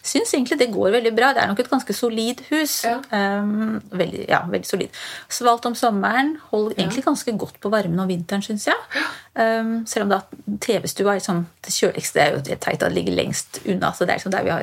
Syns 0.07 0.33
egentlig 0.35 0.59
det 0.61 0.71
går 0.75 0.95
veldig 0.95 1.13
bra. 1.17 1.33
Det 1.35 1.43
er 1.43 1.51
nok 1.51 1.61
et 1.65 1.71
ganske 1.71 1.97
solid 1.97 2.43
hus. 2.51 2.79
Ja. 2.87 3.01
Um, 3.11 3.81
veldig, 3.91 4.25
ja, 4.31 4.41
veldig 4.51 4.69
solid. 4.69 5.01
Svalt 5.33 5.67
om 5.67 5.75
sommeren. 5.79 6.37
Holder 6.53 6.79
egentlig 6.79 7.05
ganske 7.07 7.37
godt 7.39 7.61
på 7.63 7.73
varmen 7.73 8.01
om 8.03 8.11
vinteren, 8.11 8.45
syns 8.47 8.69
jeg. 8.71 9.05
Um, 9.35 9.81
selv 9.89 10.07
om 10.07 10.15
da 10.15 10.21
TV-stua 10.63 11.17
er 11.17 11.21
liksom 11.21 11.45
det 11.67 11.75
kjøligste. 11.75 12.19
Det 12.19 12.27
er 12.27 12.35
jo 12.37 12.43
det 12.47 12.61
teit 12.63 12.81
at 12.81 12.89
det 12.89 12.97
ligger 13.01 13.19
lengst 13.19 13.63
unna. 13.67 13.93
så 13.93 14.05
Det 14.05 14.15
er, 14.15 14.21
liksom 14.21 14.37
der 14.37 14.47
vi 14.47 14.55
har, 14.55 14.61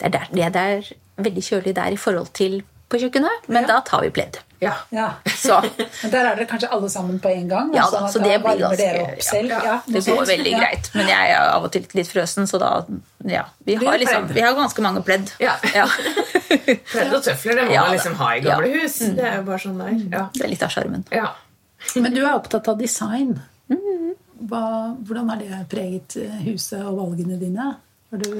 det 0.00 0.08
er, 0.08 0.16
der, 0.18 0.30
det 0.34 0.64
er 0.66 0.90
veldig 1.16 1.44
kjølig 1.44 1.76
der 1.76 1.94
i 1.94 2.00
forhold 2.00 2.32
til 2.34 2.62
på 2.88 2.98
kjøkkenet, 3.02 3.48
men 3.50 3.66
da 3.66 3.80
tar 3.86 4.02
vi 4.04 4.10
pledd. 4.14 4.36
Ja. 4.62 4.72
Ja. 4.94 5.08
Så 5.36 5.58
Men 6.02 6.10
der 6.12 6.24
er 6.30 6.36
dere 6.38 6.46
kanskje 6.48 6.68
alle 6.72 6.88
sammen 6.88 7.18
på 7.20 7.28
en 7.28 7.48
gang? 7.50 7.72
Ja 7.76 7.82
og 7.90 7.92
da, 7.92 8.06
så 8.08 8.22
det 8.22 8.30
da 8.30 8.36
det 8.36 8.42
blir 8.46 8.60
ganske, 8.62 8.78
dere 8.80 9.02
opp 9.04 9.24
selv? 9.26 9.50
ja, 9.52 9.58
Ja, 9.66 9.74
det 9.86 10.02
går 10.06 10.22
veldig 10.30 10.52
Ja. 10.54 10.60
greit. 10.62 10.88
Men 10.94 11.10
jeg 11.12 11.32
er 11.34 11.50
av 11.56 11.66
og 11.66 11.72
til 11.74 11.84
litt 11.98 12.08
frøsen, 12.08 12.46
så 12.48 12.60
da 12.62 12.70
Ja. 13.26 13.42
Vi 13.66 13.74
har, 13.82 13.98
liksom, 14.00 14.28
vi 14.32 14.40
har 14.40 14.54
ganske 14.56 14.82
mange 14.86 15.02
pledd. 15.04 15.32
Ja. 15.42 15.56
Ja. 15.74 15.84
Pledd 16.92 17.12
og 17.18 17.22
tøfler 17.26 17.58
det 17.60 17.66
må 17.68 17.74
Ja, 17.74 17.82
man 17.84 17.96
liksom 17.98 18.14
ha 18.22 18.30
i 18.36 18.40
gamle 18.46 18.70
hus. 18.78 18.96
Det 19.18 19.24
er 19.28 19.36
jo 19.40 19.44
bare 19.50 19.58
sånn 19.66 19.78
der. 19.82 19.92
Ja. 20.16 20.24
Det 20.32 20.44
er 20.46 20.52
litt 20.54 20.62
av 20.64 20.72
sjarmen. 20.72 21.04
ja. 21.12 21.34
Men 22.00 22.14
du 22.16 22.22
er 22.24 22.32
opptatt 22.34 22.66
av 22.72 22.78
design. 22.80 23.36
Mm. 23.68 24.14
Hva, 24.48 24.62
hvordan 25.06 25.28
har 25.30 25.36
det 25.42 25.58
preget 25.70 26.16
eh, 26.22 26.38
huset 26.48 26.80
og 26.80 26.96
valgene 27.02 27.36
dine? 27.38 27.66
Har 28.10 28.22
du, 28.24 28.32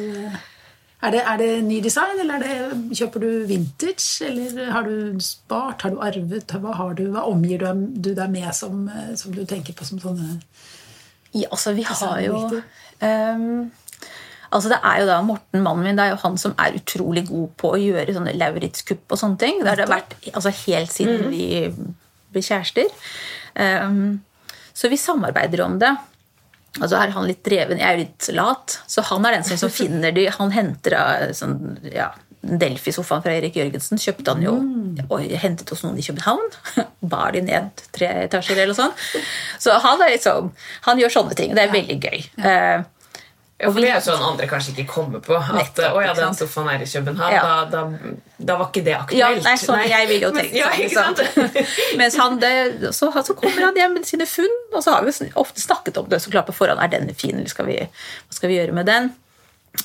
er, 1.03 1.13
det, 1.13 1.23
er 1.29 1.41
det 1.41 1.51
ny 1.67 1.81
design, 1.85 2.21
eller 2.23 2.41
er 2.41 2.45
det, 2.73 2.97
kjøper 2.97 3.23
du 3.23 3.31
vintage? 3.49 4.25
Eller 4.27 4.71
har 4.73 4.87
du 4.89 5.21
spart? 5.21 5.85
Har 5.85 5.93
du 5.93 6.01
arvet? 6.01 6.55
Hva, 6.63 6.73
har 6.79 6.95
du, 6.97 7.05
hva 7.13 7.27
omgir 7.29 7.61
du, 7.61 8.13
deg 8.17 8.31
med 8.33 8.49
som, 8.57 8.87
som 9.21 9.35
du 9.37 9.45
tenker 9.49 9.77
på 9.77 9.87
som 9.89 10.01
sånne 10.03 10.39
Ja, 11.37 11.51
altså, 11.51 11.75
vi 11.77 11.85
har 11.85 12.23
jo 12.25 12.41
ehm, 13.05 13.69
Altså, 14.55 14.71
det 14.71 14.79
er 14.79 15.01
jo 15.03 15.07
da 15.09 15.21
Morten, 15.27 15.63
mannen 15.63 15.85
min, 15.85 15.99
det 15.99 16.07
er 16.07 16.15
jo 16.15 16.23
han 16.23 16.37
som 16.41 16.55
er 16.63 16.79
utrolig 16.79 17.27
god 17.29 17.49
på 17.61 17.73
å 17.75 17.81
gjøre 17.83 18.15
sånne 18.15 18.37
Lauritz-kupp 18.39 19.13
og 19.13 19.21
sånne 19.21 19.41
ting. 19.43 19.59
Det 19.61 19.73
har 19.73 19.81
det 19.81 19.89
vært 19.91 20.15
altså, 20.33 20.53
helt 20.65 20.95
siden 20.95 21.27
vi 21.33 21.47
ble 22.33 22.43
kjærester. 22.47 22.93
Um, 23.59 24.23
så 24.77 24.89
vi 24.93 25.01
samarbeider 25.01 25.65
om 25.65 25.79
det. 25.83 25.91
Og 26.77 26.91
så 26.91 27.01
er 27.01 27.15
han 27.15 27.27
litt 27.29 27.43
dreven, 27.47 27.81
jeg 27.81 27.87
er 27.89 27.97
jo 27.97 28.05
litt 28.05 28.29
lat, 28.37 28.79
så 28.91 29.05
han 29.09 29.25
er 29.27 29.39
den 29.39 29.47
som 29.49 29.61
som 29.61 29.73
finner 29.73 30.13
de 30.13 30.27
Han 30.37 30.53
henter 30.53 30.97
sånn, 31.37 31.79
ja, 31.89 32.11
Delfi-sofaen 32.47 33.25
fra 33.25 33.33
Erik 33.35 33.57
Jørgensen 33.59 33.99
kjøpte 33.99 34.35
han 34.35 34.45
jo 34.45 34.57
og 35.09 35.23
hentet 35.41 35.71
hos 35.73 35.83
noen 35.85 35.99
i 35.99 36.05
København. 36.05 36.45
Bar 37.13 37.35
de 37.35 37.43
ned 37.47 37.83
tre 37.95 38.09
etasjer 38.27 38.61
eller 38.63 38.77
sånn. 38.77 38.95
Så 39.63 39.75
han 39.83 40.03
er 40.05 40.13
liksom, 40.15 40.53
han 40.87 41.01
gjør 41.01 41.17
sånne 41.17 41.39
ting. 41.39 41.57
Det 41.57 41.65
er 41.65 41.75
veldig 41.75 41.99
gøy. 42.03 42.21
Ja, 43.57 43.71
for 43.73 43.81
det 43.81 43.89
er 43.89 43.95
jo 43.97 44.05
sånn 44.05 44.21
andre 44.27 44.47
kanskje 44.51 44.75
ikke 44.75 44.85
kommer 44.91 45.23
på. 45.25 45.33
At 45.39 45.55
Nettopp, 45.57 45.95
å 45.97 46.03
ja, 46.05 46.13
den 46.19 46.35
sofaen 46.37 46.69
er 46.75 46.83
i 46.85 46.89
København. 46.91 47.33
Ja. 47.33 47.43
Da, 47.73 47.81
da, 47.89 48.13
da 48.51 48.57
var 48.61 48.69
ikke 48.69 48.83
det 48.85 48.97
aktuelt. 48.99 49.17
Ja, 49.17 49.31
nei, 49.47 49.55
sånn, 49.63 49.81
jeg 49.89 50.09
vil 50.11 50.27
jo 50.27 50.33
Men- 50.37 50.51
ja, 50.53 50.69
sånn, 50.69 50.85
ikke 50.85 50.99
sant? 50.99 51.23
sant? 51.25 51.75
Mens 51.97 52.19
han, 52.21 52.37
det, 52.43 52.53
så, 52.93 53.09
så 53.17 53.37
kommer 53.39 53.71
han 53.71 53.81
hjem 53.81 53.97
med 53.97 54.05
sine 54.09 54.29
funn, 54.29 54.59
og 54.75 54.85
så 54.85 54.99
har 54.99 55.09
vi 55.09 55.31
ofte 55.41 55.65
snakket 55.65 56.03
om 56.03 56.11
det 56.13 56.21
så 56.21 56.35
klart 56.35 56.51
på 56.51 56.57
forhånd. 56.59 56.85
Er 56.85 56.93
denne 56.99 57.17
fin, 57.17 57.33
eller 57.39 57.49
skal 57.49 57.71
vi, 57.73 57.79
hva 57.81 58.37
skal 58.43 58.53
vi 58.53 58.59
gjøre 58.61 58.77
med 58.77 58.93
den? 58.93 59.15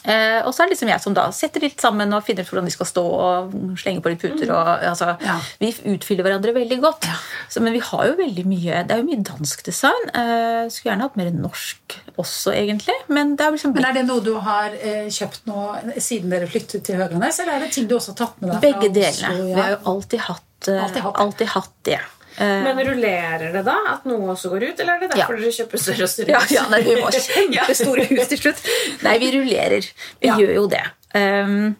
Eh, 0.07 0.39
og 0.47 0.53
så 0.55 0.63
er 0.63 0.69
det 0.69 0.75
liksom 0.77 0.89
jeg 0.91 1.03
som 1.03 1.15
da 1.15 1.25
setter 1.35 1.63
litt 1.65 1.81
sammen 1.83 2.13
og 2.15 2.23
finner 2.23 2.45
ut 2.45 2.51
hvordan 2.51 2.67
de 2.67 2.71
skal 2.73 2.87
stå 2.87 3.01
og 3.03 3.55
slenge 3.79 4.03
på 4.03 4.11
litt 4.13 4.21
puter. 4.23 4.51
Og, 4.55 4.69
altså, 4.87 5.13
Ja. 5.23 5.35
Vi 5.59 5.71
utfyller 5.95 6.23
hverandre 6.27 6.53
veldig 6.55 6.77
godt. 6.83 7.07
Så, 7.51 7.59
men 7.59 7.73
vi 7.75 7.81
har 7.83 8.05
jo 8.07 8.13
veldig 8.15 8.43
mye 8.47 8.81
Det 8.87 8.95
er 8.95 9.01
jo 9.01 9.07
mye 9.09 9.23
dansk 9.27 9.63
design. 9.67 10.05
Eh, 10.15 10.69
skulle 10.71 10.93
gjerne 10.93 11.03
hatt 11.09 11.17
mer 11.19 11.31
norsk 11.35 11.97
også, 12.21 12.53
egentlig. 12.55 12.95
Men 13.11 13.35
det 13.35 13.43
er 13.45 13.51
liksom 13.57 13.73
Men 13.75 13.85
er 13.89 13.97
det 13.97 14.05
noe 14.07 14.23
du 14.23 14.31
har 14.39 14.71
eh, 14.79 15.09
kjøpt 15.11 15.49
nå 15.51 15.65
siden 15.99 16.31
dere 16.31 16.47
flyttet 16.47 16.85
til 16.87 16.95
Høganes, 17.01 17.41
eller 17.43 17.57
er 17.59 17.65
det 17.65 17.73
ting 17.75 17.89
du 17.91 17.97
også 17.97 18.13
har 18.15 18.21
tatt 18.23 18.39
med 18.41 18.53
deg 18.55 18.63
begge 18.69 18.89
delene. 18.95 19.35
Ja. 19.35 19.43
Vi 19.51 19.59
har 19.59 19.69
jo 19.75 19.79
alltid 19.95 20.19
hatt, 20.29 20.67
eh, 20.71 20.79
Alltid 20.85 21.03
hatt 21.03 21.13
det. 21.17 21.21
alltid 21.25 21.47
hatt 21.57 21.73
det. 21.91 21.99
Eh, 22.39 22.63
Men 22.63 22.79
rullerer 22.87 23.51
det 23.51 23.65
da? 23.67 23.75
At 23.97 24.05
noe 24.07 24.31
også 24.31 24.49
går 24.53 24.69
ut? 24.69 24.79
Eller 24.79 24.93
er 24.95 24.99
det 25.03 25.11
derfor 25.11 25.35
Ja. 25.35 25.41
dere 25.43 25.51
kjøper 25.59 25.77
større 25.83 26.03
og 26.07 26.09
større 26.15 26.39
hus? 26.39 26.51
ja 26.55 26.63
nei, 26.71 26.81
vi 26.87 26.95
må 27.01 27.11
kjempestore 27.19 28.07
hus 28.07 28.27
til 28.31 28.37
slutt. 28.45 28.63
Nei, 29.03 29.17
vi 29.19 29.31
rullerer. 29.35 29.91
Vi 30.23 30.27
Ja. 30.31 30.37
gjør 30.39 30.53
jo 30.55 30.67
det. 30.71 30.85
Um, 31.13 31.75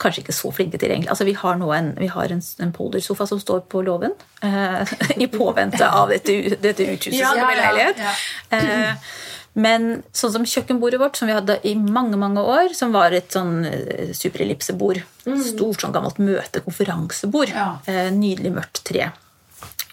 kanskje 0.00 0.24
ikke 0.24 0.36
så 0.36 0.50
flinke 0.54 0.78
til 0.80 0.92
egentlig. 0.92 1.10
Altså, 1.12 1.26
vi 1.28 1.36
har 1.38 1.58
nå 1.60 1.68
en, 1.76 1.92
har 2.14 2.34
en, 2.34 2.42
en 2.64 2.72
poldersofa 2.74 3.26
som 3.30 3.40
står 3.42 3.64
på 3.72 3.82
låven 3.86 4.14
eh, 4.42 4.94
i 5.24 5.28
påvente 5.32 5.86
av 5.88 6.12
dette, 6.14 6.56
dette 6.62 6.88
uthuset 6.88 7.18
Ja, 7.20 7.32
som 7.32 7.42
ja, 7.42 7.48
blir 7.50 7.62
leilighet. 7.62 8.02
ja. 8.04 8.16
Eh, 8.58 9.08
men 9.54 10.02
sånn 10.10 10.32
som 10.34 10.46
kjøkkenbordet 10.50 10.98
vårt, 10.98 11.14
som 11.14 11.28
vi 11.30 11.34
hadde 11.36 11.60
i 11.62 11.76
mange 11.78 12.18
mange 12.18 12.42
år, 12.42 12.72
som 12.74 12.90
var 12.94 13.14
et 13.14 13.30
sånn 13.30 13.60
superellipsebord. 14.18 14.98
Mm. 15.28 15.36
Stort, 15.46 15.84
sånn 15.84 15.94
gammelt 15.94 16.18
møte-konferansebord. 16.18 17.52
Ja. 17.54 17.68
Eh, 17.86 18.08
nydelig 18.10 18.50
mørkt 18.56 18.82
tre 18.88 19.12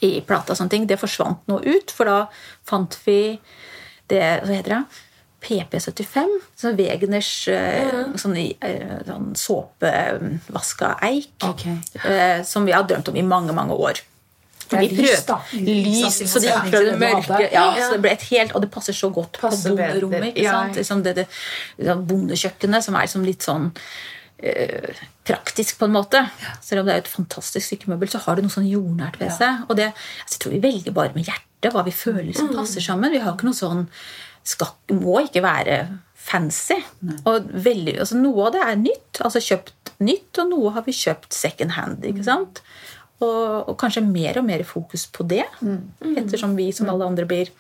i 0.02 0.16
plata 0.26 0.56
og 0.56 0.58
sånne 0.58 0.74
ting. 0.74 0.88
Det 0.90 0.98
forsvant 0.98 1.46
nå 1.52 1.60
ut, 1.62 1.94
for 1.94 2.10
da 2.10 2.18
fant 2.68 2.98
vi 3.06 3.38
det 4.12 4.42
Hva 4.44 4.58
heter 4.58 4.74
det? 4.74 4.82
PP75. 5.42 6.38
Sånn 6.62 6.76
Wegeners 6.78 7.32
eh, 7.50 8.14
sånn, 8.22 8.36
eh, 8.38 9.02
sånn 9.08 9.32
såpevaska 9.38 10.96
eik. 11.08 11.32
Ok. 11.48 11.66
Eh, 12.06 12.44
som 12.48 12.66
vi 12.68 12.76
har 12.76 12.86
drømt 12.90 13.10
om 13.10 13.18
i 13.18 13.26
mange, 13.26 13.54
mange 13.58 13.74
år. 13.74 14.02
Det 14.72 14.78
er 14.80 14.94
lys, 14.96 15.26
prøvde 15.28 15.40
lys, 15.52 16.22
så 16.32 16.40
de 16.40 16.48
prøvde 16.70 16.94
det 16.94 17.00
mørke 17.02 17.42
ja, 17.52 17.64
så 17.76 17.90
det 17.98 18.04
ble 18.06 18.12
et 18.14 18.22
helt, 18.30 18.54
Og 18.56 18.62
det 18.64 18.70
passer 18.72 18.96
så 18.96 19.10
godt 19.12 19.36
Passer 19.42 19.74
på 19.74 19.76
bonderommet. 19.82 20.30
ikke 20.32 20.46
Ja, 20.46 20.54
sant? 20.62 20.78
ja. 20.78 20.80
Liksom 20.80 21.02
det, 21.04 21.14
det, 21.18 21.26
det 21.82 21.96
bondekjøkkenet 22.08 22.86
som 22.86 22.96
er 22.96 23.10
som 23.12 23.26
litt 23.28 23.44
sånn 23.44 23.66
eh, 24.40 24.96
praktisk, 25.28 25.76
på 25.82 25.90
en 25.90 25.98
måte. 25.98 26.22
Selv 26.64 26.86
om 26.86 26.88
det 26.88 26.96
er 26.96 27.04
et 27.04 27.12
fantastisk 27.12 27.68
stykkemøbel, 27.68 28.08
så 28.14 28.24
har 28.24 28.40
det 28.40 28.46
noe 28.48 28.54
sånn 28.56 28.70
jordnært 28.72 29.20
ved 29.20 29.34
seg. 29.36 29.66
Og 29.68 29.76
det, 29.82 29.90
altså, 29.92 30.38
jeg 30.38 30.44
tror 30.46 30.56
vi 30.56 30.64
velger 30.70 30.96
bare 30.96 31.14
med 31.18 31.28
hjertet 31.28 31.76
hva 31.76 31.84
vi 31.86 31.92
føler 31.94 32.32
som 32.34 32.48
passer 32.56 32.82
sammen. 32.88 33.12
Vi 33.12 33.20
har 33.22 33.36
ikke 33.36 33.50
noe 33.52 33.58
sånn 33.60 33.84
skal, 34.44 34.68
Må 34.92 35.20
ikke 35.28 35.42
være 35.44 35.88
fancy. 36.16 36.78
Og 37.26 37.48
veldig, 37.54 38.00
altså, 38.00 38.16
noe 38.22 38.48
av 38.48 38.54
det 38.54 38.62
er 38.62 38.76
nytt, 38.78 39.22
altså 39.26 39.40
kjøpt 39.42 39.92
nytt, 40.02 40.38
og 40.40 40.50
noe 40.50 40.72
har 40.76 40.82
vi 40.86 40.92
kjøpt 40.92 41.34
second 41.34 41.72
hand. 41.72 42.04
ikke 42.06 42.24
sant? 42.24 42.62
Og, 43.22 43.70
og 43.70 43.76
kanskje 43.78 44.02
mer 44.06 44.38
og 44.42 44.46
mer 44.46 44.64
fokus 44.66 45.08
på 45.14 45.28
det, 45.30 45.44
ettersom 46.18 46.56
vi 46.58 46.72
som 46.74 46.90
alle 46.90 47.06
andre 47.06 47.26
blir 47.30 47.52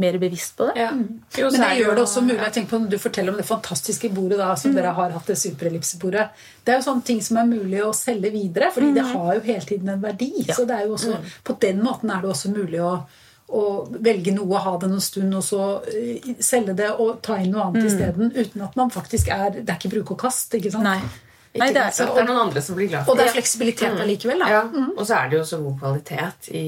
mer 0.00 0.16
bevisst 0.16 0.54
på 0.56 0.64
det. 0.70 0.76
Ja. 0.80 0.90
Jo, 1.36 1.50
Men 1.52 1.60
det 1.60 1.66
er 1.66 1.80
gjør 1.82 1.94
det 1.98 2.02
også 2.06 2.20
mulig. 2.24 2.38
jeg 2.40 2.52
tenker 2.54 2.70
på 2.70 2.78
Når 2.80 2.90
du 2.90 2.98
forteller 2.98 3.32
om 3.34 3.36
det 3.36 3.44
fantastiske 3.44 4.08
bordet 4.14 4.38
da, 4.38 4.46
Mm. 4.54 4.56
som 4.62 4.72
dere 4.74 4.94
har 4.96 5.10
hatt, 5.12 5.26
det 5.26 5.36
superellipsebordet, 5.36 6.28
det 6.64 6.72
er 6.72 6.78
jo 6.80 6.86
sånne 6.86 7.04
ting 7.04 7.20
som 7.20 7.36
er 7.36 7.44
mulig 7.50 7.82
å 7.84 7.92
selge 7.92 8.30
videre, 8.32 8.70
fordi 8.72 8.94
det 8.94 9.04
Mm. 9.04 9.12
har 9.12 9.34
jo 9.34 9.40
hele 9.40 9.60
tiden 9.60 9.88
en 9.90 10.00
verdi. 10.00 10.46
Så 10.48 10.66
det 10.66 10.70
er 10.78 10.86
jo 10.86 10.94
også, 10.94 11.18
på 11.44 11.58
den 11.60 11.82
måten 11.82 12.10
er 12.10 12.22
det 12.22 12.30
også 12.30 12.48
mulig 12.54 12.80
å, 12.80 13.04
å 13.50 13.62
velge 13.90 14.34
noe, 14.34 14.60
ha 14.62 14.76
det 14.80 14.90
noen 14.90 15.02
stund, 15.02 15.34
og 15.34 15.42
så 15.44 15.64
eh, 15.90 16.30
selge 16.44 16.76
det 16.78 16.90
og 16.92 17.18
ta 17.24 17.38
inn 17.40 17.50
noe 17.54 17.66
annet 17.68 17.88
isteden, 17.88 18.30
uten 18.36 18.64
at 18.66 18.78
man 18.78 18.92
faktisk 18.94 19.32
er 19.34 19.50
Det 19.58 19.66
er 19.66 19.78
ikke 19.78 19.92
bruk 19.96 20.14
og 20.14 20.20
kast, 20.22 20.54
ikke 20.54 20.72
sant? 20.72 20.86
Mm. 20.86 20.90
Nei. 20.90 21.26
Nei, 21.58 21.72
det 21.74 21.82
er, 21.82 21.90
det 21.90 22.22
er 22.22 22.28
noen 22.28 22.44
andre 22.44 22.62
som 22.62 22.76
blir 22.78 22.86
glad 22.92 23.02
for 23.02 23.10
det 23.10 23.16
Og 23.16 23.18
det. 23.18 23.26
er 23.26 23.34
fleksibilitet 23.34 24.02
allikevel, 24.04 24.44
da. 24.44 24.50
Ja. 24.52 24.60
Og 24.94 25.02
så 25.02 25.16
er 25.18 25.30
det 25.32 25.40
jo 25.40 25.46
så 25.48 25.58
god 25.64 25.80
kvalitet 25.80 26.50
i 26.54 26.66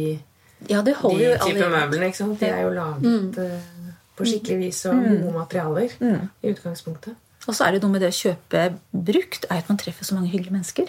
ja, 0.71 0.81
det 0.83 0.97
de 0.99 1.29
type 1.42 1.68
møblene. 1.71 2.09
ikke 2.11 2.18
sant? 2.18 2.40
De 2.40 2.49
er 2.51 2.64
jo 2.64 2.73
laget 2.75 3.07
mm. 3.07 3.92
på 4.18 4.27
skikkelig 4.27 4.59
vis 4.59 4.85
og 4.90 4.99
gode 5.07 5.33
materialer 5.37 5.95
i 6.03 6.51
utgangspunktet. 6.51 7.14
Og 7.48 7.57
så 7.59 7.64
er 7.66 7.72
det 7.74 7.81
noe 7.83 7.90
med 7.90 8.00
det 8.05 8.11
å 8.12 8.14
kjøpe 8.14 8.61
brukt, 8.94 9.46
er 9.50 9.59
at 9.59 9.68
man 9.68 9.78
treffer 9.81 10.07
så 10.07 10.14
mange 10.14 10.31
hyggelige 10.31 10.55
mennesker. 10.55 10.87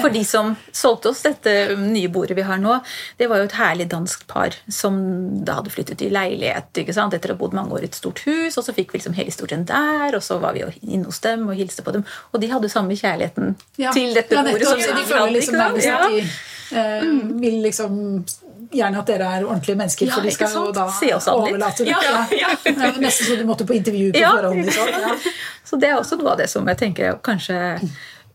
For 0.00 0.08
de 0.14 0.20
som 0.24 0.52
solgte 0.70 1.10
oss 1.10 1.22
dette 1.24 1.74
nye 1.80 2.06
bordet 2.14 2.36
vi 2.38 2.44
har 2.46 2.60
nå, 2.62 2.76
det 3.18 3.26
var 3.28 3.40
jo 3.42 3.48
et 3.48 3.56
herlig 3.58 3.88
dansk 3.90 4.22
par 4.30 4.54
som 4.70 5.00
da 5.44 5.56
hadde 5.58 5.72
flyttet 5.74 6.04
i 6.06 6.10
leilighet 6.14 6.78
ikke 6.84 6.94
sant? 6.94 7.16
etter 7.16 7.32
å 7.32 7.34
ha 7.34 7.40
bodd 7.40 7.56
mange 7.58 7.74
år 7.74 7.82
i 7.82 7.90
et 7.90 7.98
stort 7.98 8.22
hus. 8.22 8.54
Og 8.54 8.62
så 8.68 8.74
fikk 8.76 8.94
vi 8.94 9.00
liksom 9.00 9.18
hele 9.18 9.32
historien 9.34 9.66
der, 9.66 10.14
og 10.14 10.22
så 10.22 10.38
var 10.38 10.54
vi 10.54 10.62
jo 10.62 10.70
inne 10.86 11.10
hos 11.10 11.18
dem 11.26 11.48
og 11.50 11.58
hilste 11.58 11.82
på 11.82 11.96
dem. 11.98 12.06
Og 12.32 12.40
de 12.40 12.52
hadde 12.54 12.70
samme 12.70 12.94
kjærligheten 12.94 13.56
Ja. 13.82 13.90
til 13.92 14.14
dette 14.14 14.34
Ja, 14.38 14.42
bordet. 14.46 14.68
som 14.68 14.78
Så 14.80 14.94
de 14.94 15.06
føler 15.10 15.32
liksom 15.40 15.54
ikke 15.58 15.82
sant? 15.82 15.84
Ja. 15.84 15.98
at 16.06 16.10
de 16.10 16.76
eh, 16.78 17.40
vil 17.42 17.62
liksom 17.66 18.24
gjerne 18.72 18.98
at 18.98 19.06
dere 19.06 19.28
er 19.36 19.44
ordentlige 19.46 19.76
mennesker, 19.76 20.06
Ja, 20.06 20.14
for 20.14 20.22
de 20.22 20.30
skal 20.34 20.52
jo 20.54 20.72
da 20.72 20.86
overlate. 21.34 21.86
Ja, 21.86 22.00
ja. 22.32 22.50
Jo 22.66 22.92
nesten 23.00 23.26
så 23.30 23.36
du 23.38 23.44
måtte 23.48 23.66
på 23.68 23.74
intervju 23.76 24.12
på 24.12 24.18
Ja, 24.20 24.32
forhånd. 24.36 24.64
Liksom. 24.64 25.32
Så 25.66 25.78
det 25.80 25.88
er 25.90 25.96
også 26.00 26.18
noe 26.20 26.32
av 26.32 26.38
det 26.38 26.48
som 26.50 26.66
jeg 26.66 26.78
tenker 26.78 27.18
kanskje 27.22 27.58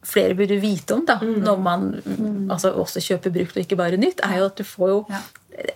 flere 0.04 0.34
burde 0.34 0.58
vite 0.60 0.96
om 0.96 1.04
da, 1.06 1.20
når 1.22 1.60
man 1.62 1.84
altså, 2.50 2.72
også 2.74 3.00
kjøper 3.06 3.30
brukt 3.36 3.56
og 3.58 3.62
ikke 3.66 3.78
bare 3.78 3.98
nytt, 4.02 4.24
er 4.26 4.40
jo 4.40 4.48
at 4.50 4.58
du 4.58 4.64
får 4.66 4.90
jo 4.90 5.06
Ja. 5.12 5.20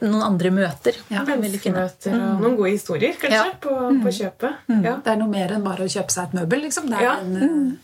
noen 0.02 0.24
andre 0.26 0.50
møter. 0.56 0.96
Ja. 1.12 1.22
Menneskemøter 1.28 2.16
og 2.16 2.42
noen 2.42 2.56
gode 2.58 2.72
historier, 2.72 3.14
kanskje, 3.22 3.38
Ja. 3.38 3.52
på, 3.62 3.70
på 4.02 4.14
kjøpet. 4.18 4.56
Ja. 4.82 4.96
Det 5.04 5.12
er 5.14 5.20
noe 5.22 5.30
mer 5.30 5.52
enn 5.54 5.64
bare 5.64 5.86
å 5.86 5.92
kjøpe 5.92 6.10
seg 6.12 6.24
et 6.32 6.34
møbel. 6.42 6.62
Liksom. 6.66 6.90
Det 6.90 6.98
er 6.98 7.04
Ja. 7.04 7.18
en 7.20 7.36
eh, 7.38 7.82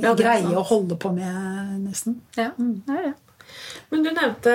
Ja, 0.00 0.14
det 0.14 0.24
er 0.24 0.40
greie 0.42 0.56
å 0.56 0.62
holde 0.64 0.96
på 0.96 1.10
med, 1.14 1.82
nesten. 1.88 2.20
Ja, 2.36 2.50
det 2.56 2.94
er 2.94 3.02
det. 3.10 3.14
Men 3.90 4.02
du 4.02 4.08
nevnte 4.10 4.52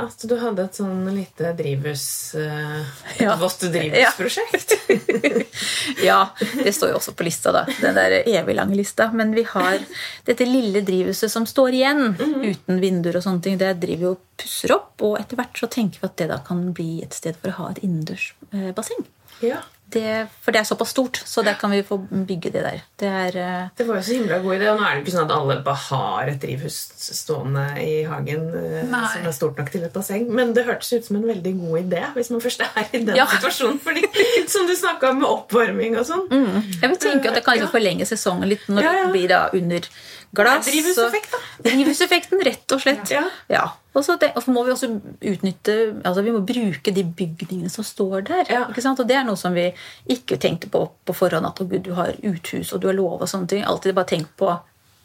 at 0.00 0.22
du 0.30 0.34
hadde 0.40 0.64
et 0.64 0.76
sånn 0.78 1.02
lite 1.12 1.50
drivhus 1.58 2.04
uh, 2.38 2.80
Et 3.16 3.20
Ja. 3.24 3.34
vått 3.40 3.64
drivhusprosjekt. 3.72 4.76
Ja, 6.04 6.30
det 6.64 6.72
står 6.72 6.92
jo 6.92 6.96
også 7.00 7.12
på 7.18 7.26
lista, 7.26 7.52
da. 7.52 7.64
Den 7.80 7.94
der 7.98 8.14
evig 8.22 8.54
lange 8.56 8.76
lista. 8.78 9.10
Men 9.12 9.34
vi 9.36 9.42
har 9.50 9.82
dette 10.26 10.46
lille 10.48 10.80
drivhuset 10.86 11.30
som 11.32 11.44
står 11.46 11.76
igjen 11.76 12.14
uten 12.18 12.80
vinduer 12.80 13.18
og 13.20 13.26
sånne 13.26 13.44
ting. 13.44 13.58
Det 13.60 13.74
driver 13.82 14.06
jo 14.08 14.12
og 14.16 14.22
pusser 14.40 14.72
opp, 14.76 14.94
og 15.04 15.18
etter 15.20 15.36
hvert 15.40 15.60
så 15.60 15.68
tenker 15.70 16.00
vi 16.00 16.08
at 16.08 16.16
det 16.22 16.30
da 16.32 16.38
kan 16.46 16.62
bli 16.76 17.02
et 17.04 17.16
sted 17.16 17.36
for 17.36 17.52
å 17.52 17.58
ha 17.58 17.68
et 17.74 17.82
innendørs 17.84 18.30
eh, 18.54 18.70
basseng. 18.76 19.04
ja. 19.44 19.60
Det, 19.90 20.28
for 20.44 20.54
det 20.54 20.60
er 20.60 20.66
såpass 20.68 20.92
stort, 20.94 21.18
så 21.26 21.42
der 21.42 21.56
kan 21.58 21.72
vi 21.74 21.80
få 21.86 21.96
bygge 21.98 22.50
det 22.54 22.62
der. 22.62 22.82
Det 23.00 23.08
er 23.08 23.36
eh, 23.42 23.68
Det 23.76 23.86
var 23.88 23.96
jo 23.98 24.02
så 24.06 24.14
himla 24.14 24.38
god 24.44 24.54
idé. 24.56 24.68
Og 24.70 24.78
nå 24.78 24.84
er 24.86 24.94
det 24.94 25.02
ikke 25.02 25.14
sånn 25.16 25.26
at 25.26 25.34
alle 25.34 25.56
bare 25.66 25.80
har 25.88 26.30
et 26.30 26.38
drivhus 26.42 26.76
stående 27.16 27.64
i 27.82 28.04
hagen 28.06 28.44
eh, 28.54 28.84
Nei. 28.90 29.02
som 29.14 29.26
er 29.26 29.34
stort 29.34 29.58
nok 29.58 29.72
til 29.74 29.86
et 29.88 29.92
basseng. 29.96 30.28
Men 30.30 30.52
det 30.54 30.66
hørtes 30.68 30.92
ut 30.94 31.08
som 31.08 31.18
en 31.18 31.26
veldig 31.32 31.54
god 31.58 31.80
idé 31.82 32.04
hvis 32.14 32.30
man 32.30 32.44
først 32.44 32.62
er 32.68 32.86
i 32.92 33.02
den 33.02 33.16
Ja. 33.18 33.26
situasjonen. 33.34 33.80
Fordi, 33.82 34.04
som 34.54 34.70
du 34.70 34.76
snakka 34.78 35.10
om 35.10 35.20
med 35.24 35.28
oppvarming 35.32 35.98
og 35.98 36.06
sånn. 36.06 36.26
Jeg 36.30 36.86
vil 36.94 36.98
tenke 37.02 37.32
at 37.32 37.40
det 37.40 37.44
kan 37.48 37.58
liksom 37.58 37.74
forlenge 37.74 38.06
sesongen 38.06 38.48
litt 38.52 38.68
når 38.70 38.86
Ja, 38.86 38.92
ja. 39.00 39.04
det 39.08 39.12
blir 39.16 39.28
da 39.34 39.42
under 39.58 39.90
glass. 40.36 40.66
Drivhuseffekt, 40.70 41.32
da. 41.34 41.38
Drivhuseffekten, 41.66 42.42
rett 42.46 42.76
og 42.76 42.82
slett. 42.86 43.10
Ja. 43.50 43.64
Og 43.94 44.04
så 44.06 44.14
det, 44.20 44.30
og 44.38 44.44
så 44.44 44.52
må 44.54 44.62
vi 44.64 44.70
også 44.70 44.88
utnytte 45.32 45.76
altså 46.04 46.22
Vi 46.22 46.32
må 46.34 46.44
bruke 46.46 46.92
de 46.94 47.02
bygningene 47.04 47.70
som 47.72 47.84
står 47.84 48.26
der. 48.28 48.44
Ja. 48.50 48.64
Og 48.68 49.06
det 49.06 49.16
er 49.16 49.24
noe 49.26 49.38
som 49.40 49.56
vi 49.56 49.70
ikke 50.10 50.38
tenkte 50.38 50.70
på 50.70 50.84
på 51.04 51.16
forhånd. 51.16 51.46
At 51.46 51.60
oh, 51.60 51.68
gud, 51.68 51.82
du 51.84 51.94
har 51.98 52.14
uthus 52.22 52.72
og 52.72 52.82
du 52.82 52.90
har 52.90 52.98
lov 52.98 53.20
og 53.20 53.28
sånne 53.28 53.50
ting. 53.50 53.64
Alltid 53.66 53.96
bare 53.96 54.12
tenk 54.12 54.30
på 54.38 54.52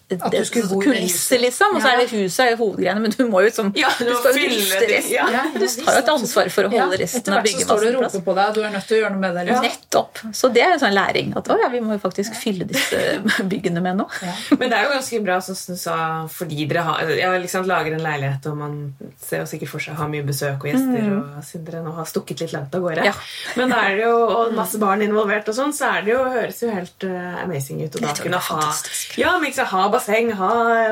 At 0.05 0.31
du 0.31 0.45
skulle 0.45 0.67
bo 0.69 0.77
i 0.81 0.85
det 0.85 0.91
kulisser, 0.91 1.35
huset. 1.35 1.41
liksom. 1.41 1.75
Og 1.75 1.81
så 1.81 1.89
er 1.89 1.97
det 2.03 2.09
huset 2.11 2.41
er 2.45 2.49
jo 2.51 2.57
hovedgreiene, 2.59 3.01
men 3.01 3.13
du 3.15 3.23
må 3.25 3.41
jo 3.41 3.47
liksom 3.49 3.71
Ja, 3.73 3.89
du 3.97 4.05
du 4.05 4.11
skal 4.19 4.35
jo 4.37 4.49
det, 4.49 4.89
resten. 4.91 5.13
ja. 5.15 5.25
Du 5.55 5.65
har 5.65 5.95
jo 5.97 6.01
et 6.03 6.11
ansvar 6.13 6.51
for 6.53 6.67
å 6.67 6.71
holde 6.75 6.99
resten 7.01 7.21
Etter 7.23 7.33
av 7.33 7.41
hvert 7.41 7.55
så 7.55 7.65
står 7.65 7.81
du 7.81 7.87
og 7.87 8.03
roper 8.03 8.21
på 8.27 8.35
deg, 8.37 8.45
og 8.51 8.53
du 8.55 8.61
er 8.67 8.75
nødt 8.75 8.85
til 8.85 8.97
å 8.97 8.99
gjøre 9.01 9.13
noe 9.15 9.23
med 9.23 9.33
det. 9.39 9.45
Liksom. 9.49 9.65
Nettopp. 9.65 10.21
Så 10.41 10.51
det 10.53 10.61
er 10.61 10.75
en 10.75 10.83
sånn 10.83 10.93
læring. 10.93 11.33
At 11.41 11.49
å, 11.49 11.57
ja, 11.63 11.69
vi 11.73 11.81
må 11.81 11.97
jo 11.97 12.03
faktisk 12.05 12.37
fylle 12.37 12.67
disse 12.69 13.01
byggene 13.51 13.81
med 13.81 13.97
noe. 14.03 14.31
Men 14.59 14.69
det 14.69 14.77
er 14.77 14.85
jo 14.85 14.93
ganske 14.93 15.21
bra, 15.25 15.39
sånn 15.41 15.57
som 15.57 15.73
du 15.79 15.81
sa, 15.81 15.97
fordi 16.37 16.67
dere 16.69 16.85
har, 16.85 17.13
ja, 17.17 17.31
liksom 17.41 17.65
lager 17.65 17.97
en 17.97 18.05
leilighet, 18.05 18.45
og 18.51 18.57
man 18.61 18.77
ser 19.25 19.41
jo 19.41 19.49
sikkert 19.49 19.73
for 19.73 19.81
seg 19.87 19.97
å 19.97 20.03
ha 20.03 20.07
mye 20.13 20.25
besøk 20.27 20.61
og 20.61 20.69
gjester, 20.69 21.09
og 21.17 21.41
siden 21.49 21.65
dere 21.71 21.81
nå 21.85 21.95
har 21.97 22.05
stukket 22.13 22.45
litt 22.45 22.53
langt 22.53 22.77
av 22.77 22.85
gårde. 22.85 23.09
Ja. 23.09 23.15
Men 23.57 23.73
da 23.73 23.81
er 23.89 23.97
det 23.97 24.05
jo 24.05 24.13
og 24.35 24.53
masse 24.53 24.77
barn 24.81 25.01
involvert, 25.01 25.49
og 25.49 25.57
sånn, 25.57 25.73
så 25.73 25.89
er 25.97 26.05
det 26.05 26.13
jo, 26.13 26.21
høres 26.35 26.61
jo 26.61 26.69
helt 26.69 27.09
uh, 27.09 27.41
amazing 27.43 27.81
ut. 27.81 27.95
Og 27.97 28.05
da 28.05 28.13
kunne 28.21 28.37
ha, 28.51 28.61
ja, 29.17 29.35
men 29.41 29.49
ikke 29.49 29.65
ha 29.73 29.83
basseng, 29.95 30.31
ha 30.39 30.49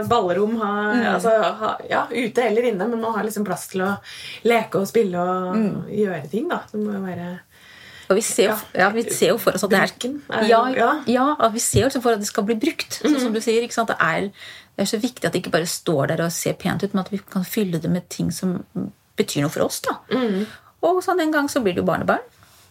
ballrom, 0.09 0.57
ha, 0.61 0.71
altså, 1.13 1.33
ha 1.59 1.71
ja, 1.89 2.03
ute 2.11 2.45
eller 2.47 2.69
inne, 2.71 2.87
men 2.89 3.01
man 3.01 3.17
har 3.17 3.27
liksom 3.27 3.45
plass 3.47 3.67
til 3.71 3.85
å 3.85 3.93
leke 4.47 4.81
og 4.81 4.89
spille 4.89 5.19
og 5.21 5.91
gjøre 5.93 6.23
ting, 6.31 6.47
da. 6.51 6.63
Det 6.71 6.81
må 6.81 6.95
jo 6.95 7.03
være 7.05 7.29
Og 8.09 8.17
vi 8.19 8.25
ser, 8.25 8.51
jo, 8.51 8.57
ja, 8.77 8.89
vi 8.93 9.05
ser 9.09 9.31
jo 9.31 9.37
for 9.41 9.55
oss 9.55 9.63
at 9.65 9.71
det 9.71 9.79
er, 9.79 10.49
ja, 10.49 10.63
ja. 11.07 11.27
vi 11.53 11.61
ser 11.63 11.85
jo 11.85 11.91
liksom 11.91 12.03
for 12.03 12.17
at 12.17 12.23
det 12.23 12.29
skal 12.29 12.47
bli 12.47 12.57
brukt. 12.59 12.99
Sånn 12.99 13.21
som 13.21 13.35
du 13.35 13.39
sier? 13.43 13.63
Det, 13.63 13.97
er, 13.99 14.27
det 14.75 14.85
er 14.85 14.91
så 14.91 14.99
viktig 15.01 15.27
at 15.27 15.35
det 15.35 15.43
ikke 15.43 15.55
bare 15.55 15.69
står 15.69 16.11
der 16.11 16.25
og 16.25 16.35
ser 16.35 16.57
pent 16.59 16.83
ut, 16.83 16.91
men 16.93 17.05
at 17.05 17.13
vi 17.13 17.21
kan 17.23 17.47
fylle 17.47 17.79
det 17.81 17.91
med 17.91 18.09
ting 18.11 18.31
som 18.35 18.59
betyr 19.17 19.45
noe 19.45 19.53
for 19.53 19.65
oss. 19.67 19.79
da. 19.85 19.99
Og 20.83 20.99
sånn 21.05 21.21
en 21.23 21.31
gang 21.31 21.47
så 21.51 21.61
blir 21.63 21.77
det 21.77 21.83
jo 21.83 21.87
barnebarn. 21.87 22.23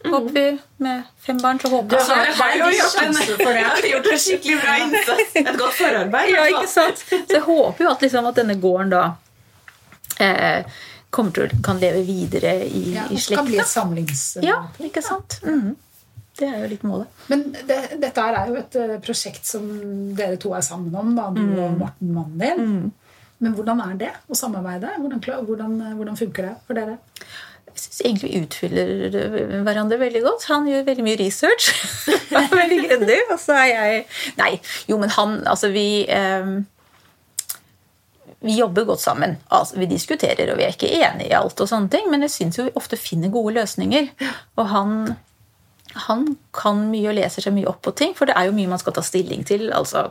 Håper 0.05 0.33
vi 0.35 0.45
med 0.83 1.03
fem 1.23 1.39
barn, 1.43 1.61
så 1.63 1.69
håper 1.73 1.97
jeg 1.99 2.09
Dere 2.09 2.33
har 2.39 2.55
jo 2.59 2.71
gjort 2.77 3.03
en, 3.03 3.91
gjort 3.93 4.09
en 4.13 4.19
skikkelig 4.25 4.57
bra 4.63 4.77
innsats. 4.83 5.37
Et 5.43 5.53
godt 5.61 5.77
forarbeid. 5.79 6.33
Ja, 6.35 6.47
ikke 6.51 6.69
sant? 6.73 7.05
Så 7.09 7.37
jeg 7.37 7.45
håper 7.47 7.85
jo 7.87 7.91
at, 7.93 8.03
liksom, 8.03 8.27
at 8.33 8.41
denne 8.41 8.57
gården 8.63 8.91
da 8.93 9.03
eh, 10.19 10.65
kommer 11.13 11.35
til 11.37 11.47
å 11.47 11.63
kan 11.65 11.81
leve 11.83 12.03
videre 12.09 12.55
i, 12.67 12.83
Ja, 12.97 13.07
i 13.13 13.19
slekta. 13.21 13.43
kan 13.43 13.51
bli 13.51 13.59
et 13.63 13.69
samlings... 13.71 14.25
Ja, 14.43 14.63
ikke 14.83 15.03
sant? 15.05 15.39
Mm. 15.45 15.75
Det 16.39 16.49
er 16.49 16.63
jo 16.63 16.69
litt 16.73 16.85
målet. 16.89 17.09
Men 17.29 17.43
det, 17.53 17.79
dette 18.01 18.23
er 18.25 18.49
jo 18.49 18.57
et 18.63 18.77
eh, 18.81 18.95
prosjekt 19.05 19.45
som 19.47 19.67
dere 20.17 20.39
to 20.41 20.55
er 20.57 20.65
sammen 20.65 20.95
om, 20.97 21.15
da, 21.19 21.29
du 21.37 21.43
Mm. 21.45 21.59
og 21.61 21.79
Morten, 21.83 22.13
mannen 22.17 22.41
din. 22.41 22.93
Men 23.43 23.55
hvordan 23.59 23.81
er 23.85 23.95
det 24.01 24.11
å 24.31 24.37
samarbeide? 24.39 24.95
Hvordan, 25.03 25.21
hvordan, 25.47 25.75
eh, 25.85 25.95
hvordan 25.99 26.17
funker 26.19 26.49
det 26.49 26.55
for 26.67 26.79
dere? 26.79 26.97
Jeg 27.73 27.85
syns 27.85 28.03
egentlig 28.05 28.31
vi 28.31 28.43
utfyller 28.43 29.17
hverandre 29.65 29.99
veldig 30.01 30.23
godt. 30.27 30.45
Han 30.51 30.69
gjør 30.69 30.85
veldig 30.91 31.07
mye 31.07 31.21
research. 31.21 31.71
Er 32.37 32.53
veldig 32.53 32.79
grundig. 32.85 33.19
Og 33.33 33.41
så 33.41 33.57
er 33.61 33.71
jeg 33.71 34.05
Nei, 34.39 34.53
jo, 34.89 34.99
men 35.01 35.13
han 35.17 35.41
Altså, 35.49 35.73
vi 35.73 36.05
eh, 36.09 36.53
Vi 38.43 38.59
jobber 38.59 38.89
godt 38.89 39.01
sammen. 39.01 39.37
Altså, 39.51 39.79
vi 39.79 39.91
diskuterer, 39.91 40.53
og 40.53 40.59
vi 40.59 40.67
er 40.67 40.77
ikke 40.77 40.93
enige 40.93 41.31
i 41.31 41.37
alt, 41.39 41.61
og 41.61 41.69
sånne 41.71 41.93
ting, 41.93 42.09
men 42.11 42.27
jeg 42.27 42.35
syns 42.35 42.59
vi 42.59 42.73
ofte 42.79 42.99
finner 42.99 43.33
gode 43.33 43.55
løsninger. 43.61 44.09
Og 44.59 44.73
han 44.73 44.97
han 45.93 46.25
kan 46.57 46.87
mye 46.91 47.11
og 47.11 47.15
leser 47.19 47.43
seg 47.45 47.53
mye 47.57 47.69
opp 47.69 47.83
på 47.85 47.93
ting, 47.97 48.15
for 48.17 48.25
det 48.29 48.35
er 48.39 48.45
jo 48.49 48.55
mye 48.57 48.71
man 48.71 48.81
skal 48.81 48.95
ta 48.97 49.03
stilling 49.05 49.43
til. 49.49 49.73
altså 49.73 50.11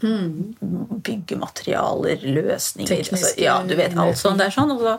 Byggematerialer, 0.00 2.18
løsninger 2.24 3.12
altså, 3.12 3.40
Ja, 3.40 3.62
du 3.66 3.74
vet 3.76 3.98
alt 3.98 4.18
sånt. 4.18 4.38
Det 4.40 4.46
er 4.48 4.52
sånn 4.54 4.70
og, 4.74 4.80
så, 4.80 4.98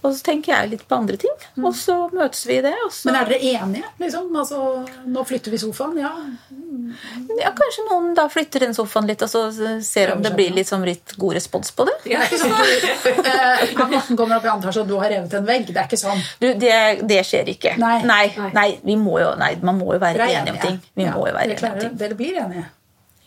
Og 0.00 0.14
så 0.16 0.22
tenker 0.24 0.54
jeg 0.54 0.70
litt 0.70 0.84
på 0.88 0.96
andre 0.96 1.18
ting, 1.20 1.32
og 1.60 1.74
så 1.76 1.94
møtes 2.16 2.46
vi 2.48 2.54
i 2.56 2.62
det. 2.64 2.72
Men 3.04 3.18
er 3.18 3.28
dere 3.28 3.50
enige? 3.60 3.88
liksom? 4.00 4.30
Altså, 4.40 4.60
nå 5.04 5.24
flytter 5.28 5.52
vi 5.52 5.58
sofaen, 5.60 5.98
ja. 6.00 6.12
ja, 7.40 7.50
kanskje 7.58 7.84
noen 7.90 8.14
da 8.16 8.24
flytter 8.32 8.64
den 8.64 8.72
sofaen 8.76 9.10
litt, 9.10 9.20
og 9.26 9.28
så 9.28 9.42
ser 9.84 10.14
om 10.14 10.22
det 10.24 10.32
blir 10.38 10.54
litt, 10.56 10.70
sånn 10.70 10.86
litt 10.88 11.14
god 11.20 11.36
respons 11.36 11.74
på 11.76 11.88
det. 11.90 11.98
Eh, 13.10 13.62
han 13.76 13.90
Morten 13.90 14.16
kommer 14.16 14.38
opp 14.38 14.44
i 14.46 14.50
andre 14.50 14.70
etasje, 14.70 14.82
og 14.82 14.88
du 14.88 14.96
har 15.00 15.10
revet 15.12 15.34
en 15.36 15.46
vegg. 15.46 15.68
Det 15.68 15.80
er 15.80 15.88
ikke 15.88 15.98
sånn. 16.00 16.20
Du, 16.40 16.46
det, 16.60 16.74
det 17.08 17.20
skjer 17.26 17.48
ikke. 17.52 17.74
Nei. 17.80 17.98
Nei, 18.08 18.24
nei, 18.56 18.68
vi 18.86 18.96
må 18.98 19.18
jo, 19.20 19.32
nei, 19.40 19.52
man 19.66 19.78
må 19.78 19.92
jo 19.94 20.00
være 20.02 20.28
enige 20.30 20.54
om 20.54 20.60
ting. 20.62 20.78
Vi 20.96 21.04
Ja, 21.04 21.14
må 21.16 21.26
jo 21.28 21.34
være 21.36 21.52
enige 21.56 21.72
om 21.74 21.80
ting. 21.84 21.98
Dere 22.00 22.16
blir 22.18 22.40
enige. 22.42 22.64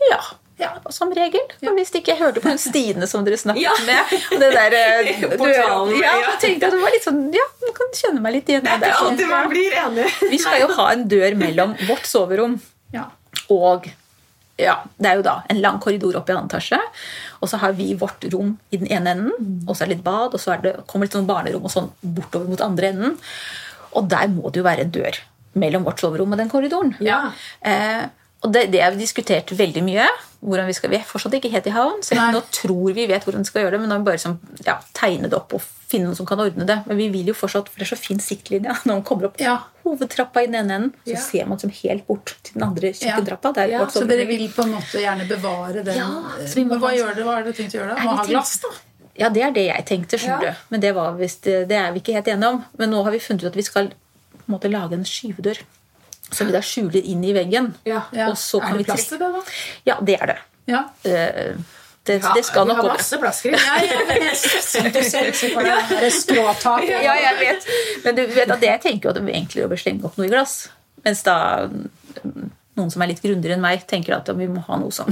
Ja. 0.10 0.20
Ja. 0.62 0.70
Som 0.94 1.10
regel. 1.18 1.42
Ja. 1.66 1.72
hvis 1.74 1.90
ikke 1.98 2.14
jeg 2.14 2.20
hørte 2.22 2.42
på 2.44 2.52
hun 2.52 2.60
Stine 2.62 3.08
som 3.10 3.24
dere 3.26 3.40
snakket 3.42 3.64
Ja. 3.64 3.74
med 3.88 4.14
og 4.36 4.40
det 4.44 4.52
der, 4.54 4.70
du, 5.40 5.48
ja, 5.50 5.80
ja. 5.98 6.14
jeg 6.28 6.38
tenkte 6.44 6.68
at 6.70 6.76
det 6.76 6.82
var 6.84 6.94
litt 6.94 7.08
sånn 7.08 7.24
Ja, 7.34 7.46
man 7.64 7.74
kan 7.80 7.92
kjenne 7.98 8.22
meg 8.22 8.36
litt 8.38 8.52
igjen. 8.54 8.64
Det 8.68 8.76
er 8.78 8.86
ikke 8.92 9.08
alltid 9.10 9.32
man 9.32 9.50
blir 9.50 9.76
enig. 9.82 10.06
Vi 10.36 10.40
skal 10.44 10.62
jo 10.62 10.70
ha 10.78 10.86
en 10.94 11.04
dør 11.10 11.36
mellom 11.42 11.76
vårt 11.90 12.06
soverom 12.10 12.60
Ja. 12.94 13.10
og 13.50 13.90
ja, 14.62 14.76
Det 15.02 15.10
er 15.10 15.16
jo 15.18 15.24
da 15.26 15.40
en 15.50 15.60
lang 15.64 15.80
korridor 15.82 16.16
opp 16.20 16.28
i 16.30 16.34
annen 16.36 16.46
etasje. 16.52 16.78
Og 17.42 17.50
så 17.50 17.58
har 17.58 17.74
vi 17.74 17.88
vårt 17.98 18.22
rom 18.32 18.52
i 18.70 18.78
den 18.78 18.88
ene 18.94 19.16
enden, 19.16 19.64
og 19.68 19.74
så 19.76 19.82
er 19.84 19.90
det 19.90 19.96
litt 19.98 20.04
bad, 20.06 20.36
og 20.38 20.40
så 20.40 20.54
er 20.54 20.62
det, 20.62 20.74
kommer 20.88 21.08
litt 21.10 21.16
sånn 21.18 21.26
barnerom 21.28 21.66
og 21.66 21.74
sånn 21.74 21.90
bortover 22.06 22.52
mot 22.54 22.62
andre 22.62 22.92
enden. 22.94 23.16
Og 23.98 24.06
der 24.14 24.30
må 24.30 24.52
det 24.54 24.62
jo 24.62 24.68
være 24.68 24.86
en 24.86 24.94
dør 24.94 25.18
mellom 25.60 25.84
vårt 25.90 26.00
soverom 26.06 26.32
og 26.38 26.40
den 26.40 26.54
korridoren. 26.54 26.94
Ja. 27.04 27.32
Eh, 27.66 28.06
og 28.46 28.54
det, 28.54 28.68
det 28.76 28.84
har 28.86 28.94
vi 28.94 29.02
diskutert 29.02 29.52
veldig 29.58 29.84
mye. 29.90 30.06
Hvordan 30.44 30.68
Vi 30.68 30.74
skal, 30.76 30.92
vi 30.92 30.98
er 31.00 31.06
fortsatt 31.08 31.34
ikke 31.38 31.52
helt 31.54 31.68
i 31.70 31.74
havn, 31.76 32.02
selv 32.04 32.20
om 32.22 32.34
nå 32.36 32.42
tror 32.52 32.94
vi 32.98 33.06
vet 33.08 33.24
hvordan 33.24 33.46
vi 33.46 33.50
skal 33.50 33.64
gjøre 33.64 33.78
det. 33.78 33.80
Men 33.84 33.90
nå 33.90 33.98
må 34.00 34.04
vi 34.04 34.10
bare 34.12 34.22
som, 34.22 34.36
ja, 34.66 34.76
tegne 34.94 35.30
det 35.32 35.38
opp 35.38 35.56
og 35.58 35.64
finne 35.64 36.10
noen 36.10 36.18
som 36.18 36.28
kan 36.28 36.42
ordne 36.44 36.66
det. 36.68 36.80
Men 36.90 36.98
vi 37.00 37.08
vil 37.14 37.30
jo 37.32 37.36
fortsatt, 37.38 37.70
for 37.70 37.80
det 37.80 37.88
er 37.88 37.96
så 37.96 38.00
fin 38.02 38.20
siktlinje 38.24 38.76
når 38.86 38.94
man 39.00 39.04
kommer 39.08 39.30
opp 39.30 39.40
Ja. 39.42 39.58
hovedtrappa 39.86 40.44
i 40.44 40.48
den 40.50 40.56
ene 40.64 40.78
enden, 40.80 40.94
så 41.06 41.16
Ja. 41.16 41.22
ser 41.22 41.46
man 41.52 41.60
som 41.60 41.70
helt 41.70 42.08
bort 42.08 42.36
til 42.44 42.54
den 42.58 42.64
andre 42.68 42.92
kjøkkentrappa. 42.94 43.54
Ja, 43.70 43.86
Så 43.88 44.08
dere 44.08 44.26
vil 44.28 44.50
på 44.50 44.64
en 44.66 44.74
måte 44.76 45.00
gjerne 45.04 45.28
bevare 45.30 45.84
den 45.84 46.00
må 46.00 46.70
Men 46.70 46.80
hva 46.80 46.92
gjør 46.96 47.16
det, 47.16 47.24
Hva 47.24 47.38
er 47.40 47.44
det 47.44 47.56
du 47.56 47.62
tenkt 47.64 47.76
å 47.76 47.80
gjøre 47.80 47.96
da? 47.96 48.02
Må 48.04 48.18
ha 48.18 48.26
glass, 48.26 48.60
da? 48.60 48.70
Ja, 49.16 49.30
det 49.30 49.44
er 49.46 49.52
det 49.54 49.68
jeg 49.68 49.86
tenkte, 49.86 50.18
skjønner 50.18 50.42
du. 50.42 50.62
Men 50.74 50.82
det, 50.82 50.94
var 50.96 51.14
visst, 51.20 51.44
det 51.44 51.72
er 51.78 51.92
vi 51.94 52.02
ikke 52.02 52.16
helt 52.18 52.28
enige 52.34 52.50
om. 52.50 52.64
Men 52.80 52.90
nå 52.90 53.04
har 53.06 53.12
vi 53.14 53.20
funnet 53.22 53.44
ut 53.44 53.52
at 53.52 53.56
vi 53.60 53.62
skal 53.66 53.88
på 54.34 54.42
en 54.48 54.56
måte 54.56 54.72
lage 54.72 54.98
en 54.98 55.06
skyvedør. 55.06 55.62
Som 56.32 56.48
vi 56.50 56.54
da 56.56 56.62
skjuler 56.66 57.04
inn 57.04 57.24
i 57.24 57.34
veggen. 57.36 57.74
Ja. 57.86 58.02
Ja. 58.16 58.30
Og 58.32 58.38
så 58.38 58.60
kan 58.64 58.74
er 58.74 58.78
det 58.82 58.86
plass 58.88 59.08
til 59.12 59.20
det, 59.22 59.30
da? 59.36 59.42
Ja, 59.86 59.98
det 60.02 60.16
er 60.22 60.26
det. 60.34 60.38
Ja. 60.72 60.84
Uh, 61.06 61.58
Det, 62.04 62.18
Ja, 62.20 62.34
det 62.36 62.42
skal 62.44 62.68
vi 62.68 62.74
har 62.76 62.84
masse 62.84 63.18
plasser. 63.18 63.54
Ja. 63.56 63.76
Ja, 63.80 64.90
du 64.92 65.04
ser 65.08 65.30
ut 65.30 65.36
som 65.40 65.54
for 65.56 65.64
det 65.64 66.10
skråtaket. 66.12 66.98
Ja, 67.06 67.14
jeg 67.16 67.38
vet. 67.40 67.68
Men 68.04 68.16
du 68.18 68.26
vet 68.28 68.52
at 68.52 68.60
det 68.60 68.68
jeg 68.68 68.82
tenker 68.84 69.10
at 69.14 69.16
det 69.20 69.24
er 69.24 69.38
enklere 69.40 69.72
å 69.72 69.80
slenge 69.80 70.04
opp 70.10 70.18
noe 70.20 70.28
i 70.28 70.32
glass. 70.34 70.58
Mens 71.06 71.24
da 71.24 71.36
mm, 71.70 72.50
noen 72.76 72.92
som 72.92 73.06
er 73.06 73.14
litt 73.14 73.24
grundigere 73.24 73.56
enn 73.56 73.64
meg, 73.64 73.86
tenker 73.88 74.18
at 74.18 74.28
vi 74.36 74.50
må 74.52 74.66
ha 74.68 74.82
noe 74.82 74.92
som, 74.92 75.08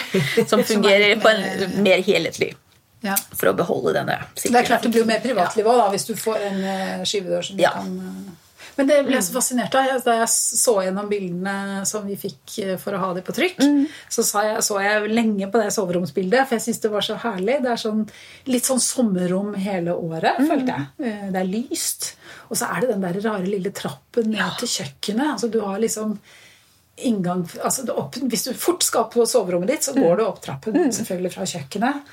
som 0.50 0.64
fungerer 0.66 1.14
på 1.22 1.30
en 1.30 1.78
mer 1.86 2.02
helhetlig. 2.02 2.56
Ja. 3.02 3.14
For 3.34 3.50
å 3.50 3.54
beholde 3.58 3.94
denne 3.96 4.20
Det 4.38 4.50
er 4.54 4.66
klart 4.66 4.84
det 4.86 4.92
blir 4.94 5.02
jo 5.02 5.08
mer 5.08 5.22
privatliv 5.22 5.66
òg, 5.66 5.88
hvis 5.94 6.06
du 6.06 6.12
får 6.18 6.42
en 6.50 6.60
eh, 6.62 7.00
skyvedør 7.06 7.42
som 7.48 7.56
du 7.58 7.62
Ja. 7.62 7.72
kan 7.78 7.96
eh, 7.98 8.41
Men 8.76 8.88
det 8.88 8.98
ble 9.06 9.16
jeg 9.18 9.24
så 9.26 9.34
fascinert 9.34 9.74
av. 9.76 9.90
Da 10.04 10.14
jeg 10.20 10.28
så 10.32 10.74
gjennom 10.86 11.08
bildene 11.10 11.82
som 11.88 12.06
vi 12.08 12.16
fikk 12.16 12.58
eh, 12.64 12.76
for 12.80 12.96
å 12.96 13.02
ha 13.02 13.10
det 13.16 13.24
på 13.26 13.34
trykk, 13.36 13.60
så 14.08 14.24
sa 14.24 14.44
jeg, 14.46 14.62
så 14.64 14.78
jeg 14.80 15.10
lenge 15.12 15.48
på 15.52 15.60
det 15.60 15.72
soveromsbildet, 15.76 16.46
for 16.48 16.56
jeg 16.56 16.64
syns 16.66 16.80
det 16.80 16.92
var 16.94 17.04
så 17.06 17.18
herlig. 17.22 17.58
Det 17.64 17.72
er 17.74 17.82
sånn, 17.82 18.04
litt 18.48 18.64
sånn 18.68 18.80
sommerrom 18.80 19.52
hele 19.54 19.92
året, 19.96 20.40
følte 20.48 20.76
jeg. 20.78 20.88
Eh, 21.04 21.26
Det 21.34 21.42
er 21.42 21.50
lyst. 21.52 22.14
Og 22.48 22.56
så 22.56 22.68
er 22.72 22.80
det 22.80 22.94
den 22.94 23.04
der 23.04 23.20
rare 23.28 23.44
lille 23.48 23.70
trappen 23.76 24.30
ned 24.32 24.58
til 24.60 24.68
kjøkkenet. 24.68 25.34
Altså, 25.34 25.50
du 25.52 25.60
har 25.60 25.78
liksom 25.82 26.16
inngang 26.98 27.46
altså 27.64 27.86
opp, 27.96 28.14
Hvis 28.28 28.44
du 28.44 28.52
fort 28.54 28.82
skal 28.84 29.04
på 29.10 29.24
soverommet 29.26 29.66
ditt, 29.72 29.82
så 29.86 29.94
går 29.96 30.16
du 30.20 30.24
opp 30.26 30.42
trappen 30.44 30.74
selvfølgelig 30.92 31.32
fra 31.32 31.46
kjøkkenet. 31.48 32.10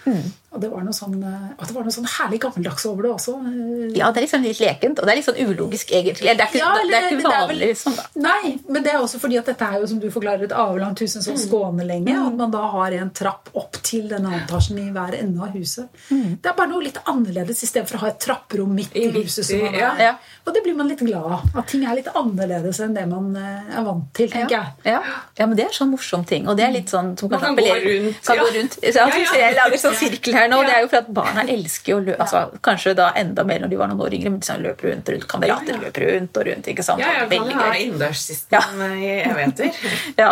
Og 0.49 0.61
det 0.63 0.69
var 0.71 0.81
noe 0.81 0.95
sånn, 0.97 1.19
eh, 1.21 1.65
det 1.67 1.75
var 1.75 1.83
noe 1.85 1.93
sånn 1.93 2.07
herlig 2.09 2.39
gammeldags 2.41 2.85
over 2.89 3.03
det 3.05 3.11
også. 3.11 3.33
eh. 3.45 3.97
Ja, 3.99 4.07
det 4.11 4.17
er 4.17 4.25
liksom 4.25 4.41
litt 4.41 4.57
lekent, 4.63 4.97
og 4.97 5.05
det 5.05 5.11
er 5.13 5.17
litt 5.19 5.27
sånn 5.27 5.37
ulogisk, 5.45 5.91
egentlig. 5.93 6.25
Det 6.25 6.41
er 6.41 6.47
ikke, 6.49 6.57
Ja, 6.57 6.71
det 6.73 6.95
er 6.95 7.11
ikke 7.11 7.21
vanlig 7.21 7.29
det 7.29 7.37
er 7.37 7.47
vel- 7.51 7.61
liksom. 7.67 7.95
da. 7.99 8.05
Nei, 8.15 8.57
men 8.67 8.81
det 8.83 8.93
er 8.93 8.97
også 9.03 9.19
fordi 9.19 9.37
at 9.37 9.45
dette 9.45 9.61
er 9.61 9.79
jo 9.81 9.85
som 9.91 9.99
du 9.99 10.09
forklarer 10.09 10.43
et 10.47 10.55
avlangt 10.57 10.99
hus, 11.03 11.15
en 11.15 11.21
sånn 11.21 11.37
skånelenge. 11.37 12.15
At 12.27 12.33
man 12.39 12.49
da 12.49 12.63
har 12.71 12.91
en 12.93 13.11
trapp 13.11 13.49
opp 13.53 13.73
til 13.83 14.07
denne 14.09 14.31
etasjen 14.47 14.79
i 14.79 14.89
hver 14.95 15.13
ende 15.19 15.39
av 15.43 15.53
huset. 15.53 15.87
Det 16.09 16.45
er 16.49 16.53
bare 16.57 16.69
noe 16.69 16.81
litt 16.87 16.97
annerledes 17.05 17.61
istedenfor 17.67 17.95
å 17.99 17.99
ha 17.99 18.07
et 18.07 18.19
trapperom 18.19 18.73
midt 18.73 18.95
i 18.95 19.05
huset. 19.11 19.45
Som 19.45 19.59
man 19.61 19.75
er. 19.75 19.79
ja. 19.79 19.93
Ja. 19.99 20.15
Og 20.47 20.53
det 20.55 20.63
blir 20.63 20.75
man 20.75 20.87
litt 20.87 20.99
glad 21.05 21.29
av. 21.29 21.41
At 21.55 21.67
ting 21.67 21.83
er 21.85 21.93
litt 21.95 22.07
annerledes 22.07 22.79
enn 22.79 22.95
det 22.95 23.05
man 23.07 23.35
eh, 23.35 23.77
er 23.77 23.83
vant 23.85 24.11
til, 24.15 24.29
tenker 24.29 24.49
jeg. 24.49 24.65
Ja. 24.85 25.01
ja, 25.37 25.45
men 25.45 25.55
det 25.57 25.65
er 25.65 25.73
sånn 25.75 25.89
morsom 25.91 26.23
ting. 26.27 26.47
Og 26.47 26.55
det 26.57 26.63
er 26.67 26.71
litt 26.71 26.89
sånn 26.91 27.11
som 27.19 27.29
Man 27.31 27.39
kan, 27.41 27.55
kan 27.55 27.65
gå 27.65 27.75
rundt, 27.83 28.19
Kan 28.25 28.37
ja. 28.39 28.43
gå 28.43 28.53
rundt. 28.55 28.77
Så 28.79 29.39
Jeg 29.39 29.55
lager 29.57 29.77
sånn 29.81 29.95
sirkel 29.99 30.33
her 30.37 30.47
nå. 30.51 30.61
Ja. 30.63 30.67
Det 30.69 30.75
er 30.77 30.81
jo 30.85 30.89
for 30.91 30.97
at 31.01 31.09
barna 31.13 31.43
elsker 31.55 31.95
å 31.97 31.99
løpe. 32.05 32.19
Altså, 32.23 32.43
kanskje 32.65 32.93
da 32.95 33.09
enda 33.19 33.43
mer 33.43 33.59
når 33.65 33.73
de 33.73 33.79
var 33.81 33.91
noen 33.91 34.03
år 34.05 34.15
yngre, 34.19 34.31
men 34.35 34.41
sånn 34.45 34.61
løper 34.63 34.91
rundt, 34.93 35.09
rundt 35.09 35.27
kamerater 35.31 35.73
Ja, 35.73 35.79
ja. 35.79 35.83
løper 35.87 36.07
rundt 36.13 36.37
og 36.41 36.47
rundt. 36.49 36.69
ikke 36.73 36.83
sant? 36.87 37.03
Ja, 37.03 37.11
jeg 37.25 37.29
kan 37.39 37.51
ha 37.59 37.73
innendørssisten 37.73 38.57
Ja. 38.59 38.63
i 38.95 39.11
evigheter. 39.27 39.73
Ja. 40.19 40.31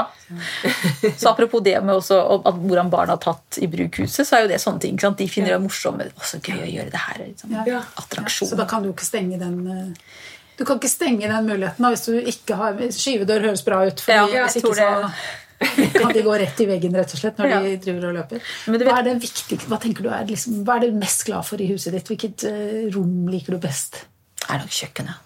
Så 1.18 1.30
apropos 1.30 1.62
det 1.64 1.78
med 1.84 1.96
også, 1.96 2.18
at 2.46 2.56
hvordan 2.60 2.90
barna 2.92 3.16
har 3.16 3.22
tatt 3.24 3.58
i 3.64 3.68
bruk 3.72 3.96
huset, 4.02 4.28
så 4.28 4.38
er 4.38 4.42
jo 4.46 4.50
det 4.52 4.60
sånne 4.64 4.82
ting. 4.84 5.00
sant? 5.00 5.18
De 5.18 5.28
finner 5.32 5.54
det 5.56 5.62
morsomme. 5.64 6.08
Å, 6.12 6.24
så 6.28 6.40
gøy 6.44 6.60
å 6.66 6.72
gjøre 6.72 6.92
det 6.92 7.04
her. 7.04 7.22
Liksom. 7.28 7.54
Ja. 7.68 7.82
Attraksjon. 8.02 8.50
Så 8.52 8.58
da 8.60 8.66
kan 8.70 8.84
du 8.84 8.90
jo 8.90 8.96
ikke 8.96 9.08
stenge 9.08 9.40
den 9.40 9.62
eh, 9.72 9.88
Du 10.58 10.64
kan 10.66 10.80
ikke 10.80 10.90
stenge 10.90 11.28
den 11.30 11.46
muligheten 11.50 11.84
da, 11.86 11.92
hvis 11.94 12.06
du 12.08 12.16
ikke 12.18 12.56
har 12.58 12.80
Skyvedør 12.94 13.44
høres 13.50 13.62
bra 13.66 13.84
ut, 13.86 14.00
for 14.02 14.12
Ja, 14.14 14.46
hvis 14.48 14.58
ikke 14.62 14.74
så 14.78 15.12
kan 15.98 16.12
de 16.14 16.22
gå 16.22 16.34
rett 16.38 16.60
i 16.62 16.68
veggen 16.70 16.94
rett 16.98 17.14
og 17.16 17.20
slett 17.22 17.40
når 17.42 17.50
Ja. 17.50 17.60
de 17.66 17.76
driver 17.82 18.10
og 18.12 18.18
løper. 18.20 18.42
Men 18.68 18.80
du 18.82 18.86
hva, 18.86 19.00
er 19.00 19.08
det 19.08 19.16
viktigste, 19.24 19.70
hva 19.72 19.80
tenker 19.82 20.06
du 20.06 20.10
er 20.14 20.26
liksom, 20.30 20.60
hva 20.66 20.76
er 20.78 20.86
du 20.88 20.98
mest 21.00 21.24
glad 21.26 21.46
for 21.50 21.62
i 21.62 21.70
huset 21.72 21.94
ditt? 21.98 22.10
Hvilket 22.12 22.46
eh, 22.50 22.84
rom 22.94 23.28
liker 23.34 23.58
du 23.58 23.62
best? 23.64 24.04
Det 24.44 24.50
er 24.54 24.62
nok 24.62 24.76
kjøkkenet. 24.78 25.24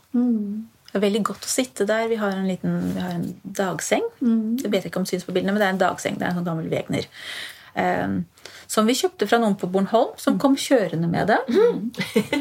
Det 0.91 0.99
er 0.99 1.03
veldig 1.05 1.23
godt 1.23 1.45
å 1.47 1.51
sitte 1.51 1.85
der. 1.87 2.07
Vi 2.11 2.15
har 2.19 2.31
en 2.35 2.47
liten 2.47 2.77
vi 2.95 2.99
har 3.03 3.11
en 3.15 3.27
dagseng. 3.43 4.03
Jeg 4.63 4.71
vet 4.71 4.87
ikke 4.87 4.99
om 4.99 5.05
det 5.07 5.13
syns 5.13 5.27
på 5.27 5.35
bildene, 5.35 5.53
men 5.55 5.61
det 5.63 5.67
er 5.67 5.75
en 5.75 5.83
dagseng. 5.83 6.17
Det 6.19 6.25
er 6.27 6.31
en 6.33 6.39
sånn 6.41 6.47
gammel 6.47 6.67
Wegner. 6.71 7.07
Um, 7.75 8.17
som 8.71 8.87
vi 8.87 8.93
kjøpte 8.95 9.27
fra 9.27 9.35
noen 9.41 9.57
på 9.59 9.67
Bornholm, 9.67 10.13
som 10.21 10.37
kom 10.39 10.53
kjørende 10.55 11.09
med 11.11 11.27
det. 11.27 11.39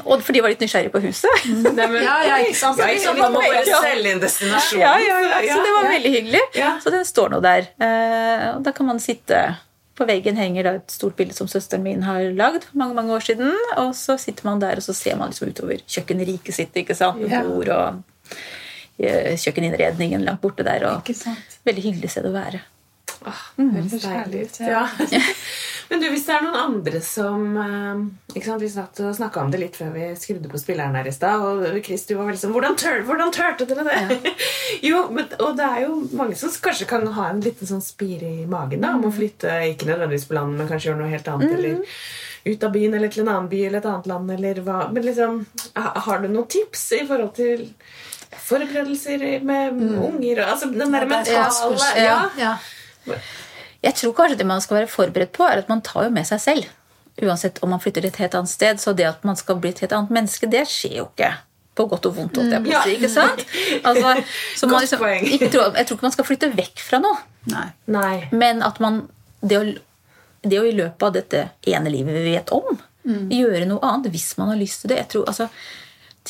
Og 0.04 0.20
For 0.22 0.30
de 0.36 0.42
var 0.44 0.52
litt 0.52 0.60
nysgjerrige 0.62 0.92
på 0.94 1.00
huset. 1.02 1.40
Nei, 1.64 1.86
men, 1.90 1.96
Ja, 2.06 2.14
ja, 2.28 2.36
ikke 2.44 2.54
sant? 2.60 2.78
Ja, 2.78 2.86
ikke? 2.94 3.16
Man 3.18 3.34
må 3.34 3.40
bare 3.42 3.64
selge 3.66 4.12
inn 4.14 4.22
destinasjonen. 4.22 4.84
Ja, 4.84 4.92
ja, 5.02 5.16
ja. 5.42 5.56
Så 5.56 5.64
det 5.66 5.72
var 5.74 5.88
veldig 5.90 6.12
hyggelig. 6.14 6.44
Ja. 6.54 6.70
Så 6.84 6.92
den 6.94 7.02
står 7.08 7.34
nå 7.34 7.40
der. 7.42 7.66
Eh, 7.82 8.46
og 8.54 8.62
da 8.68 8.70
kan 8.76 8.86
man 8.92 9.02
sitte 9.02 9.42
På 10.00 10.06
veggen 10.08 10.38
henger 10.38 10.64
da 10.64 10.70
et 10.78 10.94
stort 10.94 11.12
bilde 11.18 11.34
som 11.36 11.48
søsteren 11.50 11.82
min 11.84 12.06
har 12.06 12.22
lagd 12.38 12.62
for 12.70 12.78
mange 12.80 12.94
mange 12.96 13.12
år 13.18 13.26
siden. 13.26 13.50
Og 13.82 13.90
så 13.98 14.14
sitter 14.22 14.46
man 14.48 14.62
der, 14.62 14.78
og 14.80 14.86
så 14.86 14.94
ser 14.96 15.18
man 15.20 15.28
liksom 15.34 15.50
utover 15.50 15.82
kjøkkenriket 15.84 16.54
sitt. 16.56 16.72
ikke 16.78 16.94
sant? 16.96 17.18
Med 17.20 17.34
Ja. 17.34 17.42
bord 17.44 17.68
og 17.74 18.38
eh, 19.02 19.34
kjøkkeninnredningen 19.36 20.24
langt 20.24 20.40
borte 20.46 20.64
der. 20.64 20.86
Og 20.88 21.02
Ikke 21.02 21.18
sant? 21.18 21.58
veldig 21.68 21.84
hyggelig 21.90 22.14
sted 22.14 22.30
å 22.30 22.32
være. 22.38 22.62
Høres 23.58 23.98
deilig 24.06 24.46
ut. 24.46 24.60
Ja. 24.64 24.86
Men 25.90 25.98
du, 25.98 26.06
hvis 26.12 26.22
det 26.28 26.34
er 26.36 26.44
noen 26.44 26.58
andre 26.60 27.00
som 27.02 27.56
eh, 27.58 28.02
ikke 28.36 28.46
sant, 28.46 28.62
Vi 28.62 28.70
satt 28.70 29.00
og 29.02 29.16
snakka 29.16 29.42
om 29.42 29.50
det 29.50 29.58
litt 29.58 29.78
før 29.78 29.90
vi 29.96 30.06
skrudde 30.18 30.50
på 30.50 30.60
spilleren 30.62 30.94
her 30.94 31.08
i 31.10 31.14
stad. 31.14 31.42
Og 31.42 31.80
Chris, 31.86 32.06
du 32.06 32.14
var 32.14 32.28
veldig 32.28 32.42
sånn 32.44 32.54
Hvordan, 32.54 32.78
tør, 32.78 33.02
hvordan 33.08 33.34
tørte 33.34 33.66
dere 33.66 33.86
det? 33.88 34.34
jo, 34.88 35.02
men, 35.14 35.26
Og 35.42 35.56
det 35.58 35.66
er 35.66 35.84
jo 35.88 35.96
mange 36.14 36.38
som 36.38 36.54
kanskje 36.62 36.88
kan 36.90 37.06
ha 37.16 37.30
en 37.32 37.42
liten 37.44 37.70
sånn 37.70 37.82
spire 37.84 38.30
i 38.44 38.46
magen 38.50 38.86
da, 38.86 38.94
om 38.96 39.08
å 39.08 39.14
flytte, 39.14 39.50
ikke 39.72 39.90
nødvendigvis 39.90 40.28
på 40.30 40.38
landet, 40.38 40.60
men 40.60 40.70
kanskje 40.70 40.92
gjøre 40.92 41.02
noe 41.02 41.10
helt 41.10 41.32
annet. 41.34 41.56
Eller 41.58 41.82
ut 42.44 42.62
av 42.64 42.72
byen 42.72 42.94
eller 42.96 43.10
til 43.12 43.24
en 43.24 43.32
annen 43.34 43.50
by 43.50 43.64
eller 43.66 43.82
et 43.82 43.90
annet 43.90 44.08
land. 44.12 44.32
Eller 44.36 44.62
hva. 44.64 44.78
Men 44.94 45.06
liksom, 45.10 45.42
har 46.06 46.22
du 46.22 46.30
noen 46.30 46.48
tips 46.54 46.86
i 47.00 47.02
forhold 47.10 47.34
til 47.36 47.66
forberedelser 48.46 49.26
med 49.42 49.82
unger? 49.98 50.46
Altså 50.46 50.70
den 50.70 50.94
der 50.94 51.06
er 51.06 51.14
mentale 51.16 51.94
ja, 51.98 52.18
ja. 52.38 52.56
ja. 53.10 53.18
Jeg 53.84 53.96
tror 53.96 54.14
kanskje 54.16 54.38
det 54.40 54.46
man 54.48 54.60
skal 54.60 54.82
være 54.82 54.90
forberedt 54.92 55.32
på, 55.36 55.46
er 55.48 55.62
at 55.62 55.70
man 55.72 55.82
tar 55.84 56.08
jo 56.08 56.14
med 56.14 56.28
seg 56.28 56.42
selv. 56.42 56.72
Uansett 57.20 57.60
om 57.64 57.72
man 57.72 57.80
flytter 57.82 58.04
til 58.04 58.12
et 58.12 58.18
helt 58.22 58.36
annet 58.38 58.52
sted. 58.52 58.80
Så 58.80 58.92
det 58.96 59.06
at 59.08 59.24
man 59.28 59.38
skal 59.38 59.60
bli 59.60 59.72
et 59.72 59.80
helt 59.84 59.94
annet 59.96 60.12
menneske, 60.14 60.48
det 60.50 60.66
skjer 60.70 61.00
jo 61.00 61.06
ikke. 61.10 61.30
På 61.78 61.86
godt 61.88 62.08
og 62.10 62.16
vondt, 62.16 62.36
holdt 62.36 62.52
jeg 62.52 62.64
på 62.66 62.74
å 62.74 62.82
si. 62.84 62.96
Ikke 62.98 63.10
sant? 63.12 63.44
Altså, 63.88 64.14
så 64.60 64.68
man 64.68 64.84
liksom, 64.84 65.04
poeng. 65.04 65.24
ikke 65.36 65.48
tror, 65.52 65.70
jeg 65.78 65.88
tror 65.88 65.98
ikke 65.98 66.08
man 66.08 66.16
skal 66.16 66.28
flytte 66.28 66.50
vekk 66.58 66.84
fra 66.84 67.00
noe. 67.02 67.22
Nei. 67.50 67.66
Nei. 67.94 68.16
Men 68.36 68.60
at 68.66 68.82
man 68.84 69.04
det 69.40 69.56
å, 69.56 69.64
det 70.44 70.60
å 70.60 70.66
i 70.68 70.76
løpet 70.76 71.06
av 71.06 71.14
dette 71.16 71.44
ene 71.72 71.92
livet 71.92 72.18
vi 72.18 72.34
vet 72.34 72.52
om, 72.52 72.80
gjøre 73.32 73.64
noe 73.68 73.80
annet 73.86 74.10
hvis 74.12 74.34
man 74.36 74.52
har 74.52 74.58
lyst 74.60 74.82
til 74.82 74.92
det. 74.92 75.00
Jeg 75.00 75.12
tror, 75.14 75.28
altså, 75.30 75.48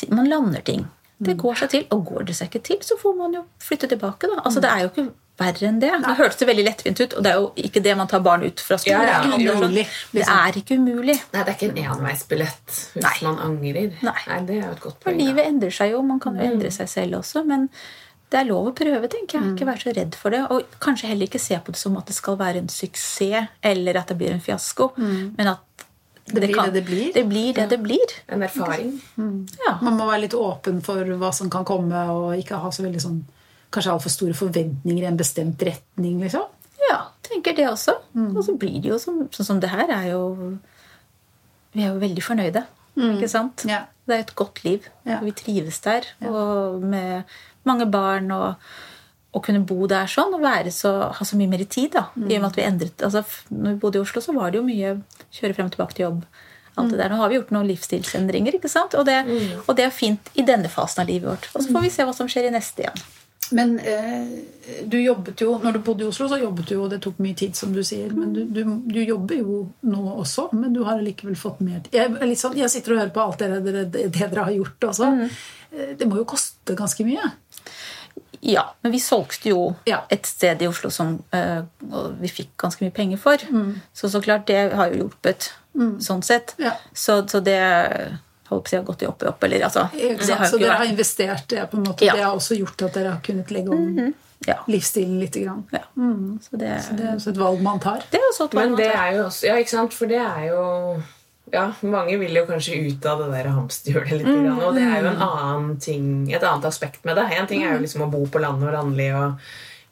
Man 0.09 0.29
lander 0.31 0.63
ting. 0.65 0.85
Det 1.21 1.35
går 1.37 1.59
seg 1.59 1.69
til. 1.73 1.83
Og 1.93 2.05
går 2.07 2.29
det 2.29 2.35
seg 2.37 2.49
ikke 2.49 2.63
til, 2.65 2.79
så 2.85 2.97
får 2.97 3.17
man 3.17 3.35
jo 3.35 3.43
flytte 3.61 3.89
tilbake. 3.91 4.29
da. 4.31 4.39
Altså, 4.41 4.63
det 4.63 4.71
er 4.71 4.85
jo 4.85 4.91
ikke 4.93 5.09
verre 5.39 5.67
enn 5.67 5.79
det. 5.81 5.89
Nå 6.03 6.13
hørtes 6.19 6.37
det 6.37 6.47
veldig 6.49 6.65
lettvint 6.67 6.99
ut, 7.01 7.13
og 7.17 7.23
det 7.25 7.31
er 7.31 7.39
jo 7.39 7.47
ikke 7.55 7.81
det 7.83 7.95
man 7.97 8.07
tar 8.11 8.19
barn 8.25 8.43
ut 8.43 8.59
fra 8.59 8.77
skolen. 8.77 9.01
Ja, 9.07 9.21
ja, 9.21 9.21
Det 9.23 9.31
er 9.31 9.39
ikke 9.39 9.55
umulig, 9.57 9.85
Det 10.11 10.19
liksom. 10.19 10.37
er 10.37 10.59
ikke 10.61 10.77
umulig. 10.77 11.17
Nei, 11.33 11.43
det 11.43 11.47
er 11.47 11.57
ikke 11.57 11.69
en 11.71 11.81
enveisbillett 11.95 12.77
hvis 12.93 13.03
Nei. 13.07 13.15
man 13.23 13.39
angrer. 13.47 13.91
Nei. 14.03 14.39
Det 14.45 14.55
er 14.59 14.61
jo 14.67 14.71
et 14.75 14.79
godt 14.85 14.99
poeng. 14.99 15.03
For 15.03 15.17
livet 15.17 15.45
endrer 15.47 15.71
seg 15.71 15.91
jo. 15.95 16.01
Man 16.03 16.19
kan 16.19 16.35
jo 16.37 16.41
endre 16.45 16.71
seg 16.71 16.89
selv 16.89 17.19
også. 17.21 17.45
Men 17.47 17.69
det 18.31 18.39
er 18.39 18.45
lov 18.51 18.69
å 18.69 18.75
prøve, 18.75 19.09
tenker 19.11 19.39
jeg. 19.39 19.55
Ikke 19.55 19.65
være 19.71 19.81
så 19.83 19.95
redd 19.97 20.15
for 20.15 20.29
det. 20.31 20.43
Og 20.51 20.63
kanskje 20.79 21.09
heller 21.09 21.27
ikke 21.27 21.39
se 21.41 21.57
på 21.59 21.73
det 21.73 21.81
som 21.81 21.97
at 21.97 22.05
det 22.07 22.15
skal 22.15 22.37
være 22.37 22.61
en 22.61 22.69
suksess, 22.69 23.49
eller 23.63 23.97
at 23.99 24.07
det 24.13 24.17
blir 24.21 24.31
en 24.35 24.39
fiasko. 24.43 24.91
Men 24.97 25.47
at 25.55 25.59
Det 26.31 26.39
blir 26.39 26.53
det 26.63 26.73
det 26.73 26.85
blir. 26.85 27.11
Det 27.13 27.25
blir 27.27 27.53
det 27.57 27.69
det 27.69 27.79
blir. 27.83 28.11
En 28.29 28.43
erfaring. 28.43 29.01
Ja. 29.65 29.79
Man 29.81 29.97
må 29.97 30.05
være 30.07 30.21
litt 30.29 30.33
åpen 30.37 30.79
for 30.85 31.03
hva 31.03 31.33
som 31.33 31.49
kan 31.49 31.65
komme, 31.65 32.05
og 32.13 32.37
ikke 32.39 32.61
ha 32.61 32.69
så 32.71 32.83
veldig 32.85 33.01
sånn 33.01 33.23
Kanskje 33.71 33.93
altfor 33.93 34.11
store 34.11 34.35
forventninger 34.35 35.05
i 35.05 35.07
en 35.07 35.17
bestemt 35.19 35.61
retning, 35.63 36.19
liksom. 36.23 36.43
Ja, 36.89 36.97
tenker 37.23 37.55
det 37.55 37.69
også. 37.69 37.95
Og 38.35 38.41
så 38.43 38.57
blir 38.59 38.81
det 38.83 38.91
jo 38.91 38.97
som, 38.99 39.21
sånn 39.31 39.47
som 39.47 39.59
det 39.63 39.69
her 39.71 39.87
er 39.95 40.09
jo 40.11 40.21
Vi 41.71 41.83
er 41.85 41.93
jo 41.93 42.01
veldig 42.01 42.23
fornøyde. 42.25 42.65
Ikke 42.99 43.29
sant? 43.31 43.63
Ja. 43.69 43.85
Det 44.07 44.17
er 44.17 44.23
et 44.25 44.35
godt 44.35 44.63
liv. 44.65 44.87
Ja. 45.07 45.21
Vi 45.23 45.31
trives 45.31 45.79
der. 45.85 46.07
Og 46.27 46.81
med 46.83 47.23
mange 47.63 47.85
barn 47.87 48.27
og 48.35 48.57
å 49.31 49.39
kunne 49.39 49.61
bo 49.63 49.85
der 49.87 50.09
sånn 50.11 50.33
og 50.35 50.41
være 50.43 50.73
så, 50.75 50.89
ha 51.15 51.23
så 51.23 51.37
mye 51.39 51.47
mer 51.47 51.63
tid. 51.63 51.93
da, 51.93 52.09
i 52.19 52.35
og 52.35 52.41
med 52.43 52.49
at 52.49 52.57
vi 52.59 52.65
endret, 52.67 53.03
altså 53.07 53.21
når 53.47 53.77
vi 53.77 53.79
bodde 53.79 54.01
i 54.01 54.03
Oslo, 54.03 54.19
så 54.19 54.35
var 54.35 54.51
det 54.51 54.59
jo 54.59 54.65
mye 54.67 54.97
kjøre 55.31 55.55
frem 55.55 55.69
og 55.69 55.75
tilbake 55.77 55.95
til 55.95 56.03
jobb. 56.09 56.25
alt 56.75 56.91
det 56.91 56.99
der. 56.99 57.09
Nå 57.13 57.21
har 57.21 57.29
vi 57.31 57.37
gjort 57.39 57.53
noen 57.55 57.67
livsstilsendringer, 57.71 58.57
ikke 58.59 58.69
sant? 58.71 58.93
Og 58.99 59.05
det, 59.07 59.21
og 59.67 59.71
det 59.79 59.85
er 59.87 59.95
fint 59.95 60.29
i 60.35 60.43
denne 60.43 60.67
fasen 60.71 61.03
av 61.05 61.07
livet 61.07 61.29
vårt. 61.29 61.47
Og 61.55 61.63
så 61.63 61.71
får 61.71 61.87
vi 61.87 61.93
se 61.95 62.03
hva 62.07 62.13
som 62.15 62.27
skjer 62.31 62.49
i 62.49 62.53
neste 62.57 62.83
igjen. 62.83 63.01
Men 63.57 63.77
eh, 63.79 64.27
du 64.87 64.97
jobbet 65.01 65.41
jo, 65.43 65.57
når 65.63 65.77
du 65.77 65.79
bodde 65.85 66.05
i 66.05 66.07
Oslo, 66.07 66.27
så 66.31 66.39
jobbet 66.41 66.69
du 66.69 66.75
jo, 66.77 66.87
det 66.91 67.01
tok 67.03 67.19
mye 67.23 67.37
tid, 67.37 67.55
som 67.57 67.73
du 67.75 67.81
sier. 67.83 68.13
Men 68.15 68.33
du, 68.35 68.43
du, 68.45 68.61
du 68.87 68.99
jobber 69.03 69.41
jo 69.41 69.61
nå 69.87 70.03
også, 70.13 70.49
men 70.57 70.73
du 70.75 70.83
har 70.87 71.01
likevel 71.03 71.35
fått 71.39 71.63
mer. 71.65 71.81
Jeg, 71.93 72.13
sånn, 72.39 72.57
jeg 72.59 72.71
sitter 72.73 72.95
og 72.95 73.01
hører 73.03 73.15
på 73.15 73.25
alt 73.25 73.41
det 73.43 73.49
dere, 73.55 73.85
det, 73.85 74.05
det 74.11 74.29
dere 74.29 74.45
har 74.47 74.55
gjort 74.55 74.87
også. 74.91 75.11
Mm. 75.17 75.25
Det 75.99 76.07
må 76.07 76.19
jo 76.19 76.27
koste 76.27 76.75
ganske 76.79 77.05
mye. 77.07 77.31
Ja, 78.41 78.63
men 78.81 78.91
vi 78.95 78.99
solgte 78.99 79.51
jo 79.51 79.75
Ja. 79.85 80.01
et 80.09 80.25
sted 80.25 80.61
i 80.63 80.67
Oslo 80.67 80.89
som 80.89 81.19
uh, 81.35 81.61
vi 82.19 82.31
fikk 82.31 82.55
ganske 82.59 82.83
mye 82.83 82.93
penger 82.95 83.19
for. 83.21 83.43
Så 83.93 84.09
så 84.09 84.21
klart, 84.23 84.47
det 84.49 84.73
har 84.73 84.89
jo 84.91 85.03
hjulpet 85.05 85.51
sånn 86.01 86.23
sett. 86.25 86.55
Ja. 86.59 86.73
Så, 86.93 87.21
så 87.29 87.39
det 87.39 87.59
holdt 88.51 88.65
på 88.65 88.69
å 88.69 88.71
si 88.73 88.77
har 88.79 88.83
gått 88.87 89.03
i 89.05 89.07
opp 89.09 89.23
i 89.23 89.29
opp. 89.31 89.43
Eller, 89.47 89.63
altså, 89.67 89.87
har 89.91 90.45
Så 90.45 90.57
ikke 90.57 90.65
dere 90.65 90.79
har 90.81 90.89
investert 90.91 91.47
det 91.53 91.63
på 91.71 91.77
en 91.79 91.87
måte. 91.87 92.05
Ja. 92.05 92.15
Det 92.17 92.23
har 92.27 92.35
også 92.37 92.57
gjort 92.59 92.81
at 92.89 92.99
dere 92.99 93.15
har 93.15 93.21
kunnet 93.25 93.51
legge 93.55 93.71
om 93.77 94.13
ja. 94.47 94.57
livsstilen 94.67 95.19
litt. 95.21 95.35
Grann. 95.41 95.63
ja. 95.71 95.83
Så 96.41 96.57
det, 96.59 96.75
Det 96.97 97.07
er 97.07 97.15
også 97.15 97.31
et 97.33 97.41
valg 97.41 97.61
man 97.65 97.79
tar. 97.79 98.03
det 98.11 98.19
er 98.21 98.27
også 98.31 98.45
et 98.49 98.53
valg 98.59 98.69
Men 98.71 98.77
det 98.79 98.91
er 98.91 99.15
jo 99.17 99.25
også 99.29 99.47
Ja, 99.47 99.55
ikke 99.61 99.75
sant? 99.75 99.93
For 99.97 100.05
det 100.11 100.19
er 100.21 100.45
jo 100.51 100.61
ja, 101.51 101.65
Mange 101.83 102.15
vil 102.21 102.35
jo 102.39 102.45
kanskje 102.47 102.77
ut 102.87 103.05
av 103.11 103.19
det 103.25 103.31
der 103.33 103.49
hamsterhjulet 103.51 104.11
litt. 104.21 104.27
Mm, 104.29 104.43
grann, 104.45 104.61
Og 104.67 104.75
det 104.77 104.83
er 104.87 105.01
jo 105.03 105.09
en 105.11 105.21
annen 105.25 105.73
ting, 105.83 106.05
et 106.31 106.43
annet 106.47 106.65
aspekt 106.69 107.03
med 107.05 107.15
det. 107.19 107.25
En 107.37 107.47
ting 107.49 107.61
Mm. 107.61 107.67
er 107.67 107.73
jo 107.75 107.81
liksom 107.83 108.05
å 108.07 108.11
bo 108.11 108.25
på 108.25 108.39
landet 108.39 108.69
og 108.69 108.73
landlig 108.77 109.09
og 109.15 109.33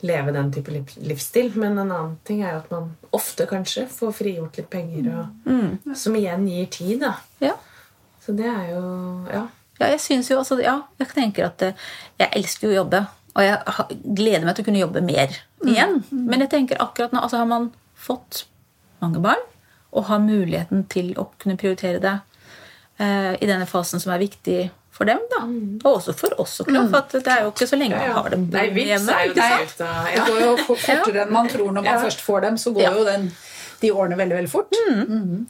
leve 0.01 0.31
den 0.31 0.51
type 0.55 0.71
livsstil. 1.03 1.49
Men 1.59 1.77
en 1.77 1.91
annen 1.91 2.17
ting 2.23 2.41
er 2.47 2.55
at 2.61 2.71
man 2.71 2.95
ofte 3.11 3.45
kanskje 3.49 3.87
får 3.91 4.13
frigjort 4.15 4.55
litt 4.57 4.69
penger, 4.71 5.09
og, 5.19 5.95
som 5.97 6.15
igjen 6.15 6.47
gir 6.47 6.65
tid. 6.71 6.99
da. 7.01 7.15
ja. 7.43 7.53
Så 8.29 8.35
det 8.37 8.45
er 8.45 8.67
jo 8.75 8.83
Ja. 9.33 9.47
Ja, 9.79 9.87
jeg 9.93 9.99
synes 10.03 10.27
jo 10.29 10.37
også, 10.41 10.57
ja, 10.61 10.73
jeg 10.99 11.07
tenker 11.15 11.45
at 11.47 11.61
eh, 11.63 11.73
jeg 12.19 12.29
elsker 12.35 12.67
jo 12.67 12.73
å 12.73 12.77
jobbe. 12.83 12.99
Og 13.35 13.43
jeg 13.45 13.99
gleder 14.17 14.43
meg 14.45 14.55
til 14.57 14.63
å 14.65 14.67
kunne 14.67 14.81
jobbe 14.81 15.01
mer 15.05 15.29
igjen. 15.65 16.03
Men 16.11 16.41
jeg 16.43 16.49
tenker 16.51 16.81
akkurat 16.83 17.13
nå 17.15 17.21
altså 17.23 17.37
har 17.39 17.47
man 17.47 17.69
fått 17.95 18.43
mange 19.01 19.21
barn 19.23 19.39
og 19.95 20.05
har 20.09 20.19
muligheten 20.19 20.83
til 20.91 21.13
å 21.17 21.29
kunne 21.39 21.55
prioritere 21.57 22.01
det 22.03 22.17
eh, 22.99 23.37
i 23.39 23.47
denne 23.47 23.65
fasen 23.69 24.03
som 24.03 24.11
er 24.13 24.19
viktig 24.19 24.69
for 24.91 25.07
dem. 25.07 25.21
da. 25.31 25.45
Og 25.87 25.95
også 26.01 26.13
for 26.19 26.35
oss, 26.43 26.57
så 26.59 26.65
klart. 26.67 26.89
For 26.91 26.99
at 26.99 27.15
det 27.15 27.31
er 27.37 27.45
jo 27.47 27.53
ikke 27.53 27.69
så 27.71 27.79
lenge 27.79 27.95
man 27.95 28.11
har 28.19 28.29
dem 28.35 28.49
Nei, 28.51 28.65
vips 28.75 28.91
hjemme. 28.91 29.15
er 29.15 29.29
jo 29.29 29.33
det 29.33 29.47
ut 29.63 29.77
Det 29.79 30.25
går 30.27 30.41
jo 30.43 30.75
fortere 30.83 31.23
enn 31.23 31.31
man 31.31 31.47
tror 31.47 31.71
når 31.71 31.81
man 31.85 31.93
Ja. 31.93 32.01
først 32.03 32.19
får 32.27 32.41
dem. 32.49 32.57
Så 32.59 32.73
går 32.75 32.81
Ja. 32.83 32.91
jo 32.99 33.05
den, 33.07 33.31
de 33.81 33.91
årene 33.91 34.17
veldig 34.19 34.35
veldig 34.35 34.51
fort. 34.51 34.75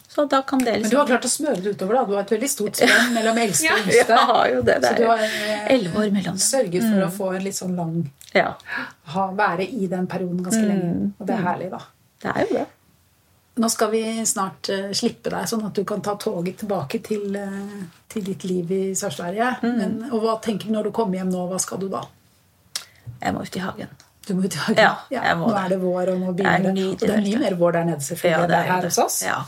Så 0.08 0.26
da 0.30 0.42
kan 0.48 0.60
det 0.64 0.72
Men 0.72 0.82
du 0.82 0.88
liksom 0.88 1.00
har 1.00 1.12
klart 1.12 1.26
å 1.26 1.32
smøre 1.32 1.62
det 1.64 1.76
utover. 1.76 1.94
da. 2.00 2.06
Du 2.06 2.14
har 2.14 2.24
et 2.24 2.34
veldig 2.36 2.50
stort 2.50 2.76
spenn 2.80 3.14
mellom 3.16 3.38
eldste 3.44 3.70
og 3.72 3.78
Ja, 3.78 3.84
yngste. 3.84 4.16
jeg 4.16 4.32
har 4.32 4.50
jo 4.54 4.62
det. 4.62 4.80
Det 4.82 4.90
Så 4.90 4.96
du 4.98 5.06
har 5.10 5.24
eh, 5.28 5.86
år 6.00 6.12
mellom 6.18 6.38
sørget 6.38 6.90
for 6.90 7.06
å 7.06 7.12
få 7.20 7.30
en 7.36 7.46
litt 7.48 7.58
sånn 7.60 7.78
lang 7.80 7.96
Ja, 8.36 8.52
ha, 9.14 9.30
Være 9.34 9.66
i 9.66 9.88
den 9.90 10.06
perioden 10.08 10.44
ganske 10.46 10.66
lenge. 10.66 11.12
Og 11.20 11.26
det 11.26 11.38
er 11.38 11.48
herlig, 11.48 11.72
da. 11.72 11.82
det 12.24 12.36
er 12.36 12.46
jo 12.46 12.60
det. 12.60 12.66
Nå 13.60 13.68
skal 13.68 13.90
vi 13.92 14.02
snart 14.24 14.70
uh, 14.72 14.92
slippe 14.96 15.32
deg, 15.34 15.48
sånn 15.50 15.66
at 15.68 15.76
du 15.76 15.82
kan 15.84 16.00
ta 16.06 16.14
toget 16.16 16.62
tilbake 16.62 17.02
til, 17.04 17.34
uh, 17.36 17.82
til 18.08 18.24
ditt 18.24 18.46
liv 18.48 18.70
i 18.72 18.84
Sør-Sverige. 18.96 19.50
Mm. 19.66 20.06
Og 20.14 20.22
hva 20.24 20.38
tenker 20.40 20.70
du 20.70 20.78
når 20.78 20.88
du 20.88 20.92
kommer 20.96 21.20
hjem 21.20 21.34
nå? 21.34 21.42
Hva 21.50 21.60
skal 21.60 21.82
du 21.82 21.90
da? 21.92 22.06
Jeg 23.20 23.36
må 23.36 23.42
ut 23.44 23.58
i 23.60 23.64
hagen. 23.66 23.92
Du 24.30 24.36
må 24.38 24.46
ut 24.46 24.56
i 24.56 24.60
hagen. 24.62 25.00
Ja, 25.10 25.22
må 25.40 25.50
nå 25.50 25.56
er 25.58 25.72
det 25.74 25.80
vår, 25.82 26.12
og 26.14 26.20
nå 26.22 26.34
Det 26.38 26.46
er 26.46 26.62
begynner 26.62 26.76
det. 26.78 26.90
Og 26.92 27.00
det 27.02 27.16
er 27.16 27.26
mye 27.26 27.40
mer 27.42 27.56
vår 27.58 27.80
der 27.80 27.90
nede, 27.90 28.06
selvfølgelig, 28.06 28.36
Ja, 28.36 28.44
enn 28.44 28.52
det 28.52 28.60
er 28.60 28.70
her 28.70 28.86
hos 28.86 29.00
oss. 29.02 29.18
Ja. 29.26 29.40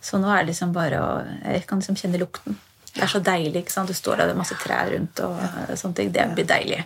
Så 0.00 0.18
nå 0.18 0.32
er 0.32 0.42
det 0.42 0.50
liksom 0.50 0.74
bare 0.74 0.98
å 1.04 1.08
Jeg 1.44 1.64
kan 1.68 1.82
liksom 1.82 1.98
kjenne 2.00 2.20
lukten. 2.20 2.58
Det 2.90 3.02
er 3.06 3.10
så 3.12 3.20
deilig. 3.22 3.62
ikke 3.62 3.72
sant? 3.72 3.90
Du 3.90 3.94
står 3.94 4.18
der, 4.18 4.30
det 4.30 4.34
er 4.34 4.40
masse 4.40 4.56
trær 4.58 4.90
rundt, 4.90 5.20
og 5.22 5.36
eh, 5.38 5.74
sånne 5.78 5.98
ting. 6.00 6.12
Det 6.14 6.26
blir 6.34 6.48
deilig 6.48 6.80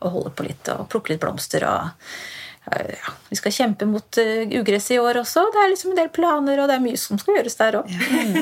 å 0.00 0.12
holde 0.14 0.32
på 0.36 0.46
litt 0.46 0.70
og 0.72 0.86
plukke 0.92 1.12
litt 1.12 1.20
blomster. 1.20 1.66
og 1.68 2.70
eh, 2.72 2.94
ja, 2.96 3.12
Vi 3.28 3.38
skal 3.38 3.54
kjempe 3.58 3.88
mot 3.90 4.20
uh, 4.22 4.56
ugress 4.60 4.88
i 4.94 4.98
år 5.02 5.20
også. 5.20 5.44
Det 5.52 5.60
er 5.64 5.72
liksom 5.74 5.92
en 5.92 6.00
del 6.00 6.08
planer, 6.16 6.62
og 6.62 6.70
det 6.70 6.78
er 6.78 6.86
mye 6.86 7.00
som 7.00 7.20
skal 7.20 7.36
gjøres 7.36 7.60
der 7.60 7.82
òg. 7.82 7.92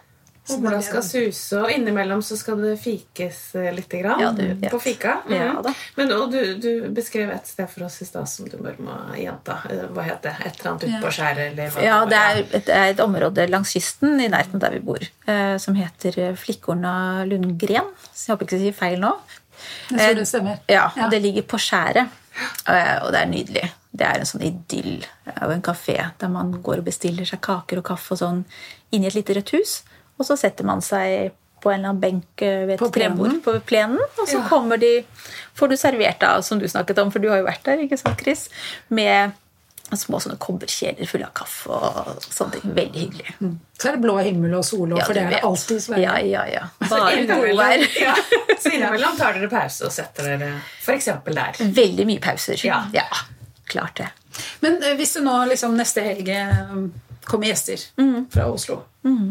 Sola 0.51 0.81
skal 0.81 1.03
suse, 1.03 1.59
og 1.61 1.71
innimellom 1.71 2.21
så 2.21 2.37
skal 2.37 2.59
det 2.61 2.73
fikes 2.81 3.39
eh, 3.55 3.69
litt 3.75 3.89
grann, 3.89 4.19
Ja, 4.19 4.31
du 4.31 4.55
på 4.69 4.79
fika. 4.81 5.17
Ja, 5.29 5.53
Mhm. 5.53 5.63
da. 5.63 5.73
Men 5.97 6.11
og 6.11 6.31
du, 6.31 6.39
du 6.59 6.89
beskrev 6.89 7.29
et 7.33 7.47
sted 7.47 7.69
for 7.69 7.85
oss 7.85 8.01
i 8.01 8.05
stad 8.05 8.27
som 8.29 8.47
du 8.49 8.57
bare 8.57 8.75
må 8.79 8.95
gjenta. 9.15 9.59
Eh, 9.69 9.87
Hva 9.91 10.03
het 10.03 10.21
det? 10.23 10.35
Et 10.45 10.59
eller 10.59 10.71
annet 10.71 10.83
ute 10.83 11.01
på 11.01 11.11
skjæret? 11.11 11.83
Ja, 11.83 12.05
det 12.05 12.17
er, 12.21 12.37
et, 12.43 12.65
det 12.65 12.69
er 12.75 12.89
et 12.93 12.99
område 12.99 13.47
langs 13.49 13.73
kysten 13.73 14.19
i 14.21 14.27
nærheten 14.27 14.59
der 14.59 14.71
vi 14.71 14.79
bor, 14.79 14.99
eh, 15.27 15.57
som 15.57 15.75
heter 15.75 16.35
Flikkorna 16.35 17.25
Lundgren. 17.25 17.87
Så 18.13 18.27
jeg 18.27 18.35
håper 18.35 18.45
ikke 18.45 18.57
jeg 18.59 18.65
sier 18.73 18.79
feil 18.79 18.99
nå. 18.99 19.13
Jeg 19.91 19.99
tror 19.99 20.15
det 20.15 20.27
stemmer. 20.27 20.57
Ja, 20.67 20.89
Ja. 20.95 21.05
og 21.05 21.11
det 21.11 21.21
ligger 21.21 21.43
på 21.43 21.57
skjæret. 21.61 22.09
Og 22.67 23.11
det 23.11 23.19
er 23.21 23.27
nydelig. 23.29 23.71
Det 23.93 24.07
er 24.07 24.19
en 24.21 24.25
sånn 24.25 24.41
idyll 24.47 25.03
og 25.41 25.51
en 25.51 25.61
kafé 25.61 25.97
der 26.17 26.29
man 26.31 26.51
går 26.63 26.77
og 26.79 26.85
bestiller 26.85 27.25
seg 27.27 27.41
kaker 27.41 27.77
og 27.81 27.83
kaffe 27.83 28.13
og 28.15 28.19
sånn 28.21 28.45
inni 28.95 29.07
et 29.07 29.13
lite 29.17 29.35
rødt 29.35 29.51
hus. 29.51 29.73
Og 30.21 30.27
så 30.27 30.37
setter 30.39 30.67
man 30.67 30.83
seg 30.85 31.33
på 31.61 31.69
en 31.69 31.79
eller 31.79 31.91
annen 31.91 32.01
benk 32.01 32.41
eh, 32.45 32.63
ved 32.65 32.75
et 32.75 32.81
På 32.81 32.89
trebord 32.93 33.37
på 33.45 33.53
plenen, 33.69 34.01
og 34.01 34.29
så 34.29 34.41
kommer 34.49 34.81
de 34.81 35.01
Får 35.57 35.69
du 35.69 35.77
servert 35.77 36.21
da, 36.21 36.39
som 36.45 36.61
du 36.61 36.65
snakket 36.69 37.01
om, 37.03 37.11
for 37.13 37.21
du 37.21 37.29
har 37.29 37.41
jo 37.41 37.45
vært 37.45 37.65
der, 37.67 37.83
ikke 37.85 37.99
sant, 37.99 38.21
Chris? 38.21 38.47
Med 38.89 39.35
små 39.97 40.21
sånne 40.23 40.37
kobberkjeler 40.39 41.09
fulle 41.09 41.27
av 41.27 41.33
kaffe 41.35 41.75
og 41.75 42.23
sånne 42.23 42.55
ting. 42.55 42.73
Veldig 42.77 43.01
hyggelig. 43.01 43.33
Så 43.75 43.89
er 43.89 43.97
det 43.97 44.03
blå 44.05 44.15
himmel 44.23 44.55
og 44.55 44.63
sol, 44.63 44.93
Ja, 44.95 45.03
for 45.03 45.17
det 45.17 45.25
er 45.25 45.35
det 45.35 45.41
alltid 45.43 45.75
i 45.75 45.83
Sverige. 45.83 46.05
Ja, 46.05 46.15
ja, 46.23 46.45
ja. 46.47 46.63
Bare 46.93 47.25
godvær. 47.27 47.85
Ja, 47.99 48.15
så 48.61 48.71
innimellom 48.71 49.19
tar 49.19 49.35
dere 49.35 49.51
pause 49.51 49.89
og 49.89 49.93
setter 49.95 50.31
dere 50.31 50.53
f.eks. 50.79 51.11
der. 51.27 51.61
Veldig 51.81 52.07
mye 52.07 52.23
pauser. 52.23 52.63
Ja. 52.65 52.85
ja 52.95 53.07
klart 53.71 53.99
det. 53.99 54.09
Men 54.63 54.79
eh, 54.83 54.95
hvis 54.99 55.17
du 55.17 55.25
nå 55.25 55.35
liksom 55.51 55.75
neste 55.79 56.03
helg 56.05 56.31
eh, 56.31 56.75
kommer 57.31 57.47
gjester 57.49 57.79
Mm. 57.97 58.27
fra 58.33 58.45
Oslo, 58.51 58.81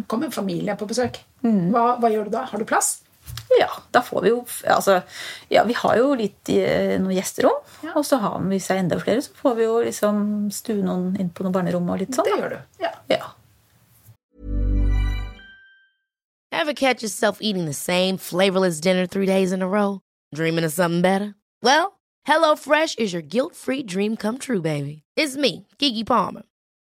kommer 0.09 0.27
en 0.31 0.33
familie 0.35 0.75
på 0.81 0.89
besøk, 0.89 1.21
hva, 1.45 1.85
hva 2.01 2.11
gjør 2.11 2.27
du 2.31 2.31
da? 2.35 2.47
Har 2.51 2.59
du 2.59 2.65
plass? 2.69 3.03
Ja, 3.61 3.69
da 3.95 4.01
får 4.03 4.23
vi 4.25 4.31
jo 4.33 4.39
altså, 4.67 5.03
Ja, 5.53 5.63
vi 5.69 5.75
har 5.79 5.97
jo 6.01 6.15
litt 6.19 6.49
eh, 6.51 6.97
noen 6.99 7.15
gjesterom. 7.15 7.61
Og 7.95 8.03
så 8.05 8.19
har 8.19 8.41
vi 8.43 8.59
seg 8.59 8.81
enda 8.83 8.99
flere, 8.99 9.23
så 9.23 9.31
får 9.39 9.55
vi 9.59 9.63
jo 9.69 9.77
liksom 9.85 10.51
stue 10.51 10.83
noen 10.83 11.13
inn 11.21 11.29
på 11.31 11.45
noen 11.45 11.55
barnerom 11.55 11.87
og 11.93 12.01
litt 12.03 12.17
sånn. 12.17 12.27
Det 12.27 12.39
gjør 12.41 12.57
du. 12.57 12.59
Ja. 12.83 12.91
Ja. 13.13 13.29
Ever 16.53 16.73
catch 16.75 17.03
yourself 17.03 17.39
eating 17.41 17.67
the 17.67 17.73
same 17.73 18.17
flavorless 18.19 18.81
dinner 18.81 19.07
three 19.07 19.27
days 19.27 19.53
in 19.53 19.63
a 19.63 19.69
row? 19.69 20.01
Dreaming 20.35 20.65
of 20.65 20.73
something 20.73 21.01
better? 21.03 21.35
Well, 21.63 22.01
HelloFresh 22.27 22.99
is 22.99 23.13
your 23.13 23.23
guilt-free 23.23 23.85
dream 23.85 24.17
come 24.17 24.39
true, 24.39 24.61
baby. 24.61 25.03
It's 25.17 25.37
me, 25.37 25.67
Kiki 25.79 26.05
Palmer. 26.05 26.43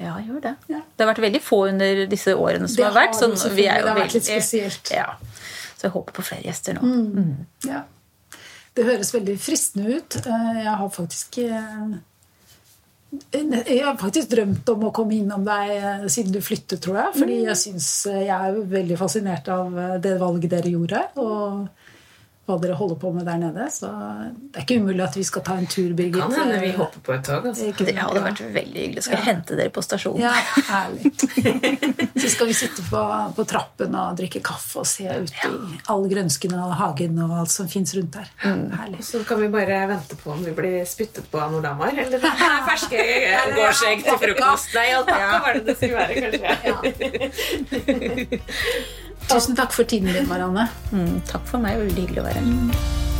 Ja, 0.00 0.16
jeg 0.18 0.28
gjør 0.28 0.40
det. 0.42 0.54
Ja. 0.72 0.80
Det 0.96 1.04
har 1.04 1.10
vært 1.12 1.22
veldig 1.24 1.40
få 1.44 1.58
under 1.68 2.06
disse 2.10 2.34
årene 2.34 2.68
som 2.68 2.76
Det 2.80 2.86
har 2.88 2.94
vært. 2.96 3.18
Så 3.18 3.50
vi 3.54 3.66
er 3.68 3.80
jo 3.82 3.86
Det 3.86 3.92
har 3.92 4.00
vært 4.00 4.14
litt 4.16 4.28
spesielt. 4.30 4.90
Ja. 4.94 5.08
Så 5.76 5.88
jeg 5.88 5.94
håper 5.96 6.16
på 6.16 6.24
flere 6.26 6.46
gjester 6.46 6.78
nå. 6.78 7.26
Ja. 7.68 7.82
Det 8.74 8.86
høres 8.88 9.12
veldig 9.14 9.36
fristende 9.38 9.98
ut. 9.98 10.16
Eh, 10.24 10.62
Jeg 10.64 10.74
har 10.80 10.88
faktisk 10.90 11.38
eh, 11.44 11.92
jeg 13.32 13.82
har 13.84 13.98
faktisk 14.00 14.30
drømt 14.32 14.68
om 14.72 14.86
å 14.88 14.92
komme 14.96 15.12
innom 15.18 15.42
deg 15.44 15.72
eh, 15.76 16.04
siden 16.08 16.32
du 16.32 16.40
flyttet, 16.40 16.80
tror 16.80 16.96
jeg. 16.96 17.10
Fordi 17.18 17.36
jeg 17.44 17.58
synes 17.60 17.88
eh, 18.08 18.22
jeg 18.24 18.32
er 18.32 18.62
veldig 18.72 18.96
fascinert 19.00 19.50
av 19.52 19.76
det 20.00 20.14
valget 20.22 20.54
dere 20.54 20.72
gjorde. 20.72 21.02
Og 21.20 21.66
hva 22.42 22.56
dere 22.58 22.74
holder 22.74 22.96
på 22.98 23.12
med 23.14 23.26
der 23.28 23.38
nede. 23.38 23.66
Så 23.70 23.86
det 23.86 24.58
er 24.58 24.64
ikke 24.64 24.80
umulig 24.82 25.04
at 25.04 25.16
vi 25.16 25.22
skal 25.26 25.44
ta 25.46 25.54
en 25.60 25.68
tur, 25.70 25.92
Birgit. 25.94 26.18
Kan 26.18 26.32
hende 26.34 26.58
vi 26.64 26.72
hopper 26.74 27.00
på 27.06 27.14
et 27.14 27.24
tog. 27.28 27.46
Altså. 27.52 27.68
Det 27.78 27.94
hadde 27.94 28.22
vært 28.24 28.42
veldig 28.56 28.80
hyggelig. 28.82 29.04
Skal 29.06 29.20
jeg 29.20 29.26
hente 29.28 29.58
dere 29.58 29.70
på 29.74 29.84
stasjonen? 29.86 30.24
Ja, 30.24 30.32
herlig. 30.68 31.12
Så 32.18 32.32
skal 32.34 32.50
vi 32.50 32.56
sitte 32.58 32.82
på, 32.88 33.02
på 33.36 33.46
trappen 33.48 33.94
og 33.98 34.18
drikke 34.18 34.42
kaffe 34.44 34.82
og 34.82 34.88
se 34.90 35.06
ut 35.06 35.30
i 35.30 35.52
alle 35.92 36.10
grønskene 36.10 36.58
og 36.66 36.74
hagen 36.80 37.22
og 37.22 37.36
alt 37.44 37.54
som 37.54 37.70
fins 37.70 37.94
rundt 37.98 38.18
der. 38.18 38.26
Herlig. 38.42 39.00
Så 39.06 39.22
kan 39.28 39.38
vi 39.42 39.50
bare 39.52 39.78
vente 39.92 40.18
på 40.18 40.34
om 40.34 40.42
vi 40.42 40.56
blir 40.56 40.82
spyttet 40.88 41.30
på 41.30 41.38
av 41.38 41.54
Nordamar. 41.54 41.94
Eller 41.94 42.18
det 42.24 42.32
er 42.32 42.66
ferske 42.66 43.06
gårdsegg 43.54 44.02
til 44.08 44.20
frokost. 44.26 44.74
Nei, 44.74 44.88
alpakka 44.98 45.40
var 45.46 45.60
det 45.60 45.64
det 45.70 45.78
skulle 45.78 45.96
være, 46.02 46.14
kanskje. 46.26 46.50
Tusen 49.30 49.56
takk 49.56 49.72
for 49.72 49.84
tiden 49.88 50.12
din, 50.12 50.28
Marianne. 50.28 50.68
Mm, 50.92 51.20
takk 51.28 51.46
for 51.48 51.62
meg. 51.62 51.78
Veldig 51.80 52.06
hyggelig 52.06 52.22
å 52.22 52.26
være 52.26 52.42
her. 52.42 53.11